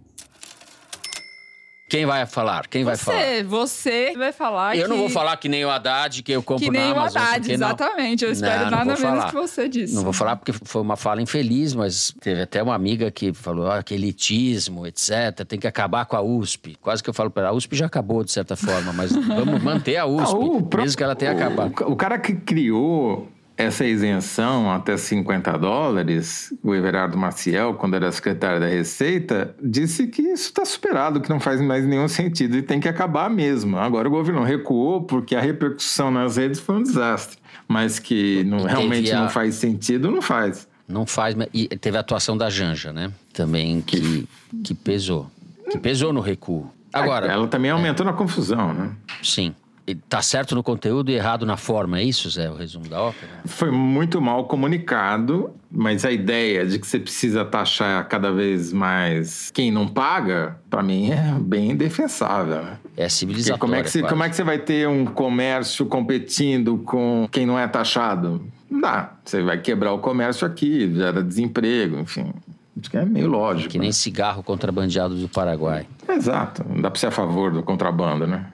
Quem 1.90 2.06
vai 2.06 2.26
falar? 2.26 2.68
Quem 2.68 2.84
vai 2.84 2.96
você, 2.96 3.04
falar? 3.04 3.44
Você 3.46 4.14
vai 4.16 4.32
falar 4.32 4.78
Eu 4.78 4.84
que... 4.84 4.90
não 4.90 4.98
vou 4.98 5.10
falar 5.10 5.36
que 5.38 5.50
nem 5.50 5.66
o 5.66 5.70
Haddad, 5.70 6.22
que 6.22 6.32
eu 6.32 6.44
compro 6.44 6.64
Que 6.66 6.72
nem 6.72 6.90
na 6.90 6.94
o 6.96 7.00
Amazon. 7.00 7.22
Haddad, 7.22 7.40
porque 7.40 7.58
não- 7.58 7.68
exatamente. 7.68 8.26
Eu 8.26 8.32
espero 8.32 8.56
Não, 8.66 8.72
não 8.72 8.78
nada 8.78 8.94
vou 8.96 9.04
menos 9.04 9.20
falar. 9.20 9.30
que 9.30 9.36
você 9.36 9.68
disse. 9.68 9.96
Não 9.96 10.04
vou 10.04 10.14
falar 10.14 10.36
porque 10.36 10.54
foi 10.54 10.82
uma 10.82 10.96
fala 10.96 11.22
infeliz, 11.22 11.74
mas 11.74 12.14
teve 12.22 12.42
até 12.44 12.62
uma 12.62 12.76
amiga 12.76 13.10
que 13.10 13.34
falou 13.34 13.72
ah, 13.72 13.82
que 13.82 13.94
elitismo, 13.96 14.86
etc. 14.86 15.44
Tem 15.48 15.58
que 15.60 15.68
acabar 15.68 16.06
com 16.06 16.16
a 16.16 16.22
USP. 16.22 16.78
Quase 16.82 17.02
que 17.04 17.10
eu 17.10 17.14
falo 17.14 17.32
para 17.32 17.44
ela, 17.44 17.52
a 17.52 17.56
USP 17.56 17.76
já 17.76 17.88
acabou 17.88 18.24
de 18.24 18.32
certa 18.32 18.56
forma, 18.56 18.94
mas 18.94 19.12
vamos 19.12 19.62
manter 19.64 19.98
a 19.98 20.06
USP, 20.08 20.34
Ah, 20.34 20.38
o 20.38 20.70
mesmo 20.78 20.98
que 20.98 21.04
ela 21.04 21.16
tenha 21.16 21.32
o- 21.34 21.36
acabado. 21.36 21.74
O 21.92 21.96
cara 21.96 22.20
que 22.20 22.36
criou 22.36 23.28
essa 23.60 23.84
isenção 23.86 24.72
até 24.72 24.96
50 24.96 25.58
dólares, 25.58 26.54
o 26.64 26.74
Everardo 26.74 27.18
Maciel, 27.18 27.74
quando 27.74 27.96
era 27.96 28.10
secretário 28.12 28.60
da 28.60 28.68
Receita, 28.68 29.54
disse 29.62 30.08
que 30.08 30.22
isso 30.22 30.46
está 30.46 30.64
superado, 30.64 31.20
que 31.20 31.30
não 31.30 31.40
faz 31.42 31.60
mais 31.62 31.86
nenhum 31.86 32.08
sentido 32.08 32.56
e 32.58 32.62
tem 32.62 32.80
que 32.80 32.88
acabar 32.88 33.30
mesmo. 33.30 33.78
Agora 33.78 34.08
o 34.08 34.12
governo 34.12 34.44
recuou 34.44 35.04
porque 35.04 35.36
a 35.36 35.42
repercussão 35.42 36.10
nas 36.10 36.38
redes 36.38 36.60
foi 36.60 36.76
um 36.78 36.84
desastre. 36.84 37.38
Mas 37.68 38.00
que 38.00 38.44
não- 38.46 38.64
realmente 38.64 39.12
a- 39.12 39.22
não 39.24 39.30
faz 39.30 39.56
sentido, 39.56 40.10
não 40.10 40.22
faz. 40.22 40.68
Não 40.88 41.06
faz. 41.06 41.36
E 41.54 41.68
teve 41.68 41.98
a 41.98 42.00
atuação 42.00 42.36
da 42.38 42.50
Janja, 42.50 42.92
né? 42.94 43.12
Também 43.34 43.82
que, 43.82 44.28
que 44.64 44.74
pesou. 44.74 45.30
Que 45.70 45.78
pesou 45.78 46.12
no 46.14 46.20
recuo. 46.22 46.72
Agora, 46.92 47.28
Ela 47.28 47.48
também 47.48 47.70
aumentou 47.70 48.04
na 48.06 48.14
confusão, 48.14 48.74
né? 48.74 48.92
sim. 49.22 49.54
Tá 49.96 50.22
certo 50.22 50.56
no 50.56 50.64
conteúdo 50.64 51.12
e 51.12 51.16
errado 51.16 51.46
na 51.46 51.58
forma, 51.58 52.00
é 52.00 52.04
isso, 52.04 52.30
Zé? 52.30 52.50
O 52.50 52.56
resumo 52.56 52.88
da 52.88 53.02
ópera? 53.02 53.32
Foi 53.46 53.72
muito 53.72 54.22
mal 54.22 54.46
comunicado, 54.46 55.52
mas 55.72 56.06
a 56.06 56.12
ideia 56.12 56.66
de 56.66 56.80
que 56.80 56.88
você 56.88 57.00
precisa 57.00 57.46
taxar 57.46 58.08
cada 58.08 58.32
vez 58.32 58.74
mais 58.74 59.52
quem 59.54 59.72
não 59.72 59.88
paga, 59.88 60.58
para 60.70 60.82
mim 60.84 61.12
é 61.12 61.36
bem 61.40 61.76
defensável. 61.76 62.64
Né? 62.64 62.78
É 62.98 63.10
civilizatório. 63.10 63.60
como, 63.60 63.76
é 63.76 63.84
que 63.84 63.90
você, 63.90 64.02
quase. 64.02 64.14
como 64.14 64.24
é 64.24 64.30
que 64.30 64.36
você 64.36 64.44
vai 64.44 64.60
ter 64.60 64.88
um 64.88 65.06
comércio 65.06 65.86
competindo 65.86 66.78
com 66.80 67.28
quem 67.32 67.46
não 67.46 67.58
é 67.58 67.68
taxado? 67.68 68.42
Não 68.70 68.82
dá. 68.82 69.14
Você 69.24 69.42
vai 69.42 69.60
quebrar 69.60 69.94
o 69.94 70.00
comércio 70.00 70.46
aqui, 70.46 70.94
gera 70.94 71.24
desemprego, 71.24 72.00
enfim. 72.00 72.32
Acho 72.80 72.90
que 72.90 72.98
é 72.98 73.06
meio 73.06 73.28
lógico. 73.28 73.70
Que 73.70 73.80
nem 73.80 73.92
cigarro 73.92 74.42
contrabandeado 74.42 75.16
do 75.16 75.28
Paraguai. 75.28 75.86
né? 76.08 76.16
Exato. 76.16 76.64
Não 76.68 76.82
dá 76.82 76.90
para 76.90 77.00
ser 77.00 77.08
a 77.08 77.12
favor 77.12 77.52
do 77.52 77.62
contrabando, 77.62 78.26
né? 78.26 78.46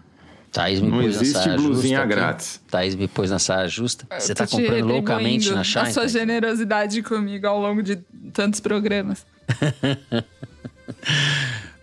Thaís 0.56 0.80
me 0.80 0.89
Não 0.89 1.01
pôs 1.01 1.16
na 1.18 1.22
existe 1.22 1.43
saia 1.43 1.58
blusinha 1.58 1.97
justa 1.97 1.99
aqui. 1.99 2.08
grátis. 2.16 2.62
Thaís 2.72 2.95
me 2.95 3.08
pôs 3.10 3.30
na 3.30 3.39
saia 3.39 3.68
justa. 3.68 4.08
Você 4.18 4.34
tá 4.34 4.47
comprando 4.47 4.86
loucamente 4.88 5.51
na 5.51 5.60
A 5.60 5.64
Shine? 5.66 5.91
sua 5.91 6.03
Thaís? 6.03 6.12
generosidade 6.14 7.03
comigo 7.03 7.45
ao 7.45 7.60
longo 7.60 7.84
de 7.84 7.97
tantos 8.32 8.62
programas. 8.62 9.26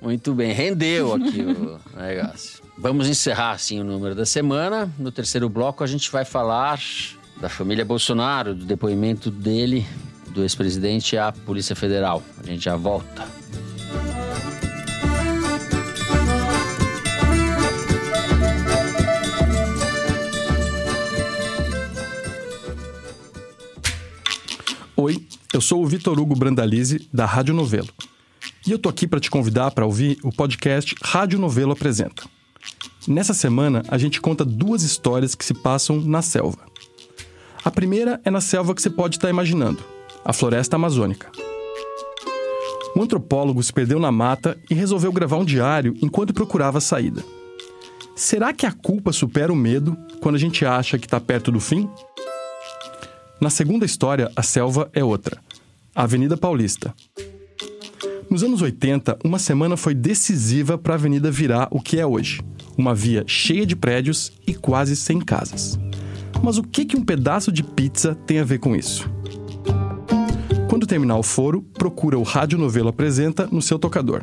Muito 0.00 0.32
bem, 0.34 0.52
rendeu 0.52 1.12
aqui 1.14 1.42
o 1.42 1.78
negócio. 2.00 2.62
Vamos 2.78 3.08
encerrar 3.08 3.50
assim 3.52 3.78
o 3.78 3.84
número 3.84 4.14
da 4.14 4.24
semana. 4.24 4.90
No 4.98 5.12
terceiro 5.12 5.50
bloco 5.50 5.84
a 5.84 5.86
gente 5.86 6.10
vai 6.10 6.24
falar 6.24 6.80
da 7.40 7.50
família 7.50 7.84
Bolsonaro, 7.84 8.54
do 8.54 8.64
depoimento 8.64 9.30
dele, 9.30 9.86
do 10.30 10.40
ex-presidente 10.42 11.16
à 11.18 11.30
Polícia 11.30 11.76
Federal. 11.76 12.22
A 12.42 12.46
gente 12.46 12.64
já 12.64 12.74
volta. 12.74 13.22
Oi, 25.04 25.20
eu 25.52 25.60
sou 25.60 25.82
o 25.82 25.86
Vitor 25.88 26.16
Hugo 26.16 26.36
Brandalize, 26.36 27.08
da 27.12 27.26
Rádio 27.26 27.52
Novelo. 27.52 27.88
E 28.64 28.70
eu 28.70 28.78
tô 28.78 28.88
aqui 28.88 29.04
para 29.04 29.18
te 29.18 29.32
convidar 29.32 29.72
para 29.72 29.84
ouvir 29.84 30.16
o 30.22 30.30
podcast 30.30 30.94
Rádio 31.02 31.40
Novelo 31.40 31.72
Apresenta. 31.72 32.22
Nessa 33.08 33.34
semana, 33.34 33.82
a 33.88 33.98
gente 33.98 34.20
conta 34.20 34.44
duas 34.44 34.84
histórias 34.84 35.34
que 35.34 35.44
se 35.44 35.54
passam 35.54 36.00
na 36.00 36.22
selva. 36.22 36.60
A 37.64 37.68
primeira 37.68 38.20
é 38.24 38.30
na 38.30 38.40
selva 38.40 38.76
que 38.76 38.80
você 38.80 38.90
pode 38.90 39.16
estar 39.16 39.28
imaginando, 39.28 39.82
a 40.24 40.32
floresta 40.32 40.76
amazônica. 40.76 41.32
Um 42.96 43.02
antropólogo 43.02 43.60
se 43.60 43.72
perdeu 43.72 43.98
na 43.98 44.12
mata 44.12 44.56
e 44.70 44.74
resolveu 44.74 45.10
gravar 45.10 45.38
um 45.38 45.44
diário 45.44 45.96
enquanto 46.00 46.32
procurava 46.32 46.78
a 46.78 46.80
saída. 46.80 47.24
Será 48.14 48.52
que 48.52 48.66
a 48.66 48.70
culpa 48.70 49.10
supera 49.10 49.52
o 49.52 49.56
medo 49.56 49.98
quando 50.20 50.36
a 50.36 50.38
gente 50.38 50.64
acha 50.64 50.96
que 50.96 51.06
está 51.06 51.18
perto 51.18 51.50
do 51.50 51.58
fim? 51.58 51.90
Na 53.42 53.50
segunda 53.50 53.84
história, 53.84 54.30
a 54.36 54.42
selva 54.42 54.88
é 54.92 55.02
outra. 55.02 55.36
A 55.96 56.04
Avenida 56.04 56.36
Paulista. 56.36 56.94
Nos 58.30 58.44
anos 58.44 58.62
80, 58.62 59.18
uma 59.24 59.40
semana 59.40 59.76
foi 59.76 59.96
decisiva 59.96 60.78
para 60.78 60.94
a 60.94 60.96
avenida 60.96 61.28
virar 61.28 61.66
o 61.72 61.80
que 61.80 61.98
é 61.98 62.06
hoje. 62.06 62.40
Uma 62.78 62.94
via 62.94 63.24
cheia 63.26 63.66
de 63.66 63.74
prédios 63.74 64.32
e 64.46 64.54
quase 64.54 64.94
sem 64.94 65.18
casas. 65.18 65.76
Mas 66.40 66.56
o 66.56 66.62
que, 66.62 66.84
que 66.84 66.96
um 66.96 67.04
pedaço 67.04 67.50
de 67.50 67.64
pizza 67.64 68.14
tem 68.14 68.38
a 68.38 68.44
ver 68.44 68.60
com 68.60 68.76
isso? 68.76 69.10
Quando 70.70 70.86
terminar 70.86 71.16
o 71.16 71.22
foro, 71.24 71.62
procura 71.74 72.16
o 72.16 72.22
Rádio 72.22 72.56
Novelo 72.56 72.90
Apresenta 72.90 73.48
no 73.50 73.60
seu 73.60 73.76
tocador. 73.76 74.22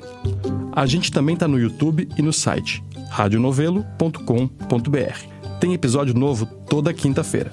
A 0.72 0.86
gente 0.86 1.12
também 1.12 1.34
está 1.34 1.46
no 1.46 1.60
YouTube 1.60 2.08
e 2.18 2.22
no 2.22 2.32
site 2.32 2.82
radionovelo.com.br. 3.10 5.60
Tem 5.60 5.74
episódio 5.74 6.14
novo 6.14 6.46
toda 6.46 6.94
quinta-feira. 6.94 7.52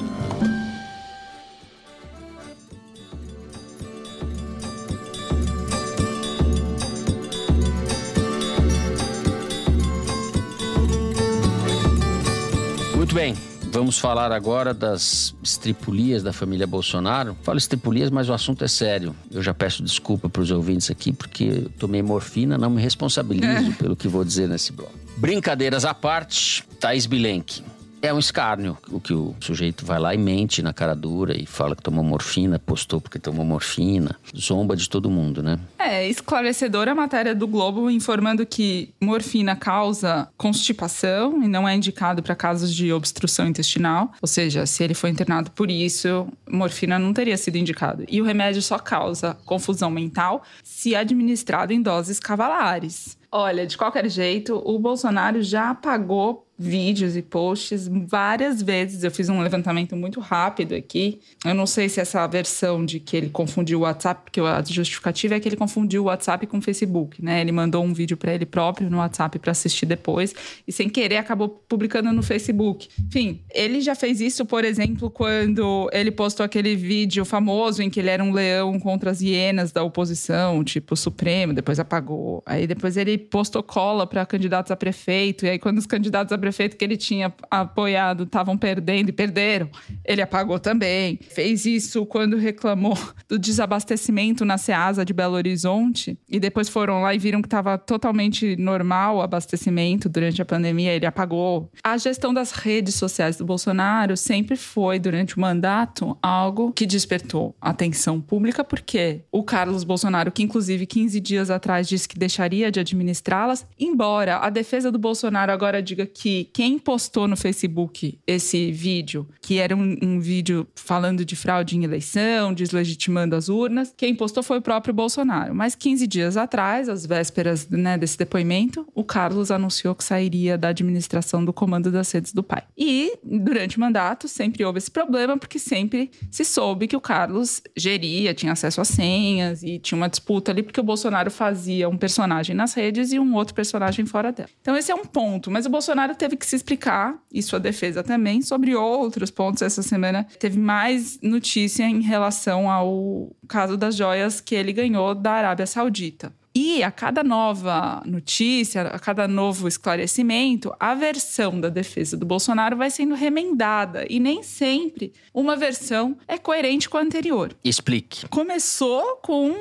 Bem, 13.17 13.35
vamos 13.73 13.99
falar 13.99 14.31
agora 14.31 14.75
das 14.75 15.35
estripulias 15.43 16.23
da 16.23 16.35
família 16.35 16.67
Bolsonaro. 16.67 17.35
Falo 17.43 17.57
estripulias, 17.57 18.11
mas 18.11 18.29
o 18.29 18.35
assunto 18.35 18.63
é 18.63 18.69
sério. 18.69 19.17
Eu 19.31 19.43
já 19.43 19.55
peço 19.55 19.83
desculpa 19.83 20.29
para 20.29 20.43
os 20.43 20.51
ouvintes 20.51 20.91
aqui, 20.91 21.15
porque 21.15 21.45
eu 21.45 21.71
tomei 21.79 22.03
morfina, 22.03 22.59
não 22.59 22.69
me 22.69 22.83
responsabilizo 22.83 23.73
pelo 23.79 23.97
que 23.97 24.07
vou 24.07 24.23
dizer 24.23 24.47
nesse 24.47 24.71
bloco. 24.71 24.93
Brincadeiras 25.17 25.87
à 25.87 25.95
parte, 25.95 26.63
Thaís 26.79 27.07
Bilenque. 27.07 27.63
É 28.03 28.13
um 28.13 28.19
escárnio 28.19 28.77
o 28.91 29.01
que 29.01 29.13
o 29.13 29.35
sujeito 29.41 29.85
vai 29.85 29.99
lá 29.99 30.15
e 30.15 30.19
mente 30.19 30.63
na 30.63 30.73
cara 30.73 30.95
dura 30.95 31.37
e 31.37 31.47
fala 31.47 31.75
que 31.75 31.83
tomou 31.83 32.05
morfina, 32.05 32.59
postou 32.59 33.01
porque 33.01 33.19
tomou 33.19 33.45
morfina. 33.45 34.17
Zomba 34.37 34.77
de 34.77 34.89
todo 34.89 35.11
mundo, 35.11 35.43
né? 35.43 35.59
É 35.79 36.09
esclarecedora 36.09 36.93
a 36.93 36.95
matéria 36.95 37.35
do 37.35 37.47
Globo 37.47 37.91
informando 37.91 38.45
que 38.47 38.91
morfina 39.01 39.57
causa 39.57 40.29
constipação 40.37 41.43
e 41.43 41.49
não 41.49 41.69
é 41.69 41.75
indicado 41.75 42.23
para 42.23 42.35
casos 42.35 42.75
de 42.75 42.93
obstrução 42.93 43.49
intestinal. 43.49 44.13
Ou 44.21 44.29
seja, 44.29 44.67
se 44.67 44.85
ele 44.85 44.95
foi 44.95 45.11
internado 45.11 45.51
por 45.51 45.71
isso, 45.71 46.29
morfina 46.49 46.99
não 46.99 47.13
teria 47.13 47.37
sido 47.37 47.57
indicado. 47.57 48.05
E 48.09 48.21
o 48.21 48.25
remédio 48.25 48.63
só 48.63 48.79
causa 48.79 49.37
confusão 49.45 49.91
mental 49.91 50.43
se 50.63 50.95
administrado 50.95 51.73
em 51.73 51.83
doses 51.83 52.21
cavalares. 52.21 53.17
Olha, 53.31 53.67
de 53.67 53.77
qualquer 53.77 54.09
jeito, 54.09 54.63
o 54.65 54.79
Bolsonaro 54.79 55.43
já 55.43 55.71
apagou 55.71 56.46
vídeos 56.59 57.17
e 57.17 57.23
posts 57.23 57.89
várias 57.89 58.63
vezes. 58.63 59.05
Eu 59.05 59.11
fiz 59.11 59.29
um 59.29 59.41
levantamento 59.41 59.95
muito 59.95 60.21
rápido 60.21 60.75
aqui. 60.75 61.21
Eu 61.45 61.55
não 61.55 61.67
sei 61.67 61.89
se 61.89 62.01
essa 62.01 62.27
versão 62.27 62.85
de 62.85 62.99
que 62.99 63.17
ele 63.17 63.29
confundiu 63.29 63.81
o 63.81 63.83
WhatsApp, 63.83 64.23
porque 64.25 64.41
a 64.41 64.63
justificativa 64.63 65.35
é 65.35 65.41
que 65.41 65.49
ele 65.49 65.57
confundiu 65.57 66.03
o 66.03 66.07
WhatsApp 66.07 66.47
com 66.47 66.59
o 66.59 66.63
Facebook, 66.63 67.23
né? 67.23 67.41
Ele 67.41 67.53
mandou 67.53 67.85
um 67.85 67.93
vídeo 67.93 68.17
para 68.17 68.35
ele 68.35 68.47
próprio 68.47 68.89
no 68.89 68.99
WhatsApp 68.99 69.39
para 69.39 69.53
assistir 69.53 69.87
depois 69.87 70.35
e 70.67 70.73
sem 70.73 70.89
querer 70.89 71.17
acabou 71.17 71.49
publicando 71.49 72.13
no 72.13 72.23
Facebook. 72.23 72.89
Enfim, 73.07 73.41
ele 73.53 73.81
já 73.81 73.95
fez 73.95 74.21
isso, 74.21 74.47
por 74.47 74.65
exemplo, 74.65 75.11
quando 75.11 75.91
ele 75.93 76.11
postou 76.11 76.45
aquele 76.45 76.75
vídeo 76.75 77.25
famoso 77.25 77.83
em 77.83 77.91
que 77.91 78.01
ele 78.01 78.11
era 78.11 78.23
um 78.23 78.33
leão 78.33 78.79
contra 78.79 79.11
as 79.11 79.21
hienas 79.21 79.73
da 79.73 79.83
oposição, 79.83 80.65
tipo 80.65 80.97
Supremo, 80.97 81.53
depois 81.53 81.79
apagou. 81.79 82.43
Aí 82.47 82.67
depois 82.67 82.97
ele 82.97 83.19
postou 83.19 83.63
cola 83.63 84.07
para 84.07 84.25
candidatos 84.25 84.71
a 84.71 84.77
prefeito 84.77 85.45
e 85.45 85.51
aí 85.51 85.59
quando 85.59 85.79
os 85.79 85.87
candidatos 85.87 86.33
a 86.33 86.39
prefeito 86.47 86.77
que 86.77 86.85
ele 86.85 86.97
tinha 86.97 87.35
apoiado 87.51 88.23
estavam 88.23 88.57
perdendo 88.57 89.09
e 89.09 89.13
perderam, 89.13 89.69
ele 90.05 90.23
apagou 90.23 90.61
também. 90.61 91.19
Fez 91.29 91.67
isso 91.67 92.07
quando 92.07 92.37
reclamou 92.37 92.97
do 93.29 93.37
desabastecimento 93.37 94.45
na 94.45 94.57
Ceasa 94.57 95.05
de 95.05 95.13
Belo 95.13 95.35
Horizonte 95.35 96.17
e 96.29 96.39
depois 96.39 96.69
foram 96.69 97.03
lá 97.03 97.13
e 97.13 97.19
viram 97.19 97.43
que 97.43 97.49
estava 97.49 97.77
totalmente 97.77 98.55
normal 98.57 99.17
o 99.17 99.23
abastecimento 99.23 100.09
durante 100.09 100.41
a 100.41 100.45
pandemia, 100.45 100.93
ele 100.93 101.05
apagou. 101.05 101.69
A 101.83 101.97
gestão 101.97 102.33
das 102.33 102.53
redes 102.53 102.95
sociais 102.95 103.37
do 103.37 103.45
Bolsonaro 103.45 104.17
sempre 104.17 104.55
foi, 104.55 105.01
durante 105.01 105.37
o 105.37 105.41
mandato, 105.41 106.17
algo 106.23 106.73
que 106.73 106.87
despertou 106.87 107.57
atenção 107.61 108.21
pública, 108.21 108.63
porque 108.63 109.23
o 109.33 109.43
Carlos 109.43 109.83
Bolsonaro, 109.83 110.31
que 110.31 110.45
inclusive 110.45 110.87
15 110.87 111.19
dias 111.19 111.51
atrás 111.51 111.89
disse 111.89 112.09
que 112.09 112.17
deixaria 112.17 112.71
de 112.71 112.79
administrá-las, 112.79 113.67
embora 113.77 114.37
a 114.37 114.49
defesa 114.49 114.93
do 114.93 114.99
Bolsonaro 114.99 115.51
agora 115.51 115.83
diga 115.83 116.07
que 116.07 116.36
quem 116.45 116.79
postou 116.79 117.29
no 117.29 117.37
Facebook 117.37 118.19
esse 118.27 118.73
vídeo, 118.73 119.29
que 119.41 119.59
era 119.59 119.75
um, 119.77 119.97
um 120.03 120.21
vídeo 120.21 120.67
falando 120.75 121.25
de 121.25 121.37
fraude 121.37 121.77
em 121.77 121.85
eleição, 121.85 122.53
deslegitimando 122.53 123.37
as 123.37 123.49
urnas, 123.49 123.93
quem 123.97 124.15
postou 124.15 124.43
foi 124.43 124.59
o 124.59 124.63
próprio 124.63 124.95
Bolsonaro. 124.95 125.55
Mas 125.55 125.75
15 125.75 126.07
dias 126.07 126.37
atrás, 126.37 126.89
às 126.89 127.07
vésperas 127.07 127.69
né, 127.69 127.97
desse 127.97 128.19
depoimento, 128.19 128.87
o 128.95 129.05
Carlos 129.05 129.51
anunciou 129.51 129.95
que 129.95 130.05
sairia 130.05 130.59
da 130.59 130.69
administração 130.69 131.45
do 131.45 131.53
comando 131.53 131.91
das 131.91 132.11
redes 132.11 132.33
do 132.33 132.43
pai. 132.43 132.63
E 132.77 133.13
durante 133.23 133.77
o 133.77 133.81
mandato 133.81 134.27
sempre 134.27 134.65
houve 134.65 134.79
esse 134.79 134.91
problema, 134.91 135.39
porque 135.39 135.59
sempre 135.59 136.11
se 136.31 136.45
soube 136.45 136.89
que 136.89 136.97
o 136.97 137.01
Carlos 137.01 137.63
geria, 137.77 138.35
tinha 138.35 138.53
acesso 138.53 138.81
às 138.81 138.89
senhas 138.89 139.63
e 139.63 139.79
tinha 139.79 139.97
uma 139.97 140.09
disputa 140.09 140.51
ali, 140.51 140.63
porque 140.63 140.81
o 140.81 140.85
Bolsonaro 140.85 141.31
fazia 141.31 141.89
um 141.89 141.97
personagem 141.97 142.57
nas 142.57 142.75
redes 142.75 143.13
e 143.13 143.19
um 143.19 143.35
outro 143.35 143.55
personagem 143.55 144.05
fora 144.07 144.33
dela. 144.33 144.49
Então 144.61 144.77
esse 144.77 144.91
é 144.91 144.95
um 144.95 145.05
ponto, 145.05 145.51
mas 145.51 145.67
o 145.67 145.71
Bolsonaro 145.71 146.15
teve 146.15 146.26
que 146.35 146.47
se 146.47 146.57
explicar, 146.57 147.15
e 147.31 147.43
sua 147.43 147.61
defesa 147.61 148.03
também, 148.03 148.41
sobre 148.41 148.75
outros 148.75 149.31
pontos. 149.31 149.61
Essa 149.61 149.83
semana 149.83 150.27
teve 150.41 150.59
mais 150.59 151.21
notícia 151.21 151.85
em 151.85 152.01
relação 152.01 152.71
ao 152.71 153.31
caso 153.47 153.77
das 153.77 153.95
joias 153.95 154.41
que 154.41 154.55
ele 154.55 154.73
ganhou 154.73 155.15
da 155.15 155.33
Arábia 155.33 155.67
Saudita. 155.67 156.33
E 156.59 156.83
a 156.83 156.91
cada 156.91 157.23
nova 157.23 158.03
notícia, 158.07 158.81
a 158.81 158.99
cada 158.99 159.29
novo 159.29 159.69
esclarecimento, 159.69 160.75
a 160.81 160.95
versão 160.95 161.61
da 161.61 161.69
defesa 161.69 162.17
do 162.17 162.25
Bolsonaro 162.25 162.79
vai 162.79 162.89
sendo 162.89 163.15
remendada. 163.15 164.07
E 164.09 164.19
nem 164.19 164.43
sempre 164.43 165.13
uma 165.35 165.55
versão 165.55 166.17
é 166.27 166.39
coerente 166.39 166.89
com 166.89 166.97
a 166.97 167.03
anterior. 167.03 167.55
Explique. 167.63 168.27
Começou 168.31 169.17
com. 169.17 169.55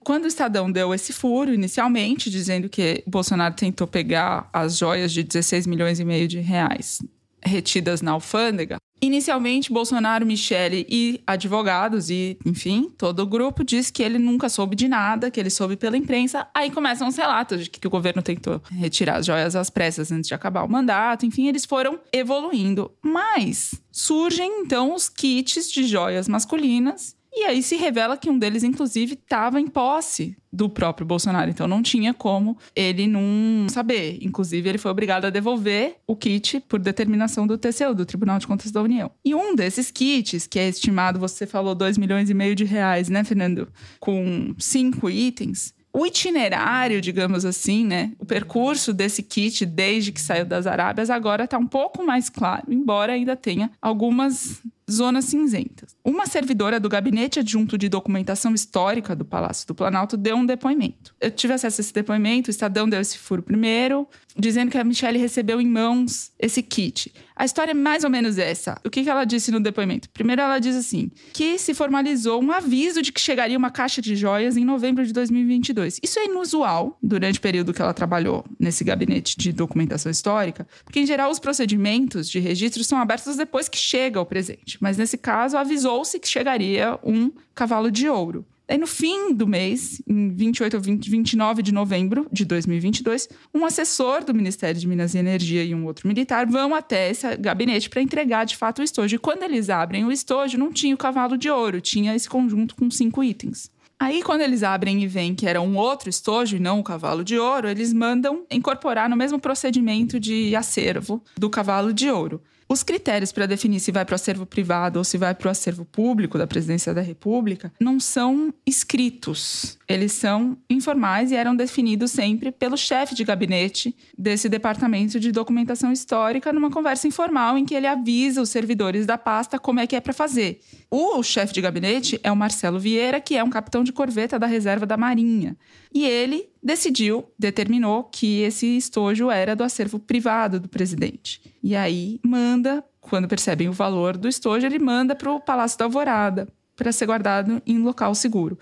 Quando 0.00 0.24
o 0.24 0.28
Estadão 0.28 0.72
deu 0.72 0.94
esse 0.94 1.12
furo 1.12 1.52
inicialmente, 1.52 2.30
dizendo 2.30 2.66
que 2.66 3.04
Bolsonaro 3.06 3.54
tentou 3.54 3.86
pegar 3.86 4.48
as 4.50 4.78
joias 4.78 5.12
de 5.12 5.22
16 5.22 5.66
milhões 5.66 6.00
e 6.00 6.04
meio 6.04 6.26
de 6.26 6.40
reais 6.40 7.02
retidas 7.44 8.00
na 8.00 8.12
alfândega, 8.12 8.78
Inicialmente, 9.00 9.72
Bolsonaro, 9.72 10.26
Michele 10.26 10.86
e 10.88 11.20
advogados 11.26 12.10
e, 12.10 12.38
enfim, 12.44 12.90
todo 12.96 13.20
o 13.20 13.26
grupo 13.26 13.64
diz 13.64 13.90
que 13.90 14.02
ele 14.02 14.18
nunca 14.18 14.48
soube 14.48 14.74
de 14.74 14.88
nada, 14.88 15.30
que 15.30 15.38
ele 15.38 15.50
soube 15.50 15.76
pela 15.76 15.96
imprensa. 15.96 16.48
Aí 16.54 16.70
começam 16.70 17.06
os 17.08 17.16
relatos 17.16 17.64
de 17.64 17.70
que 17.70 17.86
o 17.86 17.90
governo 17.90 18.22
tentou 18.22 18.60
retirar 18.70 19.16
as 19.16 19.26
joias 19.26 19.54
às 19.54 19.70
pressas 19.70 20.10
antes 20.10 20.28
de 20.28 20.34
acabar 20.34 20.64
o 20.64 20.70
mandato. 20.70 21.24
Enfim, 21.26 21.48
eles 21.48 21.64
foram 21.64 21.98
evoluindo. 22.12 22.90
Mas 23.02 23.74
surgem 23.92 24.62
então 24.62 24.94
os 24.94 25.08
kits 25.08 25.70
de 25.70 25.84
joias 25.86 26.28
masculinas 26.28 27.17
e 27.32 27.44
aí 27.44 27.62
se 27.62 27.76
revela 27.76 28.16
que 28.16 28.30
um 28.30 28.38
deles, 28.38 28.64
inclusive, 28.64 29.14
estava 29.14 29.60
em 29.60 29.66
posse 29.66 30.36
do 30.52 30.68
próprio 30.68 31.06
Bolsonaro. 31.06 31.50
Então 31.50 31.68
não 31.68 31.82
tinha 31.82 32.14
como 32.14 32.56
ele 32.74 33.06
não 33.06 33.68
saber. 33.68 34.18
Inclusive, 34.22 34.68
ele 34.68 34.78
foi 34.78 34.90
obrigado 34.90 35.26
a 35.26 35.30
devolver 35.30 35.96
o 36.06 36.16
kit 36.16 36.60
por 36.60 36.80
determinação 36.80 37.46
do 37.46 37.58
TCU, 37.58 37.94
do 37.94 38.06
Tribunal 38.06 38.38
de 38.38 38.46
Contas 38.46 38.72
da 38.72 38.82
União. 38.82 39.10
E 39.24 39.34
um 39.34 39.54
desses 39.54 39.90
kits, 39.90 40.46
que 40.46 40.58
é 40.58 40.68
estimado, 40.68 41.20
você 41.20 41.46
falou, 41.46 41.74
2 41.74 41.98
milhões 41.98 42.30
e 42.30 42.34
meio 42.34 42.54
de 42.54 42.64
reais, 42.64 43.08
né, 43.08 43.22
Fernando? 43.22 43.68
Com 44.00 44.54
cinco 44.58 45.10
itens. 45.10 45.74
O 45.92 46.06
itinerário, 46.06 47.00
digamos 47.00 47.44
assim, 47.44 47.84
né? 47.84 48.12
O 48.18 48.24
percurso 48.24 48.92
desse 48.92 49.22
kit 49.22 49.64
desde 49.64 50.12
que 50.12 50.20
saiu 50.20 50.44
das 50.44 50.66
Arábias 50.66 51.10
agora 51.10 51.44
está 51.44 51.58
um 51.58 51.66
pouco 51.66 52.04
mais 52.04 52.28
claro, 52.28 52.64
embora 52.68 53.12
ainda 53.12 53.34
tenha 53.34 53.70
algumas 53.80 54.62
zonas 54.90 55.26
cinzentas. 55.26 55.96
Uma 56.04 56.26
servidora 56.26 56.80
do 56.80 56.88
Gabinete 56.88 57.40
Adjunto 57.40 57.76
de 57.76 57.88
Documentação 57.88 58.54
Histórica 58.54 59.14
do 59.14 59.24
Palácio 59.24 59.66
do 59.66 59.74
Planalto 59.74 60.16
deu 60.16 60.36
um 60.36 60.46
depoimento. 60.46 61.14
Eu 61.20 61.30
tive 61.30 61.52
acesso 61.52 61.80
a 61.80 61.82
esse 61.82 61.92
depoimento, 61.92 62.48
o 62.48 62.50
Estadão 62.50 62.88
deu 62.88 63.00
esse 63.00 63.18
furo 63.18 63.42
primeiro, 63.42 64.08
dizendo 64.38 64.70
que 64.70 64.78
a 64.78 64.84
Michelle 64.84 65.18
recebeu 65.18 65.60
em 65.60 65.66
mãos 65.66 66.30
esse 66.38 66.62
kit. 66.62 67.12
A 67.34 67.44
história 67.44 67.72
é 67.72 67.74
mais 67.74 68.04
ou 68.04 68.10
menos 68.10 68.38
essa. 68.38 68.80
O 68.84 68.90
que, 68.90 69.02
que 69.02 69.10
ela 69.10 69.24
disse 69.24 69.50
no 69.50 69.60
depoimento? 69.60 70.08
Primeiro, 70.10 70.42
ela 70.42 70.58
diz 70.58 70.76
assim: 70.76 71.10
que 71.32 71.58
se 71.58 71.74
formalizou 71.74 72.42
um 72.42 72.52
aviso 72.52 73.02
de 73.02 73.12
que 73.12 73.20
chegaria 73.20 73.58
uma 73.58 73.70
caixa 73.70 74.00
de 74.00 74.14
joias 74.16 74.56
em 74.56 74.64
novembro 74.64 75.04
de 75.04 75.12
2022. 75.12 76.00
Isso 76.02 76.18
é 76.18 76.26
inusual 76.26 76.98
durante 77.02 77.38
o 77.38 77.42
período 77.42 77.72
que 77.72 77.82
ela 77.82 77.94
trabalhou 77.94 78.44
nesse 78.58 78.84
gabinete 78.84 79.36
de 79.36 79.52
documentação 79.52 80.10
histórica, 80.10 80.66
porque, 80.84 81.00
em 81.00 81.06
geral, 81.06 81.30
os 81.30 81.38
procedimentos 81.38 82.28
de 82.28 82.38
registro 82.38 82.82
são 82.84 82.98
abertos 82.98 83.36
depois 83.36 83.68
que 83.68 83.78
chega 83.78 84.20
o 84.20 84.26
presente. 84.26 84.78
Mas, 84.80 84.96
nesse 84.96 85.18
caso, 85.18 85.56
avisou-se 85.56 86.18
que 86.18 86.28
chegaria 86.28 86.98
um 87.02 87.30
cavalo 87.54 87.90
de 87.90 88.08
ouro. 88.08 88.46
Daí, 88.68 88.76
no 88.76 88.86
fim 88.86 89.32
do 89.32 89.46
mês, 89.46 90.02
em 90.06 90.28
28 90.28 90.74
ou 90.74 90.80
20, 90.82 91.10
29 91.10 91.62
de 91.62 91.72
novembro 91.72 92.26
de 92.30 92.44
2022, 92.44 93.26
um 93.54 93.64
assessor 93.64 94.22
do 94.22 94.34
Ministério 94.34 94.78
de 94.78 94.86
Minas 94.86 95.14
e 95.14 95.18
Energia 95.18 95.64
e 95.64 95.74
um 95.74 95.86
outro 95.86 96.06
militar 96.06 96.46
vão 96.46 96.74
até 96.74 97.10
esse 97.10 97.34
gabinete 97.38 97.88
para 97.88 98.02
entregar 98.02 98.44
de 98.44 98.58
fato 98.58 98.80
o 98.80 98.82
estojo. 98.82 99.16
E 99.16 99.18
quando 99.18 99.42
eles 99.42 99.70
abrem 99.70 100.04
o 100.04 100.12
estojo, 100.12 100.58
não 100.58 100.70
tinha 100.70 100.94
o 100.94 100.98
cavalo 100.98 101.38
de 101.38 101.48
ouro, 101.48 101.80
tinha 101.80 102.14
esse 102.14 102.28
conjunto 102.28 102.76
com 102.76 102.90
cinco 102.90 103.24
itens. 103.24 103.70
Aí, 103.98 104.22
quando 104.22 104.42
eles 104.42 104.62
abrem 104.62 105.02
e 105.02 105.06
veem 105.06 105.34
que 105.34 105.46
era 105.46 105.62
um 105.62 105.74
outro 105.74 106.10
estojo 106.10 106.56
e 106.56 106.60
não 106.60 106.78
o 106.78 106.84
cavalo 106.84 107.24
de 107.24 107.38
ouro, 107.38 107.68
eles 107.68 107.92
mandam 107.94 108.44
incorporar 108.50 109.08
no 109.08 109.16
mesmo 109.16 109.40
procedimento 109.40 110.20
de 110.20 110.54
acervo 110.54 111.24
do 111.38 111.48
cavalo 111.48 111.90
de 111.90 112.10
ouro. 112.10 112.42
Os 112.70 112.82
critérios 112.82 113.32
para 113.32 113.46
definir 113.46 113.80
se 113.80 113.90
vai 113.90 114.04
para 114.04 114.12
o 114.12 114.16
acervo 114.16 114.44
privado 114.44 114.98
ou 114.98 115.04
se 115.04 115.16
vai 115.16 115.34
para 115.34 115.48
o 115.48 115.50
acervo 115.50 115.86
público 115.86 116.36
da 116.36 116.46
Presidência 116.46 116.92
da 116.92 117.00
República 117.00 117.72
não 117.80 117.98
são 117.98 118.52
escritos. 118.66 119.78
Eles 119.88 120.12
são 120.12 120.58
informais 120.68 121.30
e 121.30 121.34
eram 121.34 121.56
definidos 121.56 122.10
sempre 122.10 122.52
pelo 122.52 122.76
chefe 122.76 123.14
de 123.14 123.24
gabinete 123.24 123.96
desse 124.16 124.50
departamento 124.50 125.18
de 125.18 125.32
documentação 125.32 125.90
histórica 125.90 126.52
numa 126.52 126.70
conversa 126.70 127.08
informal 127.08 127.56
em 127.56 127.64
que 127.64 127.74
ele 127.74 127.86
avisa 127.86 128.42
os 128.42 128.50
servidores 128.50 129.06
da 129.06 129.16
pasta 129.16 129.58
como 129.58 129.80
é 129.80 129.86
que 129.86 129.96
é 129.96 130.00
para 130.00 130.12
fazer. 130.12 130.60
O 130.90 131.22
chefe 131.22 131.54
de 131.54 131.62
gabinete 131.62 132.20
é 132.22 132.30
o 132.30 132.36
Marcelo 132.36 132.78
Vieira, 132.78 133.18
que 133.18 133.34
é 133.34 133.42
um 133.42 133.50
capitão 133.50 133.82
de 133.82 133.92
corveta 133.92 134.38
da 134.38 134.46
reserva 134.46 134.84
da 134.84 134.96
Marinha. 134.96 135.56
E 135.92 136.04
ele 136.04 136.50
decidiu, 136.68 137.32
determinou 137.38 138.04
que 138.04 138.42
esse 138.42 138.76
estojo 138.76 139.30
era 139.30 139.56
do 139.56 139.64
acervo 139.64 139.98
privado 139.98 140.60
do 140.60 140.68
presidente. 140.68 141.40
E 141.62 141.74
aí 141.74 142.20
manda, 142.22 142.84
quando 143.00 143.26
percebem 143.26 143.68
o 143.68 143.72
valor 143.72 144.18
do 144.18 144.28
estojo, 144.28 144.66
ele 144.66 144.78
manda 144.78 145.14
para 145.14 145.32
o 145.32 145.40
Palácio 145.40 145.78
da 145.78 145.86
Alvorada 145.86 146.46
para 146.76 146.92
ser 146.92 147.06
guardado 147.06 147.62
em 147.66 147.78
local 147.78 148.14
seguro. 148.14 148.58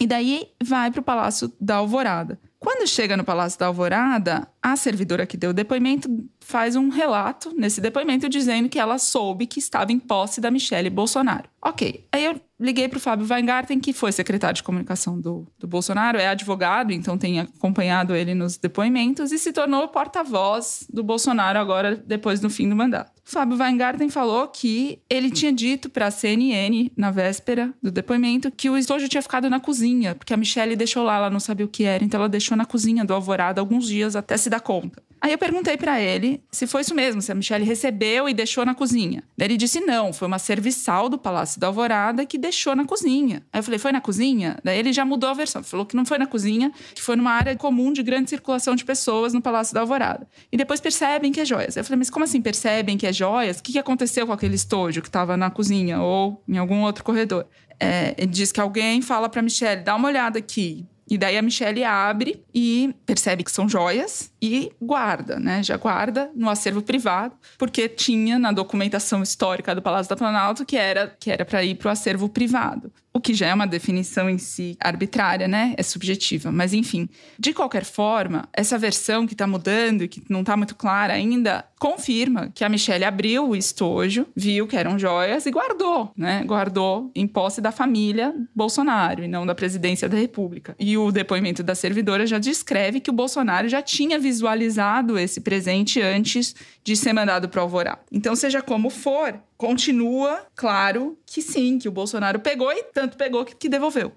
E 0.00 0.06
daí 0.06 0.48
vai 0.64 0.90
para 0.90 1.00
o 1.00 1.04
Palácio 1.04 1.52
da 1.60 1.76
Alvorada. 1.76 2.40
Quando 2.58 2.88
chega 2.88 3.16
no 3.16 3.24
Palácio 3.24 3.58
da 3.58 3.66
Alvorada, 3.66 4.48
a 4.62 4.74
servidora 4.74 5.26
que 5.26 5.36
deu 5.36 5.50
o 5.50 5.52
depoimento 5.52 6.08
faz 6.40 6.74
um 6.74 6.88
relato 6.88 7.52
nesse 7.54 7.80
depoimento 7.80 8.28
dizendo 8.28 8.68
que 8.68 8.78
ela 8.78 8.98
soube 8.98 9.46
que 9.46 9.58
estava 9.58 9.92
em 9.92 9.98
posse 9.98 10.40
da 10.40 10.50
Michelle 10.50 10.88
Bolsonaro. 10.88 11.50
Ok. 11.60 12.06
Aí 12.10 12.24
eu 12.24 12.40
liguei 12.62 12.88
para 12.88 12.96
o 12.96 13.00
Fábio 13.00 13.26
Weingarten, 13.28 13.80
que 13.80 13.92
foi 13.92 14.12
secretário 14.12 14.54
de 14.54 14.62
comunicação 14.62 15.20
do, 15.20 15.46
do 15.58 15.66
Bolsonaro, 15.66 16.18
é 16.18 16.28
advogado, 16.28 16.92
então 16.92 17.18
tem 17.18 17.40
acompanhado 17.40 18.14
ele 18.14 18.34
nos 18.34 18.56
depoimentos 18.56 19.32
e 19.32 19.38
se 19.38 19.52
tornou 19.52 19.88
porta-voz 19.88 20.86
do 20.90 21.02
Bolsonaro 21.02 21.58
agora, 21.58 21.96
depois 21.96 22.40
do 22.40 22.48
fim 22.48 22.68
do 22.68 22.76
mandato. 22.76 23.21
Fábio 23.24 23.56
Weingarten 23.56 24.08
falou 24.08 24.48
que 24.48 24.98
ele 25.08 25.30
tinha 25.30 25.52
dito 25.52 25.88
para 25.88 26.08
a 26.08 26.10
CNN, 26.10 26.90
na 26.96 27.10
véspera 27.10 27.72
do 27.82 27.90
depoimento, 27.90 28.50
que 28.50 28.68
o 28.68 28.76
estojo 28.76 29.08
tinha 29.08 29.22
ficado 29.22 29.48
na 29.48 29.60
cozinha, 29.60 30.14
porque 30.14 30.34
a 30.34 30.36
Michelle 30.36 30.76
deixou 30.76 31.02
lá, 31.02 31.16
ela 31.16 31.30
não 31.30 31.40
sabia 31.40 31.64
o 31.64 31.68
que 31.68 31.84
era, 31.84 32.04
então 32.04 32.20
ela 32.20 32.28
deixou 32.28 32.56
na 32.56 32.64
cozinha 32.64 33.04
do 33.04 33.14
Alvorada 33.14 33.60
alguns 33.60 33.86
dias 33.86 34.16
até 34.16 34.36
se 34.36 34.50
dar 34.50 34.60
conta. 34.60 35.02
Aí 35.22 35.30
eu 35.30 35.38
perguntei 35.38 35.76
para 35.76 36.00
ele 36.00 36.42
se 36.50 36.66
foi 36.66 36.80
isso 36.80 36.96
mesmo, 36.96 37.22
se 37.22 37.30
a 37.30 37.34
Michelle 37.36 37.64
recebeu 37.64 38.28
e 38.28 38.34
deixou 38.34 38.66
na 38.66 38.74
cozinha. 38.74 39.22
Daí 39.38 39.46
ele 39.46 39.56
disse 39.56 39.80
não, 39.80 40.12
foi 40.12 40.26
uma 40.26 40.38
serviçal 40.40 41.08
do 41.08 41.16
Palácio 41.16 41.60
da 41.60 41.68
Alvorada 41.68 42.26
que 42.26 42.36
deixou 42.36 42.74
na 42.74 42.84
cozinha. 42.84 43.40
Aí 43.52 43.60
eu 43.60 43.62
falei, 43.62 43.78
foi 43.78 43.92
na 43.92 44.00
cozinha? 44.00 44.58
Daí 44.64 44.76
ele 44.80 44.92
já 44.92 45.04
mudou 45.04 45.30
a 45.30 45.32
versão, 45.32 45.62
falou 45.62 45.86
que 45.86 45.94
não 45.94 46.04
foi 46.04 46.18
na 46.18 46.26
cozinha, 46.26 46.72
que 46.92 47.00
foi 47.00 47.14
numa 47.14 47.30
área 47.30 47.54
comum 47.54 47.92
de 47.92 48.02
grande 48.02 48.30
circulação 48.30 48.74
de 48.74 48.84
pessoas 48.84 49.32
no 49.32 49.40
Palácio 49.40 49.72
da 49.72 49.82
Alvorada. 49.82 50.26
E 50.50 50.56
depois 50.56 50.80
percebem 50.80 51.30
que 51.30 51.40
é 51.40 51.44
joias. 51.44 51.76
Eu 51.76 51.84
falei, 51.84 51.98
mas 51.98 52.10
como 52.10 52.24
assim 52.24 52.42
percebem 52.42 52.98
que 52.98 53.06
é 53.06 53.11
joias? 53.16 53.58
O 53.58 53.62
que 53.62 53.78
aconteceu 53.78 54.26
com 54.26 54.32
aquele 54.32 54.54
estojo 54.54 55.00
que 55.00 55.08
estava 55.08 55.36
na 55.36 55.50
cozinha 55.50 56.00
ou 56.00 56.42
em 56.48 56.58
algum 56.58 56.82
outro 56.82 57.04
corredor? 57.04 57.46
É, 57.78 58.14
ele 58.16 58.30
diz 58.30 58.52
que 58.52 58.60
alguém 58.60 59.02
fala 59.02 59.28
para 59.28 59.42
Michelle, 59.42 59.82
dá 59.82 59.96
uma 59.96 60.08
olhada 60.08 60.38
aqui. 60.38 60.86
E 61.10 61.18
daí 61.18 61.36
a 61.36 61.42
Michelle 61.42 61.84
abre 61.84 62.42
e 62.54 62.94
percebe 63.04 63.42
que 63.44 63.50
são 63.50 63.68
joias 63.68 64.32
e 64.40 64.72
guarda, 64.80 65.38
né? 65.38 65.62
Já 65.62 65.76
guarda 65.76 66.30
no 66.34 66.48
acervo 66.48 66.80
privado, 66.80 67.34
porque 67.58 67.88
tinha 67.88 68.38
na 68.38 68.52
documentação 68.52 69.22
histórica 69.22 69.74
do 69.74 69.82
Palácio 69.82 70.08
da 70.08 70.16
Planalto 70.16 70.64
que 70.64 70.76
era 70.76 71.14
que 71.18 71.30
era 71.30 71.44
para 71.44 71.62
ir 71.62 71.74
para 71.74 71.88
o 71.88 71.92
acervo 71.92 72.28
privado. 72.28 72.90
O 73.14 73.20
que 73.20 73.34
já 73.34 73.48
é 73.48 73.54
uma 73.54 73.66
definição 73.66 74.28
em 74.28 74.38
si 74.38 74.76
arbitrária, 74.80 75.46
né? 75.46 75.74
É 75.76 75.82
subjetiva. 75.82 76.50
Mas, 76.50 76.72
enfim, 76.72 77.08
de 77.38 77.52
qualquer 77.52 77.84
forma, 77.84 78.48
essa 78.52 78.78
versão 78.78 79.26
que 79.26 79.34
está 79.34 79.46
mudando 79.46 80.04
e 80.04 80.08
que 80.08 80.22
não 80.30 80.40
está 80.40 80.56
muito 80.56 80.74
clara 80.74 81.12
ainda, 81.12 81.64
confirma 81.78 82.50
que 82.54 82.64
a 82.64 82.68
Michelle 82.68 83.04
abriu 83.04 83.48
o 83.48 83.56
estojo, 83.56 84.26
viu 84.34 84.66
que 84.66 84.76
eram 84.76 84.98
joias 84.98 85.44
e 85.46 85.50
guardou, 85.50 86.12
né? 86.16 86.42
Guardou 86.44 87.10
em 87.14 87.26
posse 87.26 87.60
da 87.60 87.70
família 87.70 88.34
Bolsonaro 88.54 89.22
e 89.24 89.28
não 89.28 89.44
da 89.44 89.54
presidência 89.54 90.08
da 90.08 90.16
República. 90.16 90.74
E 90.78 90.96
o 90.96 91.10
depoimento 91.12 91.62
da 91.62 91.74
servidora 91.74 92.26
já 92.26 92.38
descreve 92.38 93.00
que 93.00 93.10
o 93.10 93.12
Bolsonaro 93.12 93.68
já 93.68 93.82
tinha 93.82 94.18
visualizado 94.18 95.18
esse 95.18 95.40
presente 95.40 96.00
antes 96.00 96.54
de 96.84 96.96
ser 96.96 97.12
mandado 97.12 97.48
para 97.48 97.60
o 97.60 97.62
Alvorada. 97.62 98.00
Então, 98.10 98.34
seja 98.34 98.62
como 98.62 98.88
for, 98.88 99.38
continua 99.62 100.40
claro 100.56 101.16
que 101.24 101.40
sim, 101.40 101.78
que 101.78 101.88
o 101.88 101.92
Bolsonaro 101.92 102.40
pegou 102.40 102.72
e 102.72 102.82
tanto 102.92 103.16
pegou 103.16 103.44
que, 103.44 103.54
que 103.54 103.68
devolveu. 103.68 104.10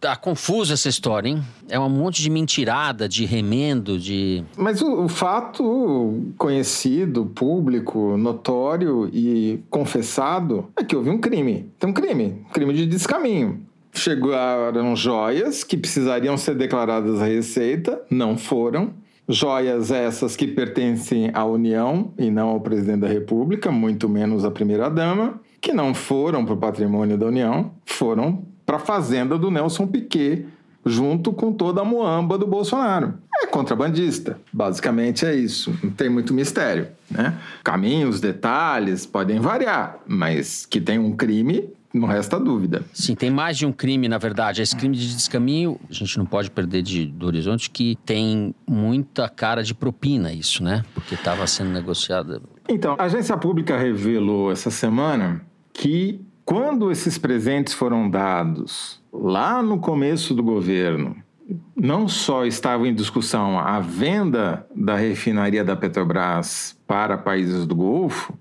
Tá 0.00 0.16
confusa 0.16 0.72
essa 0.72 0.88
história, 0.88 1.28
hein? 1.28 1.44
É 1.68 1.78
um 1.78 1.90
monte 1.90 2.22
de 2.22 2.30
mentirada, 2.30 3.06
de 3.06 3.26
remendo, 3.26 3.98
de. 3.98 4.42
Mas 4.56 4.80
o, 4.80 5.04
o 5.04 5.08
fato 5.08 6.32
conhecido, 6.38 7.26
público, 7.26 8.16
notório 8.16 9.10
e 9.12 9.62
confessado 9.68 10.70
é 10.74 10.82
que 10.82 10.96
houve 10.96 11.10
um 11.10 11.18
crime. 11.18 11.70
Tem 11.78 11.90
um 11.90 11.92
crime, 11.92 12.42
um 12.48 12.52
crime 12.52 12.72
de 12.72 12.86
descaminho. 12.86 13.66
Chegaram 13.92 14.96
joias 14.96 15.62
que 15.62 15.76
precisariam 15.76 16.38
ser 16.38 16.54
declaradas 16.54 17.20
à 17.20 17.26
Receita, 17.26 18.00
não 18.08 18.38
foram. 18.38 18.94
Joias 19.28 19.90
essas 19.90 20.36
que 20.36 20.46
pertencem 20.46 21.30
à 21.34 21.44
União 21.44 22.12
e 22.16 22.30
não 22.30 22.50
ao 22.50 22.60
presidente 22.60 23.00
da 23.00 23.08
República, 23.08 23.72
muito 23.72 24.08
menos 24.08 24.44
à 24.44 24.50
primeira-dama, 24.52 25.40
que 25.60 25.72
não 25.72 25.92
foram 25.92 26.44
para 26.44 26.54
o 26.54 26.58
patrimônio 26.58 27.18
da 27.18 27.26
União, 27.26 27.72
foram 27.84 28.44
para 28.64 28.76
a 28.76 28.80
fazenda 28.80 29.36
do 29.36 29.50
Nelson 29.50 29.88
Piquet, 29.88 30.46
junto 30.84 31.32
com 31.32 31.52
toda 31.52 31.80
a 31.80 31.84
moamba 31.84 32.38
do 32.38 32.46
Bolsonaro. 32.46 33.14
É 33.42 33.46
contrabandista, 33.46 34.38
basicamente 34.52 35.26
é 35.26 35.34
isso. 35.34 35.76
Não 35.82 35.90
tem 35.90 36.08
muito 36.08 36.32
mistério, 36.32 36.86
né? 37.10 37.36
Caminhos, 37.64 38.20
detalhes 38.20 39.04
podem 39.04 39.40
variar, 39.40 39.98
mas 40.06 40.64
que 40.64 40.80
tem 40.80 41.00
um 41.00 41.16
crime 41.16 41.68
não 41.98 42.08
resta 42.08 42.38
dúvida. 42.38 42.84
Sim, 42.92 43.14
tem 43.14 43.30
mais 43.30 43.56
de 43.56 43.66
um 43.66 43.72
crime, 43.72 44.08
na 44.08 44.18
verdade. 44.18 44.62
Esse 44.62 44.76
crime 44.76 44.96
de 44.96 45.14
descaminho, 45.14 45.78
a 45.88 45.92
gente 45.92 46.16
não 46.18 46.26
pode 46.26 46.50
perder 46.50 46.82
de, 46.82 47.06
do 47.06 47.26
horizonte 47.26 47.70
que 47.70 47.96
tem 48.04 48.54
muita 48.66 49.28
cara 49.28 49.62
de 49.62 49.74
propina 49.74 50.32
isso, 50.32 50.62
né? 50.62 50.84
Porque 50.94 51.14
estava 51.14 51.46
sendo 51.46 51.70
negociado. 51.70 52.42
Então, 52.68 52.96
a 52.98 53.04
agência 53.04 53.36
pública 53.36 53.76
revelou 53.76 54.50
essa 54.50 54.70
semana 54.70 55.42
que 55.72 56.20
quando 56.44 56.90
esses 56.90 57.18
presentes 57.18 57.74
foram 57.74 58.08
dados 58.08 59.02
lá 59.12 59.62
no 59.62 59.78
começo 59.78 60.34
do 60.34 60.42
governo, 60.42 61.16
não 61.74 62.08
só 62.08 62.44
estava 62.44 62.86
em 62.88 62.94
discussão 62.94 63.58
a 63.58 63.78
venda 63.80 64.66
da 64.74 64.96
refinaria 64.96 65.64
da 65.64 65.76
Petrobras 65.76 66.76
para 66.86 67.18
países 67.18 67.66
do 67.66 67.74
Golfo, 67.74 68.32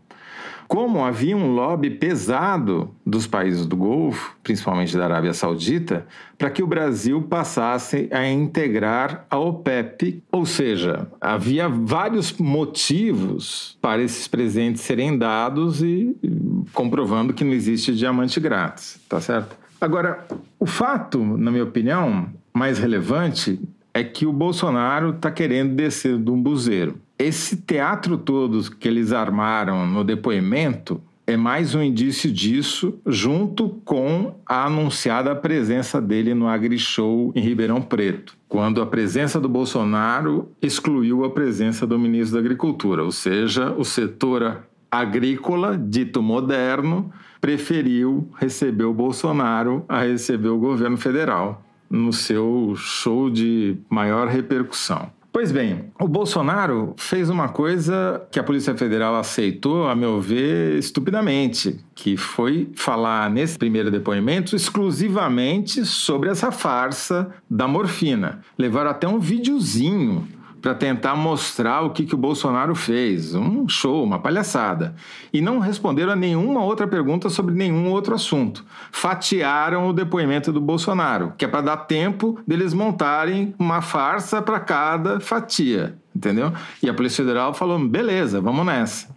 como 0.67 1.03
havia 1.03 1.37
um 1.37 1.53
lobby 1.53 1.89
pesado 1.89 2.93
dos 3.05 3.27
países 3.27 3.65
do 3.65 3.75
Golfo, 3.75 4.35
principalmente 4.43 4.97
da 4.97 5.05
Arábia 5.05 5.33
Saudita, 5.33 6.05
para 6.37 6.49
que 6.49 6.63
o 6.63 6.67
Brasil 6.67 7.21
passasse 7.21 8.09
a 8.11 8.27
integrar 8.27 9.25
a 9.29 9.37
OPEP, 9.37 10.23
ou 10.31 10.45
seja, 10.45 11.07
havia 11.21 11.69
vários 11.69 12.33
motivos 12.33 13.77
para 13.81 14.01
esses 14.01 14.27
presentes 14.27 14.81
serem 14.81 15.17
dados 15.17 15.81
e 15.81 16.15
comprovando 16.73 17.33
que 17.33 17.43
não 17.43 17.53
existe 17.53 17.95
diamante 17.95 18.39
grátis, 18.39 18.99
tá 19.07 19.21
certo? 19.21 19.55
Agora, 19.79 20.25
o 20.59 20.65
fato, 20.65 21.23
na 21.23 21.51
minha 21.51 21.63
opinião, 21.63 22.27
mais 22.53 22.79
relevante 22.79 23.59
é 23.93 24.03
que 24.03 24.25
o 24.25 24.33
Bolsonaro 24.33 25.11
está 25.11 25.31
querendo 25.31 25.73
descer 25.75 26.17
de 26.17 26.29
um 26.29 26.41
buzeiro. 26.41 26.99
Esse 27.17 27.55
teatro 27.55 28.17
todo 28.17 28.69
que 28.71 28.87
eles 28.87 29.13
armaram 29.13 29.87
no 29.87 30.03
depoimento 30.03 31.01
é 31.25 31.37
mais 31.37 31.73
um 31.73 31.81
indício 31.81 32.31
disso, 32.31 32.99
junto 33.05 33.69
com 33.85 34.35
a 34.45 34.65
anunciada 34.65 35.33
presença 35.33 36.01
dele 36.01 36.33
no 36.33 36.47
AgriShow 36.47 37.31
em 37.33 37.39
Ribeirão 37.39 37.81
Preto, 37.81 38.37
quando 38.47 38.81
a 38.81 38.85
presença 38.85 39.39
do 39.39 39.49
Bolsonaro 39.49 40.51
excluiu 40.61 41.23
a 41.23 41.29
presença 41.31 41.87
do 41.87 41.97
ministro 41.97 42.33
da 42.33 42.41
Agricultura, 42.41 43.03
ou 43.03 43.11
seja, 43.11 43.71
o 43.71 43.83
setor 43.83 44.63
agrícola, 44.91 45.77
dito 45.77 46.21
moderno, 46.21 47.11
preferiu 47.39 48.29
receber 48.37 48.83
o 48.83 48.93
Bolsonaro 48.93 49.85
a 49.87 50.01
receber 50.01 50.49
o 50.49 50.59
governo 50.59 50.97
federal 50.97 51.63
no 51.89 52.11
seu 52.13 52.73
show 52.75 53.29
de 53.29 53.77
maior 53.89 54.27
repercussão. 54.27 55.09
Pois 55.35 55.51
bem, 55.51 55.91
o 55.99 56.07
Bolsonaro 56.07 56.93
fez 56.95 57.29
uma 57.29 57.49
coisa 57.49 58.25
que 58.31 58.39
a 58.39 58.43
Polícia 58.43 58.73
Federal 58.73 59.17
aceitou, 59.17 59.85
a 59.85 59.93
meu 59.93 60.21
ver, 60.21 60.79
estupidamente, 60.79 61.77
que 61.93 62.15
foi 62.15 62.71
falar 62.73 63.29
nesse 63.29 63.57
primeiro 63.57 63.91
depoimento 63.91 64.55
exclusivamente 64.55 65.85
sobre 65.85 66.29
essa 66.29 66.53
farsa 66.53 67.35
da 67.49 67.67
morfina. 67.67 68.39
Levaram 68.57 68.91
até 68.91 69.09
um 69.09 69.19
videozinho 69.19 70.25
para 70.65 70.73
tentar 70.73 71.15
mostrar 71.15 71.81
o 71.81 71.91
que, 71.91 72.07
que 72.07 72.15
o 72.15 72.17
Bolsonaro 72.17 72.73
fez. 72.73 73.35
Um 73.35 73.69
show, 73.69 74.03
uma 74.03 74.17
palhaçada. 74.17 74.95
E 75.31 75.39
não 75.39 75.59
responderam 75.59 76.13
a 76.13 76.15
nenhuma 76.15 76.63
outra 76.63 76.87
pergunta 76.87 77.29
sobre 77.29 77.53
nenhum 77.53 77.91
outro 77.91 78.15
assunto. 78.15 78.65
Fatiaram 78.91 79.87
o 79.87 79.93
depoimento 79.93 80.51
do 80.51 80.59
Bolsonaro, 80.59 81.33
que 81.37 81.45
é 81.45 81.47
para 81.47 81.61
dar 81.61 81.77
tempo 81.77 82.39
deles 82.47 82.73
montarem 82.73 83.53
uma 83.59 83.79
farsa 83.79 84.41
para 84.41 84.59
cada 84.59 85.19
fatia, 85.19 85.99
entendeu? 86.15 86.51
E 86.81 86.89
a 86.89 86.95
Polícia 86.95 87.23
Federal 87.23 87.53
falou: 87.53 87.77
beleza, 87.77 88.41
vamos 88.41 88.65
nessa. 88.65 89.15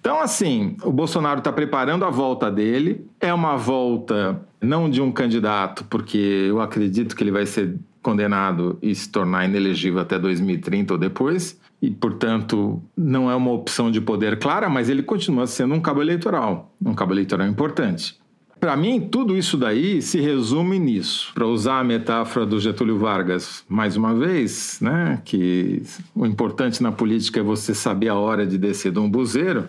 Então, 0.00 0.20
assim, 0.20 0.76
o 0.82 0.90
Bolsonaro 0.90 1.38
está 1.38 1.52
preparando 1.52 2.04
a 2.04 2.10
volta 2.10 2.50
dele. 2.50 3.06
É 3.20 3.32
uma 3.32 3.56
volta 3.56 4.40
não 4.60 4.90
de 4.90 5.00
um 5.00 5.12
candidato, 5.12 5.84
porque 5.84 6.46
eu 6.48 6.60
acredito 6.60 7.14
que 7.14 7.22
ele 7.22 7.30
vai 7.30 7.46
ser 7.46 7.78
condenado 8.06 8.78
e 8.80 8.94
se 8.94 9.08
tornar 9.08 9.46
inelegível 9.46 9.98
até 9.98 10.16
2030 10.16 10.94
ou 10.94 10.98
depois, 10.98 11.60
e, 11.82 11.90
portanto, 11.90 12.80
não 12.96 13.28
é 13.28 13.34
uma 13.34 13.50
opção 13.50 13.90
de 13.90 14.00
poder 14.00 14.38
clara, 14.38 14.68
mas 14.68 14.88
ele 14.88 15.02
continua 15.02 15.44
sendo 15.48 15.74
um 15.74 15.80
cabo 15.80 16.00
eleitoral, 16.00 16.72
um 16.80 16.94
cabo 16.94 17.12
eleitoral 17.12 17.48
importante. 17.48 18.16
Para 18.60 18.76
mim, 18.76 19.00
tudo 19.00 19.36
isso 19.36 19.56
daí 19.56 20.00
se 20.00 20.20
resume 20.20 20.78
nisso. 20.78 21.32
Para 21.34 21.46
usar 21.48 21.80
a 21.80 21.84
metáfora 21.84 22.46
do 22.46 22.60
Getúlio 22.60 22.96
Vargas 22.96 23.64
mais 23.68 23.96
uma 23.96 24.14
vez, 24.14 24.78
né, 24.80 25.20
que 25.24 25.82
o 26.14 26.24
importante 26.24 26.80
na 26.80 26.92
política 26.92 27.40
é 27.40 27.42
você 27.42 27.74
saber 27.74 28.08
a 28.08 28.14
hora 28.14 28.46
de 28.46 28.56
descer 28.56 28.92
de 28.92 29.00
um 29.00 29.10
buzeiro. 29.10 29.66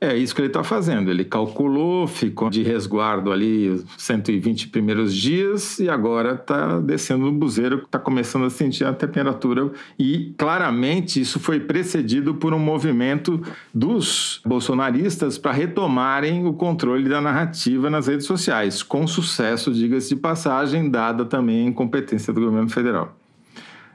É 0.00 0.16
isso 0.16 0.34
que 0.34 0.40
ele 0.40 0.48
está 0.48 0.64
fazendo. 0.64 1.10
Ele 1.10 1.24
calculou, 1.24 2.06
ficou 2.06 2.48
de 2.48 2.62
resguardo 2.62 3.30
ali 3.30 3.84
120 3.98 4.68
primeiros 4.68 5.14
dias 5.14 5.78
e 5.78 5.90
agora 5.90 6.32
está 6.32 6.80
descendo 6.80 7.26
no 7.26 7.32
buzeiro, 7.32 7.82
está 7.84 7.98
começando 7.98 8.46
a 8.46 8.50
sentir 8.50 8.84
a 8.84 8.94
temperatura. 8.94 9.70
E 9.98 10.32
claramente 10.38 11.20
isso 11.20 11.38
foi 11.38 11.60
precedido 11.60 12.34
por 12.34 12.54
um 12.54 12.58
movimento 12.58 13.42
dos 13.74 14.40
bolsonaristas 14.46 15.36
para 15.36 15.52
retomarem 15.52 16.46
o 16.46 16.54
controle 16.54 17.06
da 17.06 17.20
narrativa 17.20 17.90
nas 17.90 18.06
redes 18.06 18.24
sociais, 18.24 18.82
com 18.82 19.06
sucesso, 19.06 19.70
diga-se 19.70 20.08
de 20.08 20.16
passagem, 20.16 20.88
dada 20.88 21.26
também 21.26 21.66
a 21.66 21.68
incompetência 21.68 22.32
do 22.32 22.40
governo 22.40 22.70
federal. 22.70 23.19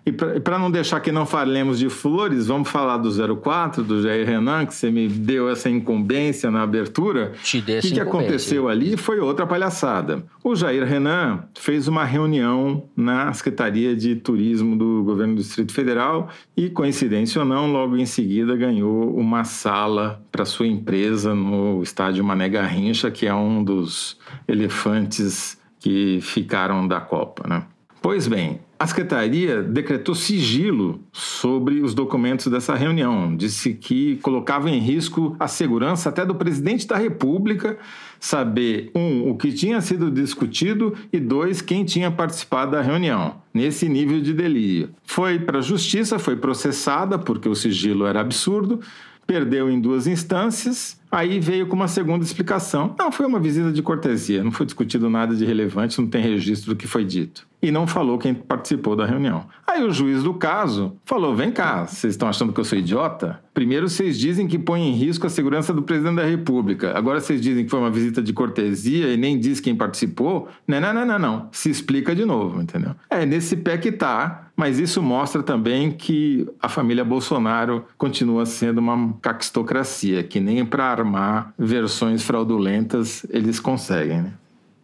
E 0.05 0.11
para 0.11 0.59
não 0.59 0.69
deixar 0.69 0.99
que 0.99 1.11
não 1.11 1.25
falemos 1.25 1.79
de 1.79 1.89
flores, 1.89 2.45
vamos 2.45 2.69
falar 2.69 2.97
do 2.97 3.37
04, 3.37 3.83
do 3.83 4.03
Jair 4.03 4.27
Renan, 4.27 4.67
que 4.67 4.75
você 4.75 4.91
me 4.91 5.07
deu 5.07 5.49
essa 5.49 5.67
incumbência 5.67 6.51
na 6.51 6.61
abertura. 6.61 7.33
Te 7.41 7.59
dei 7.59 7.79
O 7.79 7.81
que, 7.81 7.91
que 7.91 7.99
aconteceu 7.99 8.69
ali 8.69 8.95
foi 8.97 9.19
outra 9.19 9.47
palhaçada. 9.47 10.23
O 10.43 10.55
Jair 10.55 10.85
Renan 10.85 11.45
fez 11.57 11.87
uma 11.87 12.03
reunião 12.03 12.83
na 12.95 13.33
Secretaria 13.33 13.95
de 13.95 14.15
Turismo 14.15 14.77
do 14.77 15.03
Governo 15.03 15.35
do 15.35 15.41
Distrito 15.41 15.73
Federal 15.73 16.29
e, 16.55 16.69
coincidência 16.69 17.41
ou 17.41 17.47
não, 17.47 17.71
logo 17.71 17.97
em 17.97 18.05
seguida 18.05 18.55
ganhou 18.55 19.15
uma 19.17 19.43
sala 19.43 20.21
para 20.31 20.45
sua 20.45 20.67
empresa 20.67 21.33
no 21.33 21.81
estádio 21.81 22.23
Mané 22.23 22.47
Garrincha, 22.47 23.09
que 23.09 23.25
é 23.25 23.33
um 23.33 23.63
dos 23.63 24.19
elefantes 24.47 25.57
que 25.79 26.19
ficaram 26.21 26.87
da 26.87 26.99
Copa, 26.99 27.47
né? 27.47 27.63
Pois 28.01 28.27
bem, 28.27 28.59
A 28.77 28.85
secretaria 28.87 29.63
decretou 29.63 30.13
sigilo 30.13 30.99
sobre 31.13 31.81
os 31.81 31.93
documentos 31.93 32.47
dessa 32.47 32.75
reunião. 32.75 33.35
Disse 33.35 33.73
que 33.73 34.17
colocava 34.17 34.69
em 34.69 34.79
risco 34.79 35.35
a 35.39 35.47
segurança 35.47 36.09
até 36.09 36.25
do 36.25 36.35
presidente 36.35 36.85
da 36.85 36.97
República 36.97 37.77
saber, 38.19 38.91
um, 38.93 39.29
o 39.29 39.37
que 39.37 39.53
tinha 39.53 39.79
sido 39.79 40.11
discutido 40.11 40.93
e, 41.13 41.19
dois, 41.19 41.61
quem 41.61 41.85
tinha 41.85 42.11
participado 42.11 42.71
da 42.71 42.81
reunião. 42.81 43.35
Nesse 43.53 43.87
nível 43.87 44.19
de 44.19 44.33
delírio. 44.33 44.89
Foi 45.05 45.39
para 45.39 45.59
a 45.59 45.61
justiça, 45.61 46.19
foi 46.19 46.35
processada, 46.35 47.17
porque 47.17 47.47
o 47.47 47.55
sigilo 47.55 48.05
era 48.05 48.19
absurdo, 48.19 48.81
perdeu 49.25 49.69
em 49.69 49.79
duas 49.79 50.07
instâncias 50.07 50.99
Aí 51.15 51.39
veio 51.39 51.65
com 51.65 51.77
uma 51.77 51.87
segunda 51.87 52.25
explicação. 52.25 52.93
Não, 52.99 53.09
foi 53.09 53.25
uma 53.25 53.39
visita 53.39 53.71
de 53.71 53.81
cortesia, 53.81 54.43
não 54.43 54.51
foi 54.51 54.65
discutido 54.65 55.09
nada 55.09 55.33
de 55.33 55.45
relevante, 55.45 56.01
não 56.01 56.09
tem 56.09 56.21
registro 56.21 56.73
do 56.73 56.75
que 56.75 56.85
foi 56.85 57.05
dito. 57.05 57.47
E 57.61 57.71
não 57.71 57.87
falou 57.87 58.17
quem 58.17 58.33
participou 58.33 58.97
da 58.97 59.05
reunião. 59.05 59.45
Aí 59.75 59.83
o 59.83 59.91
juiz 59.91 60.23
do 60.23 60.33
caso 60.33 60.95
falou: 61.03 61.35
vem 61.35 61.51
cá, 61.51 61.85
vocês 61.85 62.13
estão 62.13 62.29
achando 62.29 62.53
que 62.53 62.59
eu 62.61 62.63
sou 62.63 62.77
idiota? 62.77 63.41
Primeiro 63.53 63.89
vocês 63.89 64.17
dizem 64.17 64.47
que 64.47 64.57
põe 64.57 64.81
em 64.81 64.93
risco 64.93 65.27
a 65.27 65.29
segurança 65.29 65.73
do 65.73 65.83
presidente 65.83 66.15
da 66.15 66.23
República. 66.23 66.97
Agora 66.97 67.19
vocês 67.19 67.41
dizem 67.41 67.65
que 67.65 67.69
foi 67.69 67.81
uma 67.81 67.91
visita 67.91 68.23
de 68.23 68.31
cortesia 68.31 69.13
e 69.13 69.17
nem 69.17 69.37
diz 69.37 69.59
quem 69.59 69.75
participou. 69.75 70.47
Não, 70.65 70.79
não, 70.79 70.93
não, 70.93 71.05
não, 71.05 71.19
não. 71.19 71.49
Se 71.51 71.69
explica 71.69 72.15
de 72.15 72.23
novo, 72.23 72.61
entendeu? 72.61 72.95
É 73.09 73.25
nesse 73.25 73.57
pé 73.57 73.77
que 73.77 73.91
tá, 73.91 74.47
mas 74.55 74.79
isso 74.79 75.03
mostra 75.03 75.43
também 75.43 75.91
que 75.91 76.47
a 76.61 76.69
família 76.69 77.03
Bolsonaro 77.03 77.83
continua 77.97 78.45
sendo 78.45 78.77
uma 78.77 79.13
caquistocracia, 79.21 80.23
que 80.23 80.39
nem 80.39 80.65
para 80.65 80.85
armar 80.85 81.53
versões 81.59 82.23
fraudulentas 82.23 83.25
eles 83.29 83.59
conseguem, 83.59 84.21
né? 84.21 84.33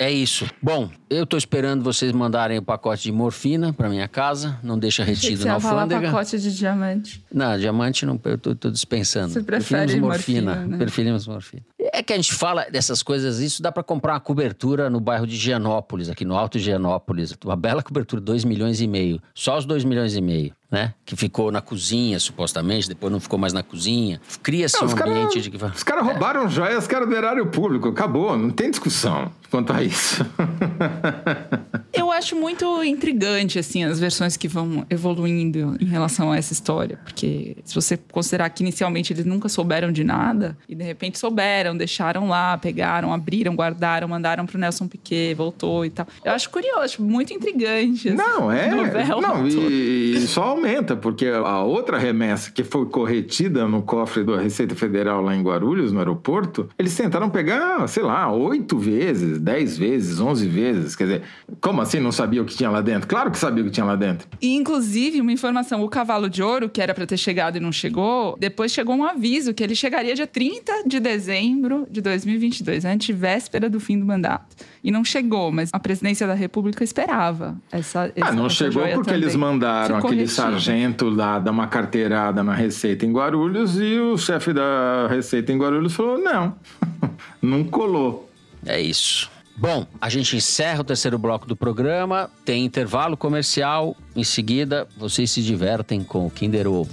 É 0.01 0.09
isso. 0.09 0.49
Bom, 0.59 0.89
eu 1.11 1.27
tô 1.27 1.37
esperando 1.37 1.83
vocês 1.83 2.11
mandarem 2.11 2.57
o 2.57 2.61
pacote 2.63 3.03
de 3.03 3.11
morfina 3.11 3.71
para 3.71 3.87
minha 3.87 4.07
casa. 4.07 4.57
Não 4.63 4.79
deixa 4.79 5.03
retido 5.03 5.45
na 5.45 5.53
alfândega. 5.53 6.01
Falar 6.01 6.11
pacote 6.11 6.39
de 6.39 6.57
diamante. 6.57 7.23
Não, 7.31 7.55
diamante 7.55 8.03
não, 8.03 8.19
eu 8.25 8.35
tô, 8.35 8.55
tô 8.55 8.71
dispensando. 8.71 9.31
Você 9.31 9.43
prefere 9.43 9.81
Preferimos 9.81 10.07
morfina. 10.07 10.55
morfina 10.55 10.67
né? 10.71 10.77
Preferimos 10.79 11.27
morfina. 11.27 11.61
É 11.93 12.01
que 12.01 12.13
a 12.13 12.15
gente 12.15 12.33
fala 12.33 12.65
dessas 12.71 13.03
coisas, 13.03 13.37
isso 13.37 13.61
dá 13.61 13.71
para 13.71 13.83
comprar 13.83 14.13
uma 14.13 14.19
cobertura 14.19 14.89
no 14.89 14.99
bairro 14.99 15.27
de 15.27 15.35
Gianópolis, 15.35 16.09
aqui 16.09 16.25
no 16.25 16.35
Alto 16.35 16.57
Gianópolis. 16.57 17.37
Uma 17.45 17.55
bela 17.55 17.83
cobertura, 17.83 18.19
2 18.19 18.43
milhões 18.43 18.81
e 18.81 18.87
meio. 18.87 19.21
Só 19.35 19.55
os 19.55 19.65
2 19.65 19.83
milhões 19.83 20.15
e 20.15 20.21
meio. 20.21 20.51
Né? 20.71 20.93
Que 21.05 21.17
ficou 21.17 21.51
na 21.51 21.59
cozinha, 21.59 22.17
supostamente, 22.17 22.87
depois 22.87 23.11
não 23.11 23.19
ficou 23.19 23.37
mais 23.37 23.51
na 23.51 23.61
cozinha. 23.61 24.21
Cria-se 24.41 24.81
um 24.81 24.85
os 24.85 24.93
cara- 24.93 25.11
ambiente 25.11 25.41
de 25.41 25.51
que. 25.51 25.57
Os 25.61 25.83
caras 25.83 26.05
roubaram 26.05 26.47
joias 26.49 26.87
eram 26.89 27.07
do 27.09 27.15
erário 27.15 27.45
público. 27.47 27.89
Acabou, 27.89 28.37
não 28.37 28.49
tem 28.49 28.69
discussão 28.71 29.29
quanto 29.49 29.73
a 29.73 29.83
isso. 29.83 30.25
Eu 31.93 32.09
acho 32.11 32.35
muito 32.37 32.83
intrigante, 32.83 33.59
assim, 33.59 33.83
as 33.83 33.99
versões 33.99 34.37
que 34.37 34.47
vão 34.47 34.85
evoluindo 34.89 35.75
em 35.79 35.85
relação 35.85 36.31
a 36.31 36.37
essa 36.37 36.53
história. 36.53 36.97
Porque 37.03 37.57
se 37.65 37.75
você 37.75 37.97
considerar 37.97 38.49
que 38.49 38.63
inicialmente 38.63 39.11
eles 39.11 39.25
nunca 39.25 39.49
souberam 39.49 39.91
de 39.91 40.03
nada, 40.03 40.57
e 40.69 40.75
de 40.75 40.83
repente 40.83 41.19
souberam, 41.19 41.75
deixaram 41.75 42.27
lá, 42.29 42.57
pegaram, 42.57 43.13
abriram, 43.13 43.53
guardaram, 43.55 44.07
mandaram 44.07 44.45
pro 44.45 44.57
Nelson 44.57 44.87
Piquet, 44.87 45.33
voltou 45.33 45.85
e 45.85 45.89
tal. 45.89 46.07
Eu 46.23 46.31
acho 46.31 46.49
curioso, 46.49 46.79
acho 46.79 47.01
muito 47.03 47.33
intrigante. 47.33 48.07
essa 48.09 48.15
Não, 48.17 48.49
é. 48.51 48.71
novela 48.73 49.21
Não, 49.21 49.47
e, 49.47 50.13
e 50.15 50.27
só 50.27 50.55
aumenta, 50.61 50.95
porque 50.95 51.25
a 51.25 51.63
outra 51.63 51.97
remessa 51.97 52.51
que 52.51 52.63
foi 52.63 52.85
corretida 52.85 53.67
no 53.67 53.81
cofre 53.81 54.23
da 54.23 54.39
Receita 54.39 54.75
Federal 54.75 55.21
lá 55.21 55.35
em 55.35 55.41
Guarulhos, 55.41 55.91
no 55.91 55.99
aeroporto, 55.99 56.69
eles 56.77 56.95
tentaram 56.95 57.29
pegar, 57.29 57.87
sei 57.87 58.03
lá, 58.03 58.31
oito 58.31 58.77
vezes, 58.77 59.39
dez 59.39 59.77
vezes, 59.77 60.19
onze 60.19 60.47
vezes. 60.47 60.95
Quer 60.95 61.03
dizer, 61.03 61.21
como 61.59 61.81
assim 61.81 61.99
não 61.99 62.11
sabia 62.11 62.41
o 62.41 62.45
que 62.45 62.55
tinha 62.55 62.69
lá 62.69 62.81
dentro? 62.81 63.07
Claro 63.07 63.31
que 63.31 63.37
sabia 63.37 63.63
o 63.63 63.65
que 63.65 63.71
tinha 63.71 63.85
lá 63.85 63.95
dentro. 63.95 64.27
E, 64.39 64.55
inclusive, 64.55 65.19
uma 65.19 65.31
informação: 65.31 65.81
o 65.81 65.89
cavalo 65.89 66.29
de 66.29 66.43
ouro, 66.43 66.69
que 66.69 66.81
era 66.81 66.93
para 66.93 67.05
ter 67.07 67.17
chegado 67.17 67.57
e 67.57 67.59
não 67.59 67.71
chegou, 67.71 68.37
depois 68.39 68.71
chegou 68.71 68.95
um 68.95 69.03
aviso 69.03 69.53
que 69.53 69.63
ele 69.63 69.75
chegaria 69.75 70.13
dia 70.13 70.27
30 70.27 70.83
de 70.85 70.99
dezembro 70.99 71.87
de 71.89 72.01
2022, 72.01 72.85
antevéspera 72.85 73.69
do 73.69 73.79
fim 73.79 73.99
do 73.99 74.05
mandato. 74.05 74.55
E 74.83 74.89
não 74.91 75.05
chegou, 75.05 75.51
mas 75.51 75.69
a 75.71 75.79
presidência 75.79 76.25
da 76.25 76.33
República 76.33 76.83
esperava 76.83 77.55
essa. 77.71 78.05
Ah, 78.05 78.11
essa- 78.15 78.31
não 78.31 78.47
essa 78.47 78.55
chegou 78.55 78.81
joia 78.81 78.95
porque 78.95 79.11
também. 79.11 79.21
eles 79.23 79.35
mandaram 79.35 79.95
Ficou 79.97 80.09
aquele 80.09 80.21
retida. 80.23 80.41
sargento 80.41 81.07
lá 81.09 81.37
dar 81.39 81.51
uma 81.51 81.67
carteirada 81.67 82.43
na 82.43 82.53
Receita 82.55 83.05
em 83.05 83.11
Guarulhos 83.13 83.77
e 83.79 83.99
o 83.99 84.17
chefe 84.17 84.51
da 84.53 85.07
Receita 85.07 85.51
em 85.51 85.57
Guarulhos 85.57 85.93
falou: 85.93 86.17
não, 86.17 86.55
não 87.41 87.63
colou. 87.63 88.29
É 88.65 88.81
isso. 88.81 89.29
Bom, 89.57 89.85
a 89.99 90.09
gente 90.09 90.35
encerra 90.35 90.81
o 90.81 90.83
terceiro 90.83 91.19
bloco 91.19 91.45
do 91.45 91.55
programa, 91.55 92.31
tem 92.43 92.65
intervalo 92.65 93.15
comercial. 93.15 93.95
Em 94.15 94.23
seguida, 94.23 94.87
vocês 94.97 95.29
se 95.29 95.43
divertem 95.43 96.03
com 96.03 96.25
o 96.25 96.31
Kinder 96.31 96.67
Ovo. 96.67 96.89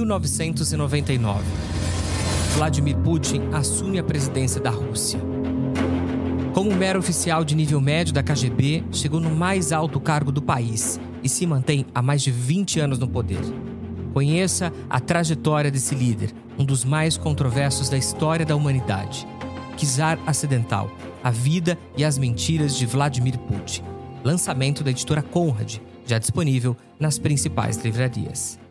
1999, 0.00 1.44
Vladimir 2.54 2.96
Putin 2.96 3.42
assume 3.52 3.98
a 3.98 4.02
presidência 4.02 4.58
da 4.58 4.70
Rússia. 4.70 5.20
Como 6.54 6.74
mero 6.74 6.98
oficial 6.98 7.44
de 7.44 7.54
nível 7.54 7.78
médio 7.78 8.14
da 8.14 8.22
KGB, 8.22 8.84
chegou 8.90 9.20
no 9.20 9.28
mais 9.28 9.70
alto 9.70 10.00
cargo 10.00 10.32
do 10.32 10.40
país 10.40 10.98
e 11.22 11.28
se 11.28 11.46
mantém 11.46 11.84
há 11.94 12.00
mais 12.00 12.22
de 12.22 12.30
20 12.30 12.80
anos 12.80 12.98
no 12.98 13.06
poder. 13.06 13.42
Conheça 14.14 14.72
a 14.88 14.98
trajetória 14.98 15.70
desse 15.70 15.94
líder, 15.94 16.32
um 16.58 16.64
dos 16.64 16.86
mais 16.86 17.18
controversos 17.18 17.90
da 17.90 17.98
história 17.98 18.46
da 18.46 18.56
humanidade. 18.56 19.26
Czar 19.76 20.18
Acidental, 20.26 20.90
a 21.22 21.30
vida 21.30 21.78
e 21.98 22.04
as 22.04 22.16
mentiras 22.16 22.76
de 22.78 22.86
Vladimir 22.86 23.38
Putin. 23.38 23.82
Lançamento 24.24 24.82
da 24.82 24.90
editora 24.90 25.20
Conrad, 25.20 25.78
já 26.06 26.18
disponível 26.18 26.74
nas 26.98 27.18
principais 27.18 27.76
livrarias. 27.76 28.61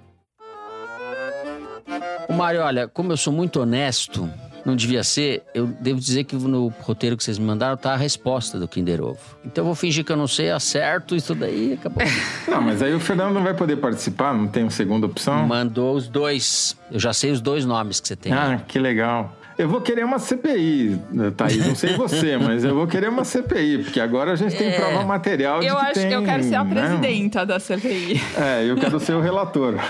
O 2.31 2.33
Mário, 2.33 2.61
olha, 2.61 2.87
como 2.87 3.11
eu 3.11 3.17
sou 3.17 3.33
muito 3.33 3.59
honesto, 3.59 4.29
não 4.65 4.73
devia 4.73 5.03
ser, 5.03 5.43
eu 5.53 5.67
devo 5.67 5.99
dizer 5.99 6.23
que 6.23 6.33
no 6.33 6.69
roteiro 6.79 7.17
que 7.17 7.25
vocês 7.25 7.37
me 7.37 7.45
mandaram 7.45 7.75
tá 7.75 7.91
a 7.91 7.97
resposta 7.97 8.57
do 8.57 8.69
Kinder 8.69 9.03
Ovo. 9.03 9.19
Então 9.43 9.63
eu 9.63 9.65
vou 9.65 9.75
fingir 9.75 10.05
que 10.05 10.13
eu 10.13 10.15
não 10.15 10.27
sei, 10.27 10.49
acerto 10.49 11.13
isso 11.13 11.35
daí 11.35 11.73
acabou. 11.73 12.01
Não, 12.47 12.61
mas 12.61 12.81
aí 12.81 12.93
o 12.93 13.01
Fernando 13.01 13.33
não 13.33 13.43
vai 13.43 13.53
poder 13.53 13.75
participar, 13.75 14.33
não 14.33 14.47
tem 14.47 14.63
uma 14.63 14.71
segunda 14.71 15.05
opção? 15.07 15.45
Mandou 15.45 15.93
os 15.93 16.07
dois. 16.07 16.77
Eu 16.89 17.01
já 17.01 17.11
sei 17.11 17.31
os 17.31 17.41
dois 17.41 17.65
nomes 17.65 17.99
que 17.99 18.07
você 18.07 18.15
tem. 18.15 18.31
Ah, 18.31 18.61
que 18.65 18.79
legal. 18.79 19.35
Eu 19.57 19.67
vou 19.69 19.81
querer 19.81 20.03
uma 20.03 20.17
CPI, 20.17 20.99
Thaís. 21.37 21.67
Não 21.67 21.75
sei 21.75 21.95
você, 21.95 22.37
mas 22.41 22.63
eu 22.63 22.73
vou 22.73 22.87
querer 22.87 23.09
uma 23.09 23.23
CPI, 23.23 23.83
porque 23.83 23.99
agora 23.99 24.31
a 24.31 24.35
gente 24.35 24.55
tem 24.57 24.69
É. 24.69 24.79
prova 24.79 25.03
material 25.05 25.59
de 25.59 25.67
Eu 25.67 25.75
que 25.75 25.81
acho 25.81 25.93
tem, 25.93 26.07
que 26.09 26.15
eu 26.15 26.23
quero 26.23 26.43
ser 26.43 26.55
a 26.55 26.63
né? 26.63 26.73
presidenta 26.73 27.45
da 27.45 27.59
CPI. 27.59 28.21
É, 28.37 28.65
eu 28.69 28.75
quero 28.77 28.99
ser 28.99 29.13
o 29.13 29.21
relator. 29.21 29.75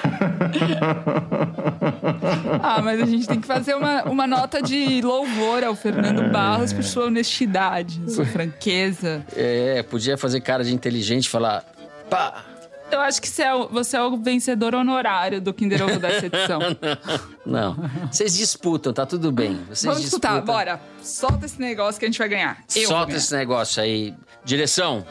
Ah, 2.64 2.82
mas 2.82 3.02
a 3.02 3.06
gente 3.06 3.28
tem 3.28 3.40
que 3.40 3.48
fazer 3.48 3.74
uma, 3.76 4.04
uma 4.04 4.28
nota 4.28 4.62
de 4.62 5.02
louvor 5.02 5.64
ao 5.64 5.76
Fernando 5.76 6.32
Barros 6.32 6.72
por 6.74 6.84
sua 6.84 7.06
honestidade, 7.06 8.00
sua 8.08 8.26
franqueza. 8.28 9.24
É, 9.36 9.84
podia 9.84 10.18
fazer 10.18 10.42
cara 10.42 10.64
de 10.64 10.74
inteligente 10.74 11.26
e 11.26 11.30
falar. 11.30 11.64
Pá! 12.10 12.44
Eu 12.92 13.00
acho 13.02 13.22
que 13.22 13.28
você 13.28 13.44
é 13.44 13.54
o, 13.54 13.68
você 13.70 13.98
é 13.98 14.02
o 14.04 14.18
vencedor 14.18 14.76
honorário 14.76 15.40
do 15.42 15.54
Kinder 15.54 15.82
Ovo 15.84 16.00
dessa 16.00 16.26
edição. 16.28 16.60
Não. 17.46 17.76
Vocês 18.12 18.36
disputam, 18.36 18.92
tá 18.94 19.06
tudo 19.06 19.32
bem. 19.32 19.56
Vocês 19.68 19.84
Vamos 19.84 20.02
disputar, 20.02 20.34
disputam. 20.34 20.56
bora. 20.56 20.82
Solta 21.02 21.46
esse 21.46 21.60
negócio 21.60 22.00
que 22.00 22.06
a 22.06 22.08
gente 22.10 22.18
vai 22.20 22.30
ganhar. 22.30 22.64
Eu 22.76 22.88
Solta 22.88 23.06
ganhar. 23.08 23.18
esse 23.18 23.36
negócio 23.36 23.82
aí. 23.82 24.14
Direção. 24.44 25.06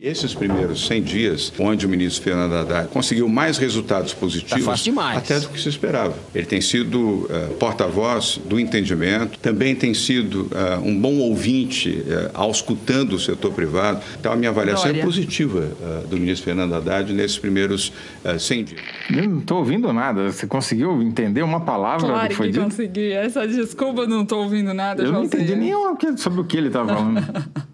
Esses 0.00 0.34
primeiros 0.34 0.88
100 0.88 1.02
dias, 1.04 1.52
onde 1.56 1.86
o 1.86 1.88
ministro 1.88 2.24
Fernando 2.24 2.52
Haddad 2.52 2.88
conseguiu 2.88 3.28
mais 3.28 3.58
resultados 3.58 4.12
positivos 4.12 4.50
Tá 4.64 4.72
fácil 4.72 4.84
demais. 4.86 5.18
até 5.18 5.38
do 5.38 5.48
que 5.48 5.60
se 5.60 5.68
esperava. 5.68 6.12
Ele 6.34 6.44
tem 6.44 6.60
sido 6.60 7.28
eh, 7.30 7.54
porta-voz 7.60 8.40
do 8.44 8.58
entendimento, 8.58 9.38
também 9.38 9.72
tem 9.72 9.94
sido 9.94 10.50
eh, 10.52 10.78
um 10.82 11.00
bom 11.00 11.14
ouvinte 11.20 12.02
eh, 12.08 12.28
auscultando 12.34 13.14
o 13.14 13.20
setor 13.20 13.52
privado. 13.52 14.00
Então, 14.18 14.32
a 14.32 14.36
minha 14.36 14.50
avaliação 14.50 14.86
Glória. 14.86 15.00
é 15.00 15.04
positiva 15.04 15.68
do 16.10 16.16
ministro 16.16 16.46
Fernando 16.46 16.74
Haddad 16.74 17.12
nesses 17.12 17.38
primeiros 17.38 17.92
eh, 18.24 18.36
100 18.36 18.64
dias. 18.64 18.80
Eu 19.16 19.28
não 19.30 19.40
tô 19.42 19.58
ouvindo 19.58 19.92
nada. 19.92 20.24
Você 20.32 20.44
conseguiu 20.48 21.00
entender 21.02 21.42
uma 21.44 21.60
palavra 21.60 22.08
Claro 22.08 22.28
que 22.30 22.34
foi 22.34 22.46
que 22.48 22.52
dito? 22.54 22.64
consegui. 22.64 23.12
Essa 23.12 23.46
desculpa, 23.46 24.00
eu 24.02 24.08
não 24.08 24.26
tô 24.26 24.38
ouvindo 24.42 24.74
nada. 24.74 25.04
Eu 25.04 25.12
não 25.12 25.22
entendi 25.22 25.54
que- 26.00 26.16
sobre 26.16 26.40
o 26.40 26.44
que 26.44 26.56
ele 26.56 26.66
estava 26.66 26.88
falando. 26.96 27.22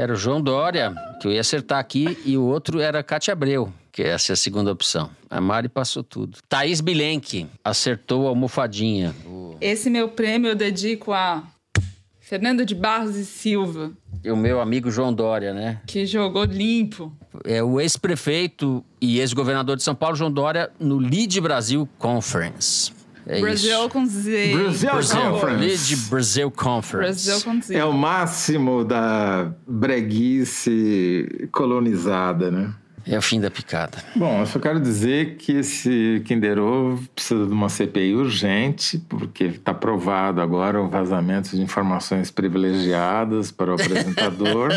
Era 0.00 0.14
o 0.14 0.16
João 0.16 0.40
Dória, 0.40 0.94
que 1.20 1.28
eu 1.28 1.32
ia 1.32 1.42
acertar 1.42 1.78
aqui, 1.78 2.16
e 2.24 2.34
o 2.34 2.42
outro 2.42 2.80
era 2.80 3.02
Cátia 3.02 3.32
Abreu, 3.32 3.70
que 3.92 4.00
essa 4.00 4.32
é 4.32 4.34
a 4.34 4.36
segunda 4.36 4.72
opção. 4.72 5.10
A 5.28 5.42
Mari 5.42 5.68
passou 5.68 6.02
tudo. 6.02 6.38
Thaís 6.48 6.80
Bilenque 6.80 7.46
acertou 7.62 8.24
a 8.24 8.30
almofadinha. 8.30 9.14
Esse 9.60 9.90
meu 9.90 10.08
prêmio 10.08 10.48
eu 10.48 10.54
dedico 10.54 11.12
a 11.12 11.42
Fernando 12.18 12.64
de 12.64 12.74
Barros 12.74 13.14
e 13.14 13.26
Silva, 13.26 13.92
o 14.24 14.36
meu 14.36 14.62
amigo 14.62 14.90
João 14.90 15.12
Dória, 15.12 15.52
né? 15.52 15.82
Que 15.86 16.06
jogou 16.06 16.44
limpo. 16.44 17.12
É 17.44 17.62
o 17.62 17.78
ex-prefeito 17.78 18.82
e 19.02 19.18
ex-governador 19.18 19.76
de 19.76 19.82
São 19.82 19.94
Paulo, 19.94 20.16
João 20.16 20.32
Dória, 20.32 20.70
no 20.80 20.96
Lead 20.96 21.38
Brasil 21.42 21.86
Conference. 21.98 22.90
É 23.26 23.40
Brasil 23.40 23.78
isso. 23.78 23.88
com 23.90 24.06
Z. 24.06 24.52
Brasil 24.54 24.90
Conference. 24.90 25.58
Lead 25.58 25.96
Brasil 26.10 26.50
Conference. 26.50 27.26
Brasil 27.26 27.44
com 27.44 27.62
Z. 27.62 27.76
É 27.76 27.84
o 27.84 27.92
máximo 27.92 28.84
da 28.84 29.52
breguice 29.66 31.48
colonizada, 31.52 32.50
né? 32.50 32.72
É 33.06 33.16
o 33.16 33.22
fim 33.22 33.40
da 33.40 33.50
picada. 33.50 33.98
Bom, 34.14 34.40
eu 34.40 34.46
só 34.46 34.58
quero 34.58 34.78
dizer 34.78 35.36
que 35.36 35.52
esse 35.52 36.22
Kinder 36.26 36.58
Ovo 36.58 37.08
precisa 37.14 37.46
de 37.46 37.52
uma 37.52 37.68
CPI 37.68 38.14
urgente, 38.14 38.98
porque 39.08 39.44
está 39.44 39.72
provado 39.72 40.40
agora 40.40 40.80
o 40.80 40.86
vazamento 40.88 41.56
de 41.56 41.62
informações 41.62 42.30
privilegiadas 42.30 43.50
para 43.50 43.70
o 43.70 43.74
apresentador, 43.74 44.70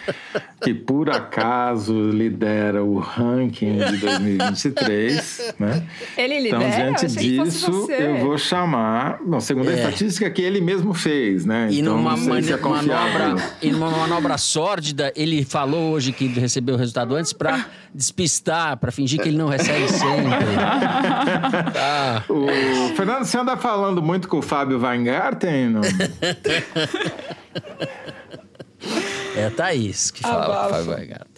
que 0.64 0.74
por 0.74 1.10
acaso 1.10 2.10
lidera 2.10 2.82
o 2.82 2.98
ranking 2.98 3.78
de 3.78 3.96
2023, 3.98 5.54
né? 5.58 5.82
Ele 6.16 6.48
Então, 6.48 6.58
lidera? 6.60 6.84
diante 6.84 7.04
Eu 7.04 7.10
achei 7.10 7.30
que 7.30 7.36
fosse 7.36 7.50
disso, 7.58 7.72
você. 7.72 7.92
eu 8.02 8.18
vou 8.18 8.38
chamar. 8.38 9.18
Bom, 9.24 9.40
segundo 9.40 9.68
a 9.68 9.72
É. 9.72 9.76
estatística 9.76 10.28
que 10.30 10.42
ele 10.42 10.60
mesmo 10.60 10.94
fez, 10.94 11.44
né? 11.44 11.68
E 11.70 11.80
então, 11.80 11.96
numa 11.96 12.10
não 12.12 12.16
sei 12.18 12.28
mani- 12.28 12.46
se 12.46 12.52
é 12.52 12.56
manobra, 12.56 13.36
e 13.62 13.70
numa 13.70 13.90
manobra 13.90 14.38
sórdida, 14.38 15.12
ele 15.14 15.44
falou 15.44 15.92
hoje 15.92 16.12
que 16.12 16.26
recebeu 16.28 16.74
o 16.74 16.78
resultado 16.78 17.14
antes 17.14 17.32
para 17.32 17.66
despistar, 17.94 18.76
para 18.78 18.90
fingir 18.90 19.20
que 19.20 19.28
ele 19.28 19.38
não 19.38 19.48
recebe 19.48 19.88
sempre. 19.88 20.34
Tá. 21.74 22.24
O 22.28 22.46
Fernando, 22.96 23.24
você 23.24 23.38
anda 23.38 23.56
falando 23.56 24.02
muito 24.02 24.28
com 24.28 24.38
o 24.38 24.42
Fábio 24.42 24.80
Weingarten? 24.80 25.68
Não? 25.68 25.80
É 29.34 29.46
a 29.46 29.50
Thaís 29.50 30.10
que 30.10 30.22
fala. 30.22 30.44
Abafa. 30.44 30.74
Fábio 30.76 30.94
Weingarten. 30.94 31.34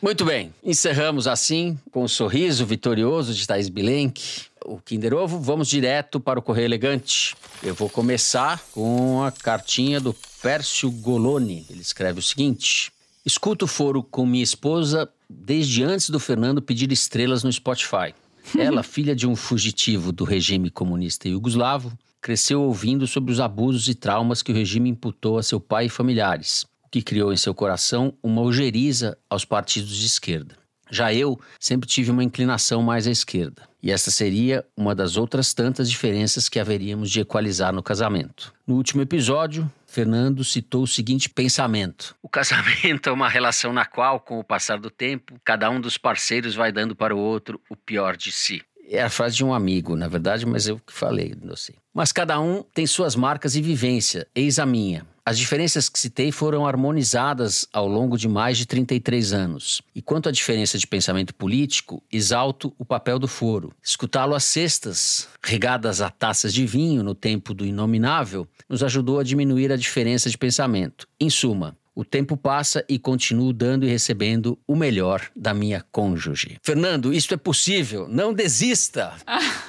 Muito 0.00 0.24
bem, 0.24 0.54
encerramos 0.62 1.26
assim 1.26 1.76
com 1.90 2.04
o 2.04 2.08
sorriso 2.08 2.64
vitorioso 2.64 3.34
de 3.34 3.44
Thaís 3.46 3.68
Bilenque. 3.68 4.42
O 4.64 4.78
Kinder 4.78 5.14
Ovo, 5.14 5.40
vamos 5.40 5.66
direto 5.66 6.20
para 6.20 6.38
o 6.38 6.42
Correio 6.42 6.66
Elegante. 6.66 7.34
Eu 7.62 7.74
vou 7.74 7.88
começar 7.88 8.62
com 8.72 9.24
a 9.24 9.32
cartinha 9.32 9.98
do 9.98 10.14
Pércio 10.40 10.90
Goloni. 10.90 11.66
Ele 11.68 11.80
escreve 11.80 12.20
o 12.20 12.22
seguinte: 12.22 12.92
Escuto 13.26 13.64
o 13.64 13.68
foro 13.68 14.02
com 14.02 14.24
minha 14.24 14.44
esposa 14.44 15.08
desde 15.28 15.82
antes 15.82 16.10
do 16.10 16.20
Fernando 16.20 16.62
pedir 16.62 16.92
estrelas 16.92 17.42
no 17.42 17.52
Spotify. 17.52 18.14
Ela, 18.56 18.82
filha 18.82 19.16
de 19.16 19.26
um 19.26 19.34
fugitivo 19.34 20.12
do 20.12 20.24
regime 20.24 20.70
comunista 20.70 21.28
iugoslavo, 21.28 21.92
cresceu 22.20 22.62
ouvindo 22.62 23.06
sobre 23.06 23.32
os 23.32 23.40
abusos 23.40 23.88
e 23.88 23.94
traumas 23.94 24.42
que 24.42 24.52
o 24.52 24.54
regime 24.54 24.90
imputou 24.90 25.38
a 25.38 25.42
seu 25.42 25.60
pai 25.60 25.86
e 25.86 25.90
familiares, 25.90 26.66
que 26.90 27.02
criou 27.02 27.32
em 27.32 27.36
seu 27.36 27.54
coração 27.54 28.14
uma 28.22 28.42
ojeriza 28.42 29.16
aos 29.28 29.44
partidos 29.44 29.96
de 29.96 30.06
esquerda. 30.06 30.56
Já 30.90 31.12
eu 31.12 31.38
sempre 31.60 31.88
tive 31.88 32.10
uma 32.10 32.24
inclinação 32.24 32.82
mais 32.82 33.06
à 33.06 33.10
esquerda, 33.10 33.62
e 33.82 33.90
essa 33.90 34.10
seria 34.10 34.64
uma 34.76 34.94
das 34.94 35.16
outras 35.16 35.52
tantas 35.52 35.90
diferenças 35.90 36.48
que 36.48 36.58
haveríamos 36.58 37.10
de 37.10 37.20
equalizar 37.20 37.72
no 37.72 37.82
casamento. 37.82 38.54
No 38.66 38.76
último 38.76 39.02
episódio, 39.02 39.70
Fernando 39.86 40.42
citou 40.42 40.82
o 40.82 40.86
seguinte 40.86 41.28
pensamento: 41.28 42.16
O 42.22 42.28
casamento 42.28 43.08
é 43.08 43.12
uma 43.12 43.28
relação 43.28 43.72
na 43.72 43.84
qual, 43.84 44.18
com 44.18 44.38
o 44.38 44.44
passar 44.44 44.78
do 44.78 44.90
tempo, 44.90 45.38
cada 45.44 45.70
um 45.70 45.80
dos 45.80 45.98
parceiros 45.98 46.54
vai 46.54 46.72
dando 46.72 46.96
para 46.96 47.14
o 47.14 47.18
outro 47.18 47.60
o 47.68 47.76
pior 47.76 48.16
de 48.16 48.32
si. 48.32 48.62
É 48.90 49.02
a 49.02 49.10
frase 49.10 49.36
de 49.36 49.44
um 49.44 49.52
amigo, 49.52 49.94
na 49.94 50.08
verdade, 50.08 50.46
mas 50.46 50.66
eu 50.66 50.78
que 50.78 50.92
falei, 50.92 51.34
não 51.42 51.54
sei. 51.54 51.76
Mas 51.92 52.10
cada 52.10 52.40
um 52.40 52.62
tem 52.62 52.86
suas 52.86 53.14
marcas 53.14 53.54
e 53.54 53.60
vivência, 53.60 54.26
eis 54.34 54.58
a 54.58 54.64
minha. 54.64 55.06
As 55.28 55.36
diferenças 55.36 55.90
que 55.90 55.98
citei 55.98 56.32
foram 56.32 56.66
harmonizadas 56.66 57.68
ao 57.70 57.86
longo 57.86 58.16
de 58.16 58.26
mais 58.26 58.56
de 58.56 58.64
33 58.64 59.34
anos. 59.34 59.82
E 59.94 60.00
quanto 60.00 60.26
à 60.26 60.32
diferença 60.32 60.78
de 60.78 60.86
pensamento 60.86 61.34
político, 61.34 62.02
exalto 62.10 62.74
o 62.78 62.84
papel 62.84 63.18
do 63.18 63.28
foro. 63.28 63.70
Escutá-lo 63.82 64.34
às 64.34 64.44
sextas, 64.44 65.28
regadas 65.44 66.00
a 66.00 66.08
taças 66.08 66.54
de 66.54 66.64
vinho 66.64 67.02
no 67.02 67.14
tempo 67.14 67.52
do 67.52 67.66
inominável, 67.66 68.48
nos 68.66 68.82
ajudou 68.82 69.20
a 69.20 69.22
diminuir 69.22 69.70
a 69.70 69.76
diferença 69.76 70.30
de 70.30 70.38
pensamento. 70.38 71.06
Em 71.20 71.28
suma, 71.28 71.76
o 71.94 72.06
tempo 72.06 72.34
passa 72.34 72.82
e 72.88 72.98
continuo 72.98 73.52
dando 73.52 73.84
e 73.84 73.90
recebendo 73.90 74.58
o 74.66 74.74
melhor 74.74 75.28
da 75.36 75.52
minha 75.52 75.84
cônjuge. 75.92 76.56
Fernando, 76.62 77.12
isto 77.12 77.34
é 77.34 77.36
possível. 77.36 78.08
Não 78.08 78.32
desista! 78.32 79.12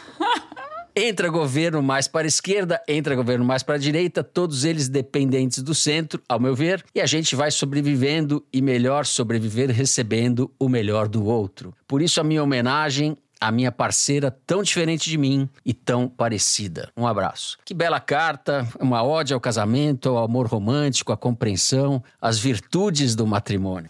Entra 0.95 1.29
governo 1.29 1.81
mais 1.81 2.07
para 2.07 2.25
a 2.25 2.27
esquerda, 2.27 2.81
entra 2.87 3.15
governo 3.15 3.45
mais 3.45 3.63
para 3.63 3.75
a 3.75 3.79
direita, 3.79 4.23
todos 4.23 4.65
eles 4.65 4.89
dependentes 4.89 5.61
do 5.61 5.75
centro, 5.75 6.21
ao 6.27 6.39
meu 6.39 6.55
ver, 6.55 6.83
e 6.93 6.99
a 6.99 7.05
gente 7.05 7.35
vai 7.35 7.51
sobrevivendo 7.51 8.43
e 8.51 8.61
melhor 8.61 9.05
sobreviver 9.05 9.69
recebendo 9.69 10.51
o 10.59 10.67
melhor 10.67 11.07
do 11.07 11.25
outro. 11.25 11.73
Por 11.87 12.01
isso, 12.01 12.19
a 12.19 12.23
minha 12.23 12.43
homenagem 12.43 13.15
à 13.39 13.51
minha 13.51 13.71
parceira 13.71 14.35
tão 14.45 14.61
diferente 14.61 15.09
de 15.09 15.17
mim 15.17 15.47
e 15.65 15.73
tão 15.73 16.09
parecida. 16.09 16.91
Um 16.97 17.07
abraço. 17.07 17.57
Que 17.63 17.73
bela 17.73 17.99
carta, 17.99 18.67
uma 18.79 19.01
ode 19.01 19.33
ao 19.33 19.39
casamento, 19.39 20.09
ao 20.09 20.25
amor 20.25 20.47
romântico, 20.47 21.13
à 21.13 21.17
compreensão, 21.17 22.03
às 22.19 22.37
virtudes 22.37 23.15
do 23.15 23.25
matrimônio. 23.25 23.89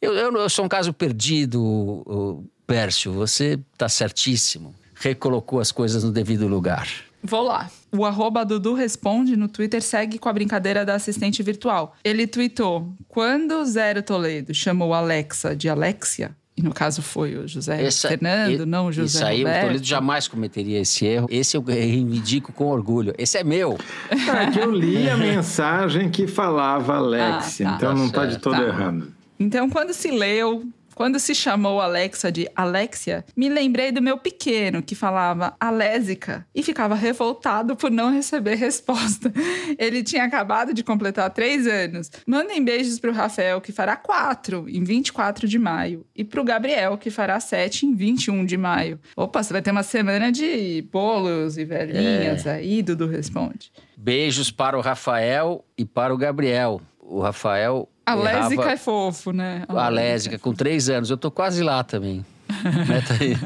Eu, 0.00 0.14
eu, 0.14 0.34
eu 0.34 0.48
sou 0.48 0.64
um 0.64 0.68
caso 0.68 0.92
perdido, 0.94 2.42
Pércio, 2.66 3.12
você 3.12 3.60
está 3.74 3.88
certíssimo 3.88 4.74
recolocou 4.98 5.60
as 5.60 5.70
coisas 5.72 6.02
no 6.04 6.10
devido 6.10 6.46
lugar. 6.48 6.88
Vou 7.22 7.42
lá. 7.42 7.68
O 7.90 8.04
arroba 8.04 8.44
Dudu 8.44 8.74
Responde 8.74 9.36
no 9.36 9.48
Twitter 9.48 9.82
segue 9.82 10.18
com 10.18 10.28
a 10.28 10.32
brincadeira 10.32 10.84
da 10.84 10.94
assistente 10.94 11.42
virtual. 11.42 11.94
Ele 12.04 12.26
tweetou: 12.26 12.92
Quando 13.08 13.64
Zero 13.64 14.02
Toledo 14.02 14.54
chamou 14.54 14.94
Alexa 14.94 15.56
de 15.56 15.68
Alexia, 15.68 16.30
e 16.56 16.62
no 16.62 16.72
caso 16.72 17.02
foi 17.02 17.36
o 17.36 17.48
José 17.48 17.82
Essa- 17.82 18.08
Fernando, 18.08 18.62
e- 18.62 18.66
não 18.66 18.86
o 18.86 18.92
José 18.92 19.18
Isso 19.18 19.26
aí, 19.26 19.38
Roberto. 19.38 19.58
o 19.64 19.66
Toledo 19.66 19.84
jamais 19.84 20.28
cometeria 20.28 20.80
esse 20.80 21.04
erro. 21.04 21.26
Esse 21.30 21.56
eu 21.56 21.62
reivindico 21.62 22.52
com 22.52 22.66
orgulho. 22.66 23.12
Esse 23.18 23.38
é 23.38 23.44
meu. 23.44 23.76
É 24.10 24.50
que 24.50 24.60
eu 24.60 24.70
li 24.70 25.08
a 25.10 25.16
mensagem 25.18 26.08
que 26.10 26.26
falava 26.28 26.96
Alexia, 26.96 27.66
Ah, 27.68 27.70
tá. 27.72 27.76
então 27.76 27.94
não 27.94 28.06
está 28.06 28.24
de 28.24 28.32
Certo. 28.32 28.44
todo 28.44 28.56
Tá. 28.56 28.62
errado. 28.62 29.12
Então, 29.38 29.68
quando 29.68 29.92
se 29.92 30.10
leu, 30.10 30.64
quando 30.96 31.20
se 31.20 31.34
chamou 31.34 31.78
Alexa 31.78 32.32
de 32.32 32.48
Alexia, 32.56 33.22
me 33.36 33.50
lembrei 33.50 33.92
do 33.92 34.00
meu 34.00 34.16
pequeno, 34.16 34.82
que 34.82 34.94
falava 34.94 35.54
alésica 35.60 36.46
e 36.54 36.62
ficava 36.62 36.94
revoltado 36.94 37.76
por 37.76 37.90
não 37.90 38.10
receber 38.10 38.54
resposta. 38.56 39.30
Ele 39.78 40.02
tinha 40.02 40.24
acabado 40.24 40.72
de 40.72 40.82
completar 40.82 41.28
três 41.28 41.66
anos. 41.66 42.10
Mandem 42.26 42.64
beijos 42.64 42.98
pro 42.98 43.12
Rafael, 43.12 43.60
que 43.60 43.72
fará 43.72 43.94
quatro 43.94 44.66
em 44.70 44.82
24 44.82 45.46
de 45.46 45.58
maio, 45.58 46.06
e 46.16 46.24
pro 46.24 46.42
Gabriel, 46.42 46.96
que 46.96 47.10
fará 47.10 47.38
sete 47.40 47.84
em 47.84 47.94
21 47.94 48.46
de 48.46 48.56
maio. 48.56 48.98
Opa, 49.14 49.42
você 49.42 49.52
vai 49.52 49.60
ter 49.60 49.72
uma 49.72 49.82
semana 49.82 50.32
de 50.32 50.80
bolos 50.90 51.58
e 51.58 51.64
velhinhas 51.66 52.46
aí, 52.46 52.82
Dudu 52.82 53.06
responde. 53.06 53.70
Beijos 53.98 54.50
para 54.50 54.78
o 54.78 54.80
Rafael 54.80 55.62
e 55.76 55.84
para 55.84 56.14
o 56.14 56.16
Gabriel. 56.16 56.80
O 57.08 57.20
Rafael. 57.20 57.88
Alésica 58.04 58.54
errava- 58.54 58.70
é 58.72 58.76
fofo, 58.76 59.32
né? 59.32 59.64
A 59.68 59.88
Lésica, 59.88 60.38
com 60.38 60.52
três 60.52 60.88
anos. 60.88 61.08
Eu 61.10 61.16
tô 61.16 61.30
quase 61.30 61.62
lá 61.62 61.82
também. 61.84 62.24
Meta 62.88 63.14
aí. 63.20 63.36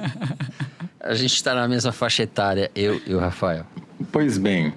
A 1.02 1.14
gente 1.14 1.34
está 1.34 1.54
na 1.54 1.66
mesma 1.68 1.92
faixa 1.92 2.22
etária, 2.22 2.70
eu 2.74 3.00
e 3.06 3.14
o 3.14 3.18
Rafael. 3.18 3.64
Pois 4.12 4.36
bem, 4.38 4.74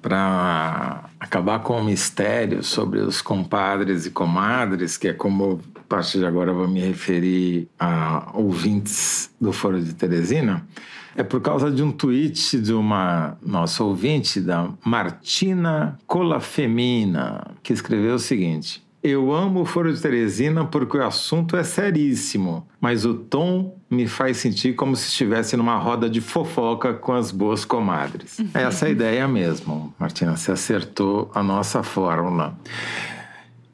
para 0.00 1.04
acabar 1.20 1.60
com 1.60 1.78
o 1.80 1.84
mistério 1.84 2.62
sobre 2.62 3.00
os 3.00 3.20
compadres 3.22 4.06
e 4.06 4.10
comadres, 4.10 4.96
que 4.96 5.08
é 5.08 5.12
como 5.12 5.60
a 5.71 5.71
partir 5.92 6.20
de 6.20 6.24
agora 6.24 6.54
vou 6.54 6.66
me 6.66 6.80
referir 6.80 7.68
a 7.78 8.30
ouvintes 8.32 9.30
do 9.38 9.52
Foro 9.52 9.78
de 9.78 9.92
Teresina, 9.92 10.66
é 11.14 11.22
por 11.22 11.42
causa 11.42 11.70
de 11.70 11.82
um 11.82 11.92
tweet 11.92 12.58
de 12.58 12.72
uma 12.72 13.36
nossa 13.44 13.84
ouvinte, 13.84 14.40
da 14.40 14.70
Martina 14.82 15.98
Colafemina, 16.06 17.46
que 17.62 17.74
escreveu 17.74 18.14
o 18.14 18.18
seguinte. 18.18 18.82
Eu 19.02 19.34
amo 19.34 19.60
o 19.60 19.64
Foro 19.66 19.92
de 19.92 20.00
Teresina 20.00 20.64
porque 20.64 20.96
o 20.96 21.04
assunto 21.04 21.58
é 21.58 21.62
seríssimo, 21.62 22.66
mas 22.80 23.04
o 23.04 23.12
tom 23.12 23.76
me 23.90 24.06
faz 24.06 24.38
sentir 24.38 24.74
como 24.74 24.96
se 24.96 25.08
estivesse 25.08 25.58
numa 25.58 25.76
roda 25.76 26.08
de 26.08 26.22
fofoca 26.22 26.94
com 26.94 27.12
as 27.12 27.30
boas 27.30 27.66
comadres. 27.66 28.38
É 28.54 28.62
essa 28.62 28.86
a 28.86 28.88
ideia 28.88 29.28
mesmo, 29.28 29.92
Martina, 29.98 30.38
você 30.38 30.52
acertou 30.52 31.30
a 31.34 31.42
nossa 31.42 31.82
fórmula. 31.82 32.56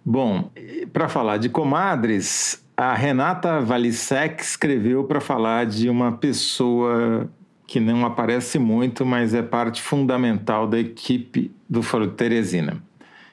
Bom, 0.04 0.50
para 0.86 1.08
falar 1.08 1.36
de 1.38 1.48
comadres, 1.48 2.64
a 2.76 2.94
Renata 2.94 3.60
Valisek 3.60 4.42
escreveu 4.42 5.04
para 5.04 5.20
falar 5.20 5.66
de 5.66 5.88
uma 5.88 6.12
pessoa 6.12 7.28
que 7.66 7.80
não 7.80 8.06
aparece 8.06 8.58
muito, 8.58 9.04
mas 9.04 9.34
é 9.34 9.42
parte 9.42 9.82
fundamental 9.82 10.66
da 10.66 10.78
equipe 10.78 11.50
do 11.68 11.82
Foro 11.82 12.08
Teresina. 12.08 12.82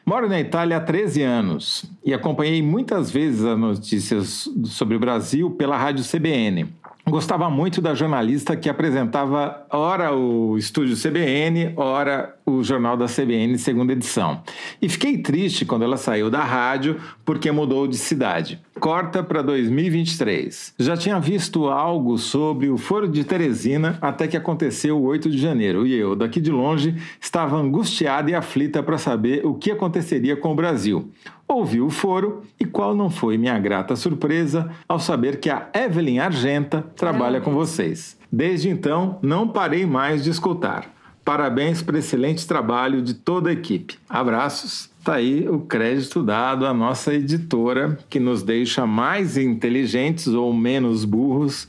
Moro 0.06 0.30
na 0.30 0.40
Itália 0.40 0.78
há 0.78 0.80
13 0.80 1.24
anos 1.24 1.86
e 2.04 2.14
acompanhei 2.14 2.62
muitas 2.62 3.10
vezes 3.10 3.44
as 3.44 3.58
notícias 3.58 4.50
sobre 4.66 4.96
o 4.96 5.00
Brasil 5.00 5.50
pela 5.52 5.78
rádio 5.78 6.04
CBN. 6.04 6.68
Gostava 7.08 7.50
muito 7.50 7.82
da 7.82 7.94
jornalista 7.94 8.56
que 8.56 8.68
apresentava 8.68 9.66
ora 9.70 10.14
o 10.14 10.58
estúdio 10.58 10.96
CBN, 10.96 11.74
ora 11.76 12.36
o 12.46 12.64
jornal 12.64 12.98
da 12.98 13.06
CBN, 13.06 13.58
segunda 13.58 13.94
edição. 13.94 14.42
E 14.82 14.90
fiquei 14.90 15.18
triste 15.20 15.66
quando 15.66 15.84
ela 15.84 15.98
saiu 15.98 16.30
da 16.30 16.44
rádio 16.44 17.00
porque 17.24 17.52
mudou 17.52 17.88
de 17.88 17.98
cidade. 17.98 18.60
Corta 18.80 19.24
para 19.24 19.42
2023. 19.42 20.74
Já 20.78 20.98
tinha 20.98 21.20
visto 21.20 21.68
algo 21.68 22.18
sobre 22.18 22.70
o 22.70 22.78
Foro 22.78 23.08
de 23.08 23.24
Teresina 23.24 23.98
até 24.02 24.28
que 24.28 24.36
aconteceu 24.36 24.98
o 24.98 25.04
8 25.04 25.30
de 25.30 25.38
janeiro 25.38 25.88
e 25.88 25.94
eu, 25.94 26.16
daqui 26.16 26.42
de 26.42 26.52
longe, 26.52 26.96
estava 27.22 27.56
angustiada 27.56 28.30
e 28.30 28.36
aflita 28.36 28.84
para 28.84 28.98
saber 28.98 29.46
o 29.46 29.54
que 29.54 29.72
aconteceria 29.72 30.36
com 30.36 30.52
o 30.52 30.56
Brasil. 30.56 31.10
Ouvi 31.48 31.80
o 31.80 31.90
foro 31.90 32.42
e 32.60 32.66
qual 32.66 32.96
não 32.96 33.10
foi 33.10 33.38
minha 33.38 33.58
grata 33.60 33.96
surpresa 33.96 34.72
ao 34.88 35.00
saber 35.00 35.40
que 35.40 35.50
a 35.50 35.70
Evelyn 35.74 36.20
Argenta 36.20 36.82
trabalha 36.96 37.40
com 37.40 37.54
vocês. 37.54 38.18
Desde 38.32 38.70
então, 38.70 39.20
não 39.22 39.48
parei 39.48 39.86
mais 39.86 40.24
de 40.24 40.32
escutar. 40.32 40.94
Parabéns 41.24 41.82
por 41.82 41.96
excelente 41.96 42.48
trabalho 42.48 43.02
de 43.02 43.14
toda 43.16 43.50
a 43.50 43.54
equipe. 43.54 43.98
Abraços. 44.08 44.90
Tá 45.04 45.16
aí 45.16 45.48
o 45.48 45.60
crédito 45.60 46.24
dado 46.24 46.66
à 46.66 46.74
nossa 46.74 47.14
editora, 47.14 47.98
que 48.10 48.20
nos 48.20 48.42
deixa 48.42 48.88
mais 48.88 49.38
inteligentes 49.38 50.28
ou 50.28 50.52
menos 50.52 51.06
burros 51.06 51.68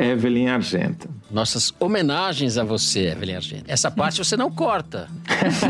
Evelyn 0.00 0.48
Argenta. 0.48 1.08
Nossas 1.30 1.72
homenagens 1.78 2.58
a 2.58 2.64
você, 2.64 3.08
Evelyn 3.08 3.36
Argenta. 3.36 3.64
Essa 3.68 3.90
parte 3.90 4.18
você 4.18 4.36
não 4.36 4.50
corta. 4.50 5.08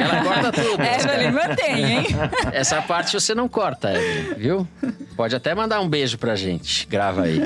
Ela 0.01 0.23
corta 0.23 0.53
tudo. 0.53 0.81
Evelyn 0.83 1.33
mantém, 1.33 1.85
hein? 1.85 2.07
Essa 2.53 2.81
parte 2.81 3.13
você 3.13 3.35
não 3.35 3.49
corta, 3.49 3.93
Evelyn, 3.93 4.35
viu? 4.35 4.69
Pode 5.17 5.35
até 5.37 5.55
mandar 5.55 5.81
um 5.81 5.89
beijo 5.89 6.17
pra 6.17 6.35
gente. 6.37 6.87
Grava 6.87 7.23
aí. 7.23 7.41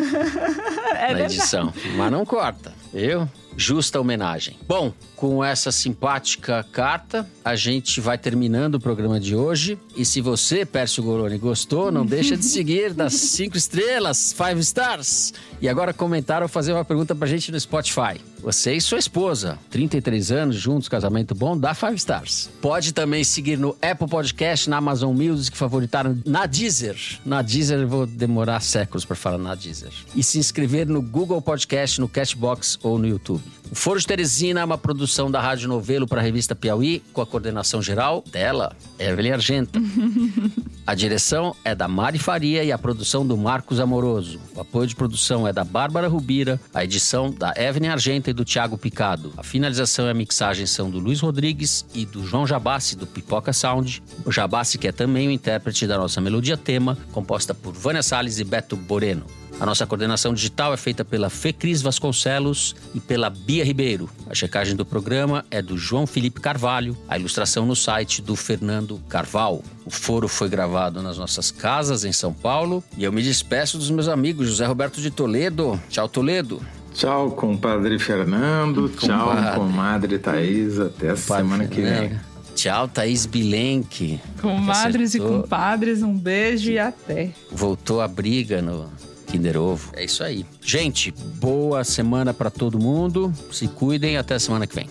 É 0.96 1.12
na 1.12 1.20
edição. 1.22 1.72
Mas 1.96 2.12
não 2.12 2.24
corta, 2.24 2.72
viu? 2.94 3.28
Justa 3.56 4.00
homenagem. 4.00 4.56
Bom, 4.66 4.92
com 5.16 5.44
essa 5.44 5.70
simpática 5.70 6.64
carta, 6.72 7.28
a 7.44 7.54
gente 7.54 8.00
vai 8.00 8.18
terminando 8.18 8.76
o 8.76 8.80
programa 8.80 9.20
de 9.20 9.36
hoje. 9.36 9.78
E 9.96 10.04
se 10.04 10.20
você, 10.20 10.64
Pércio 10.64 11.02
Goroni, 11.02 11.38
gostou, 11.38 11.92
não 11.92 12.04
deixa 12.04 12.36
de 12.36 12.44
seguir 12.44 12.92
das 12.92 13.14
cinco 13.34 13.56
estrelas, 13.56 14.32
five 14.32 14.60
stars. 14.60 15.34
E 15.60 15.68
agora 15.68 15.92
comentar 15.92 16.42
ou 16.42 16.48
fazer 16.48 16.72
uma 16.72 16.84
pergunta 16.84 17.14
pra 17.14 17.28
gente 17.28 17.52
no 17.52 17.60
Spotify. 17.60 18.20
Você 18.44 18.74
e 18.74 18.80
sua 18.80 18.98
esposa, 18.98 19.58
33 19.70 20.30
anos, 20.30 20.56
juntos, 20.56 20.86
casamento 20.86 21.34
bom, 21.34 21.56
dá 21.56 21.72
five 21.72 21.94
stars. 21.94 22.50
Pode 22.60 22.92
também 22.92 23.24
seguir 23.24 23.58
no 23.58 23.74
Apple 23.80 24.06
Podcast, 24.06 24.68
na 24.68 24.76
Amazon 24.76 25.16
Music, 25.16 25.56
favoritaram 25.56 26.18
na 26.26 26.44
Deezer. 26.44 26.94
Na 27.24 27.40
Deezer 27.40 27.80
eu 27.80 27.88
vou 27.88 28.06
demorar 28.06 28.60
séculos 28.60 29.06
para 29.06 29.16
falar 29.16 29.38
na 29.38 29.54
Deezer. 29.54 29.90
E 30.14 30.22
se 30.22 30.38
inscrever 30.38 30.86
no 30.86 31.00
Google 31.00 31.40
Podcast, 31.40 31.98
no 31.98 32.06
Cashbox 32.06 32.78
ou 32.82 32.98
no 32.98 33.06
YouTube. 33.06 33.42
O 33.72 33.74
Foro 33.74 33.98
de 33.98 34.06
Teresina 34.06 34.60
é 34.60 34.64
uma 34.64 34.76
produção 34.76 35.30
da 35.30 35.40
Rádio 35.40 35.66
Novelo 35.66 36.06
para 36.06 36.20
a 36.20 36.22
revista 36.22 36.54
Piauí, 36.54 37.02
com 37.14 37.22
a 37.22 37.26
coordenação 37.26 37.80
geral 37.80 38.22
dela, 38.30 38.76
Evelyn 38.98 39.32
Argenta. 39.32 39.80
A 40.86 40.94
direção 40.94 41.56
é 41.64 41.74
da 41.74 41.88
Mari 41.88 42.18
Faria 42.18 42.62
e 42.62 42.70
a 42.70 42.76
produção 42.76 43.26
do 43.26 43.38
Marcos 43.38 43.80
Amoroso. 43.80 44.38
O 44.54 44.60
apoio 44.60 44.86
de 44.86 44.94
produção 44.94 45.48
é 45.48 45.52
da 45.52 45.64
Bárbara 45.64 46.08
Rubira, 46.08 46.60
a 46.74 46.84
edição 46.84 47.30
da 47.30 47.54
Evelyn 47.56 47.88
Argenta 47.88 48.28
e 48.28 48.33
do 48.34 48.44
Tiago 48.44 48.76
Picado. 48.76 49.32
A 49.36 49.42
finalização 49.42 50.06
e 50.06 50.10
a 50.10 50.14
mixagem 50.14 50.66
são 50.66 50.90
do 50.90 50.98
Luiz 50.98 51.20
Rodrigues 51.20 51.86
e 51.94 52.04
do 52.04 52.26
João 52.26 52.46
Jabassi, 52.46 52.96
do 52.96 53.06
Pipoca 53.06 53.52
Sound. 53.52 54.02
O 54.24 54.32
Jabassi, 54.32 54.76
que 54.76 54.88
é 54.88 54.92
também 54.92 55.28
o 55.28 55.30
intérprete 55.30 55.86
da 55.86 55.96
nossa 55.96 56.20
melodia 56.20 56.56
tema, 56.56 56.98
composta 57.12 57.54
por 57.54 57.72
Vânia 57.72 58.02
Salles 58.02 58.38
e 58.38 58.44
Beto 58.44 58.76
Boreno. 58.76 59.24
A 59.60 59.64
nossa 59.64 59.86
coordenação 59.86 60.34
digital 60.34 60.74
é 60.74 60.76
feita 60.76 61.04
pela 61.04 61.30
Fecris 61.30 61.80
Vasconcelos 61.80 62.74
e 62.92 62.98
pela 62.98 63.30
Bia 63.30 63.64
Ribeiro. 63.64 64.10
A 64.28 64.34
checagem 64.34 64.74
do 64.74 64.84
programa 64.84 65.44
é 65.48 65.62
do 65.62 65.78
João 65.78 66.08
Felipe 66.08 66.40
Carvalho, 66.40 66.96
a 67.08 67.16
ilustração 67.16 67.64
no 67.64 67.76
site 67.76 68.20
do 68.20 68.34
Fernando 68.34 69.00
Carval. 69.08 69.62
O 69.86 69.90
foro 69.90 70.26
foi 70.26 70.48
gravado 70.48 71.00
nas 71.02 71.18
nossas 71.18 71.52
casas 71.52 72.04
em 72.04 72.12
São 72.12 72.32
Paulo 72.34 72.82
e 72.96 73.04
eu 73.04 73.12
me 73.12 73.22
despeço 73.22 73.78
dos 73.78 73.90
meus 73.90 74.08
amigos 74.08 74.48
José 74.48 74.66
Roberto 74.66 75.00
de 75.00 75.10
Toledo. 75.10 75.80
Tchau, 75.88 76.08
Toledo. 76.08 76.60
Tchau, 76.94 77.32
compadre 77.32 77.98
Fernando. 77.98 78.88
Tchau, 78.88 79.28
Compadre. 79.30 79.58
comadre 79.58 80.18
Thaís. 80.18 80.78
Até 80.78 81.10
a 81.10 81.16
semana 81.16 81.66
que 81.66 81.80
vem. 81.82 82.12
Tchau, 82.54 82.86
Thaís 82.86 83.26
Bilenque. 83.26 84.20
Comadres 84.40 85.14
e 85.14 85.18
compadres, 85.18 86.02
um 86.02 86.16
beijo 86.16 86.70
e 86.70 86.78
até. 86.78 87.30
Voltou 87.50 88.00
a 88.00 88.06
briga 88.06 88.62
no 88.62 88.88
Kinder 89.26 89.56
Ovo. 89.58 89.90
É 89.94 90.04
isso 90.04 90.22
aí. 90.22 90.46
Gente, 90.62 91.12
boa 91.40 91.82
semana 91.82 92.32
pra 92.32 92.48
todo 92.48 92.78
mundo. 92.78 93.32
Se 93.50 93.66
cuidem. 93.66 94.16
Até 94.16 94.38
semana 94.38 94.64
que 94.66 94.76
vem. 94.76 94.88